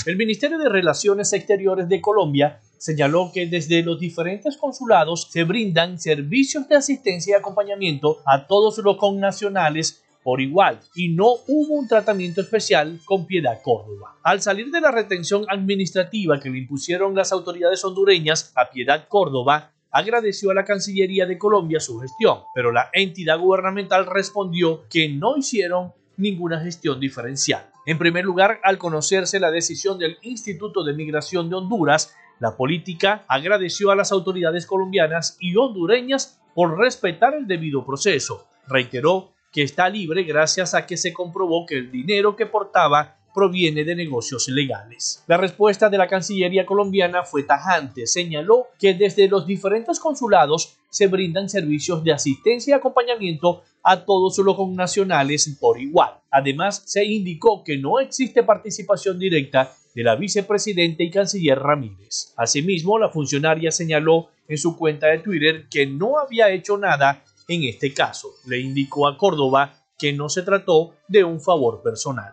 El 0.05 0.19
Ministerio 0.19 0.59
de 0.59 0.69
Relaciones 0.69 1.33
Exteriores 1.33 1.89
de 1.89 2.03
Colombia 2.03 2.61
señaló 2.81 3.31
que 3.33 3.47
desde 3.47 3.83
los 3.83 4.01
diferentes 4.01 4.57
consulados 4.57 5.29
se 5.31 5.45
brindan 5.45 6.01
servicios 6.01 6.67
de 6.67 6.77
asistencia 6.77 7.33
y 7.33 7.39
acompañamiento 7.39 8.21
a 8.25 8.47
todos 8.47 8.79
los 8.79 8.97
connacionales 8.97 10.03
por 10.23 10.41
igual 10.41 10.81
y 10.95 11.11
no 11.11 11.27
hubo 11.47 11.75
un 11.75 11.87
tratamiento 11.87 12.41
especial 12.41 12.99
con 13.05 13.27
Piedad 13.27 13.61
Córdoba. 13.63 14.17
Al 14.23 14.41
salir 14.41 14.71
de 14.71 14.81
la 14.81 14.91
retención 14.91 15.45
administrativa 15.49 16.41
que 16.41 16.49
le 16.49 16.59
impusieron 16.59 17.15
las 17.15 17.33
autoridades 17.33 17.85
hondureñas 17.85 18.51
a 18.57 18.71
Piedad 18.71 19.07
Córdoba, 19.09 19.73
agradeció 19.91 20.51
a 20.51 20.55
la 20.55 20.65
Cancillería 20.65 21.27
de 21.27 21.37
Colombia 21.37 21.81
su 21.81 22.01
gestión, 22.01 22.39
pero 22.55 22.73
la 22.73 22.89
entidad 22.95 23.39
gubernamental 23.39 24.07
respondió 24.07 24.85
que 24.89 25.11
no 25.11 25.37
hicieron 25.37 25.93
ninguna 26.17 26.61
gestión 26.61 26.99
diferencial. 26.99 27.67
En 27.85 27.99
primer 27.99 28.25
lugar, 28.25 28.59
al 28.63 28.79
conocerse 28.79 29.39
la 29.39 29.51
decisión 29.51 29.99
del 29.99 30.17
Instituto 30.23 30.83
de 30.83 30.95
Migración 30.95 31.51
de 31.51 31.57
Honduras 31.57 32.15
la 32.41 32.57
política 32.57 33.25
agradeció 33.29 33.91
a 33.91 33.97
las 33.97 34.13
autoridades 34.13 34.67
colombianas 34.67 35.37
y 35.39 35.57
hondureñas 35.57 36.41
por 36.55 36.79
respetar 36.79 37.35
el 37.35 37.47
debido 37.47 37.85
proceso. 37.85 38.47
Reiteró 38.67 39.33
que 39.53 39.63
está 39.63 39.89
libre 39.89 40.25
gracias 40.25 40.75
a 40.75 40.87
que 40.87 40.97
se 40.97 41.13
comprobó 41.13 41.67
que 41.67 41.77
el 41.77 41.93
dinero 41.93 42.37
que 42.37 42.47
portaba 42.47 43.17
proviene 43.35 43.85
de 43.85 43.95
negocios 43.95 44.49
ilegales. 44.49 45.23
La 45.27 45.37
respuesta 45.37 45.89
de 45.89 45.99
la 45.99 46.09
Cancillería 46.09 46.67
colombiana 46.67 47.23
fue 47.25 47.45
tajante. 47.45 48.07
Señaló 48.07 48.69
que 48.79 48.95
desde 48.95 49.29
los 49.29 49.47
diferentes 49.47 50.01
consulados 50.01 50.79
se 50.89 51.07
brindan 51.07 51.49
servicios 51.49 52.03
de 52.03 52.13
asistencia 52.13 52.73
y 52.73 52.79
acompañamiento 52.79 53.63
a 53.83 54.05
todos 54.05 54.39
los 54.39 54.57
connacionales 54.57 55.57
por 55.61 55.81
igual. 55.81 56.15
Además, 56.31 56.83
se 56.87 57.05
indicó 57.05 57.63
que 57.63 57.79
no 57.79 58.01
existe 58.01 58.43
participación 58.43 59.19
directa 59.19 59.73
de 59.95 60.03
la 60.03 60.17
vicepresidenta 60.17 61.03
y 61.03 61.11
canciller 61.11 61.59
Ramírez. 61.59 62.33
Asimismo, 62.37 62.99
la 62.99 63.11
funcionaria 63.11 63.71
señaló 63.71 64.29
en 64.49 64.59
su 64.59 64.77
cuenta 64.77 65.09
de 65.09 65.19
Twitter 65.19 65.67
que 65.71 65.87
no 65.87 66.19
había 66.19 66.51
hecho 66.51 66.79
nada 66.79 67.25
en 67.49 67.65
este 67.65 67.93
caso. 67.93 68.29
Le 68.47 68.59
indicó 68.61 69.09
a 69.09 69.17
Córdoba 69.17 69.75
que 69.99 70.13
no 70.13 70.29
se 70.29 70.43
trató 70.43 70.95
de 71.09 71.25
un 71.25 71.41
favor 71.41 71.83
personal. 71.83 72.33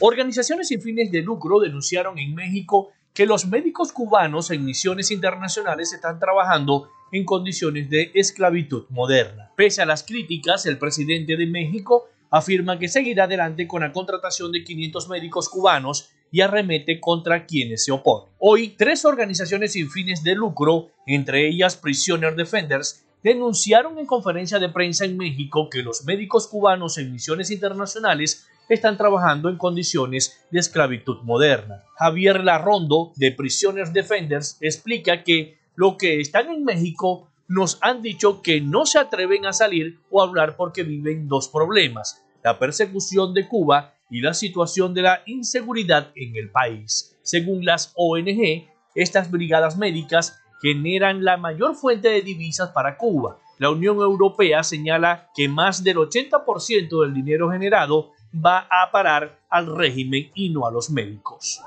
Organizaciones 0.00 0.68
sin 0.68 0.80
fines 0.80 1.10
de 1.10 1.22
lucro 1.22 1.60
denunciaron 1.60 2.18
en 2.18 2.34
México 2.34 2.92
que 3.12 3.26
los 3.26 3.46
médicos 3.46 3.92
cubanos 3.92 4.50
en 4.50 4.64
misiones 4.64 5.10
internacionales 5.10 5.92
están 5.92 6.18
trabajando 6.18 6.90
en 7.12 7.24
condiciones 7.24 7.88
de 7.88 8.10
esclavitud 8.14 8.84
moderna. 8.90 9.52
Pese 9.56 9.82
a 9.82 9.86
las 9.86 10.02
críticas, 10.02 10.66
el 10.66 10.78
presidente 10.78 11.36
de 11.36 11.46
México 11.46 12.08
afirma 12.30 12.78
que 12.78 12.88
seguirá 12.88 13.24
adelante 13.24 13.66
con 13.66 13.82
la 13.82 13.92
contratación 13.92 14.52
de 14.52 14.64
500 14.64 15.08
médicos 15.08 15.48
cubanos 15.48 16.10
y 16.30 16.40
arremete 16.40 17.00
contra 17.00 17.46
quienes 17.46 17.84
se 17.84 17.92
oponen. 17.92 18.32
Hoy, 18.38 18.74
tres 18.76 19.04
organizaciones 19.04 19.72
sin 19.72 19.90
fines 19.90 20.22
de 20.22 20.34
lucro, 20.34 20.90
entre 21.06 21.48
ellas 21.48 21.76
Prisoner 21.76 22.34
Defenders, 22.34 23.04
denunciaron 23.22 23.98
en 23.98 24.06
conferencia 24.06 24.58
de 24.58 24.68
prensa 24.68 25.04
en 25.04 25.16
México 25.16 25.68
que 25.70 25.82
los 25.82 26.04
médicos 26.04 26.46
cubanos 26.46 26.98
en 26.98 27.12
misiones 27.12 27.50
internacionales 27.50 28.46
están 28.68 28.96
trabajando 28.96 29.48
en 29.48 29.56
condiciones 29.56 30.40
de 30.50 30.60
esclavitud 30.60 31.22
moderna. 31.22 31.84
Javier 31.98 32.42
Larrondo, 32.44 33.12
de 33.16 33.32
Prisoners 33.32 33.92
Defenders, 33.92 34.58
explica 34.60 35.22
que 35.22 35.58
lo 35.74 35.96
que 35.96 36.20
están 36.20 36.50
en 36.50 36.64
México 36.64 37.28
nos 37.48 37.78
han 37.80 38.02
dicho 38.02 38.42
que 38.42 38.60
no 38.60 38.86
se 38.86 38.98
atreven 38.98 39.46
a 39.46 39.52
salir 39.52 40.00
o 40.10 40.22
hablar 40.22 40.56
porque 40.56 40.82
viven 40.82 41.28
dos 41.28 41.48
problemas, 41.48 42.22
la 42.42 42.58
persecución 42.58 43.34
de 43.34 43.48
Cuba 43.48 43.94
y 44.10 44.20
la 44.20 44.34
situación 44.34 44.94
de 44.94 45.02
la 45.02 45.22
inseguridad 45.26 46.12
en 46.14 46.36
el 46.36 46.50
país. 46.50 47.16
Según 47.22 47.64
las 47.64 47.92
ONG, 47.96 48.68
estas 48.94 49.30
brigadas 49.30 49.76
médicas 49.76 50.38
generan 50.62 51.24
la 51.24 51.36
mayor 51.36 51.74
fuente 51.74 52.08
de 52.08 52.22
divisas 52.22 52.70
para 52.70 52.96
Cuba. 52.96 53.38
La 53.58 53.70
Unión 53.70 53.96
Europea 53.96 54.62
señala 54.62 55.30
que 55.34 55.48
más 55.48 55.82
del 55.82 55.96
80% 55.96 57.02
del 57.02 57.14
dinero 57.14 57.50
generado 57.50 58.12
va 58.34 58.66
a 58.70 58.90
parar 58.90 59.40
al 59.48 59.74
régimen 59.74 60.30
y 60.34 60.50
no 60.50 60.66
a 60.66 60.70
los 60.70 60.90
médicos. 60.90 61.60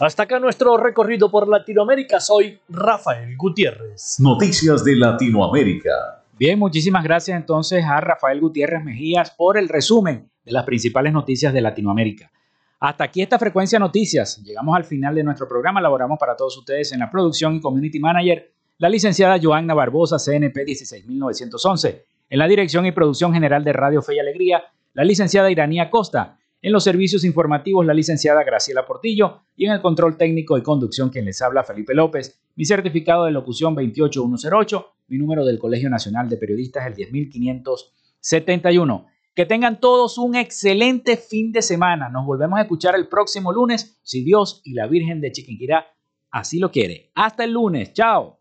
Hasta 0.00 0.24
acá 0.24 0.38
nuestro 0.38 0.76
recorrido 0.76 1.30
por 1.30 1.48
Latinoamérica. 1.48 2.20
Soy 2.20 2.60
Rafael 2.68 3.36
Gutiérrez. 3.36 4.16
Noticias 4.18 4.84
de 4.84 4.96
Latinoamérica. 4.96 6.23
Bien, 6.36 6.58
muchísimas 6.58 7.04
gracias 7.04 7.36
entonces 7.38 7.84
a 7.84 8.00
Rafael 8.00 8.40
Gutiérrez 8.40 8.82
Mejías 8.82 9.30
por 9.30 9.56
el 9.56 9.68
resumen 9.68 10.28
de 10.44 10.50
las 10.50 10.64
principales 10.64 11.12
noticias 11.12 11.52
de 11.52 11.60
Latinoamérica. 11.60 12.32
Hasta 12.80 13.04
aquí 13.04 13.22
esta 13.22 13.38
frecuencia 13.38 13.78
noticias. 13.78 14.42
Llegamos 14.42 14.74
al 14.74 14.84
final 14.84 15.14
de 15.14 15.22
nuestro 15.22 15.46
programa. 15.46 15.80
Laboramos 15.80 16.18
para 16.18 16.34
todos 16.34 16.58
ustedes 16.58 16.90
en 16.90 16.98
la 16.98 17.10
producción 17.10 17.54
y 17.54 17.60
community 17.60 18.00
manager, 18.00 18.52
la 18.78 18.88
licenciada 18.88 19.38
Joanna 19.40 19.74
Barbosa, 19.74 20.16
CNP 20.18 20.64
16911. 20.64 22.04
En 22.30 22.38
la 22.40 22.48
dirección 22.48 22.84
y 22.84 22.90
producción 22.90 23.32
general 23.32 23.62
de 23.62 23.72
Radio 23.72 24.02
Fe 24.02 24.16
y 24.16 24.18
Alegría, 24.18 24.64
la 24.92 25.04
licenciada 25.04 25.52
Iranía 25.52 25.88
Costa. 25.88 26.36
En 26.60 26.72
los 26.72 26.82
servicios 26.82 27.22
informativos, 27.22 27.86
la 27.86 27.94
licenciada 27.94 28.42
Graciela 28.42 28.84
Portillo. 28.84 29.42
Y 29.54 29.66
en 29.66 29.72
el 29.72 29.80
control 29.80 30.16
técnico 30.16 30.58
y 30.58 30.62
conducción, 30.62 31.10
quien 31.10 31.26
les 31.26 31.40
habla, 31.40 31.62
Felipe 31.62 31.94
López. 31.94 32.40
Mi 32.56 32.64
certificado 32.64 33.26
de 33.26 33.30
locución 33.30 33.76
28108. 33.76 34.93
Mi 35.06 35.18
número 35.18 35.44
del 35.44 35.58
Colegio 35.58 35.90
Nacional 35.90 36.28
de 36.28 36.38
Periodistas, 36.38 36.86
el 36.86 36.94
10571. 36.94 39.06
Que 39.34 39.44
tengan 39.44 39.80
todos 39.80 40.16
un 40.16 40.34
excelente 40.34 41.16
fin 41.16 41.52
de 41.52 41.60
semana. 41.60 42.08
Nos 42.08 42.24
volvemos 42.24 42.58
a 42.58 42.62
escuchar 42.62 42.94
el 42.94 43.08
próximo 43.08 43.52
lunes, 43.52 43.98
si 44.02 44.24
Dios 44.24 44.62
y 44.64 44.72
la 44.74 44.86
Virgen 44.86 45.20
de 45.20 45.32
Chiquinquirá 45.32 45.86
así 46.30 46.58
lo 46.58 46.70
quiere. 46.70 47.10
Hasta 47.14 47.44
el 47.44 47.52
lunes. 47.52 47.92
Chao. 47.92 48.40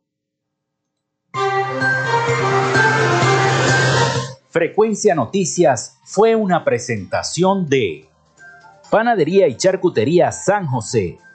Frecuencia 4.49 5.15
Noticias 5.15 5.99
fue 6.05 6.35
una 6.35 6.63
presentación 6.63 7.67
de 7.67 8.07
Panadería 8.91 9.47
y 9.47 9.57
Charcutería 9.57 10.31
San 10.31 10.67
José. 10.67 11.17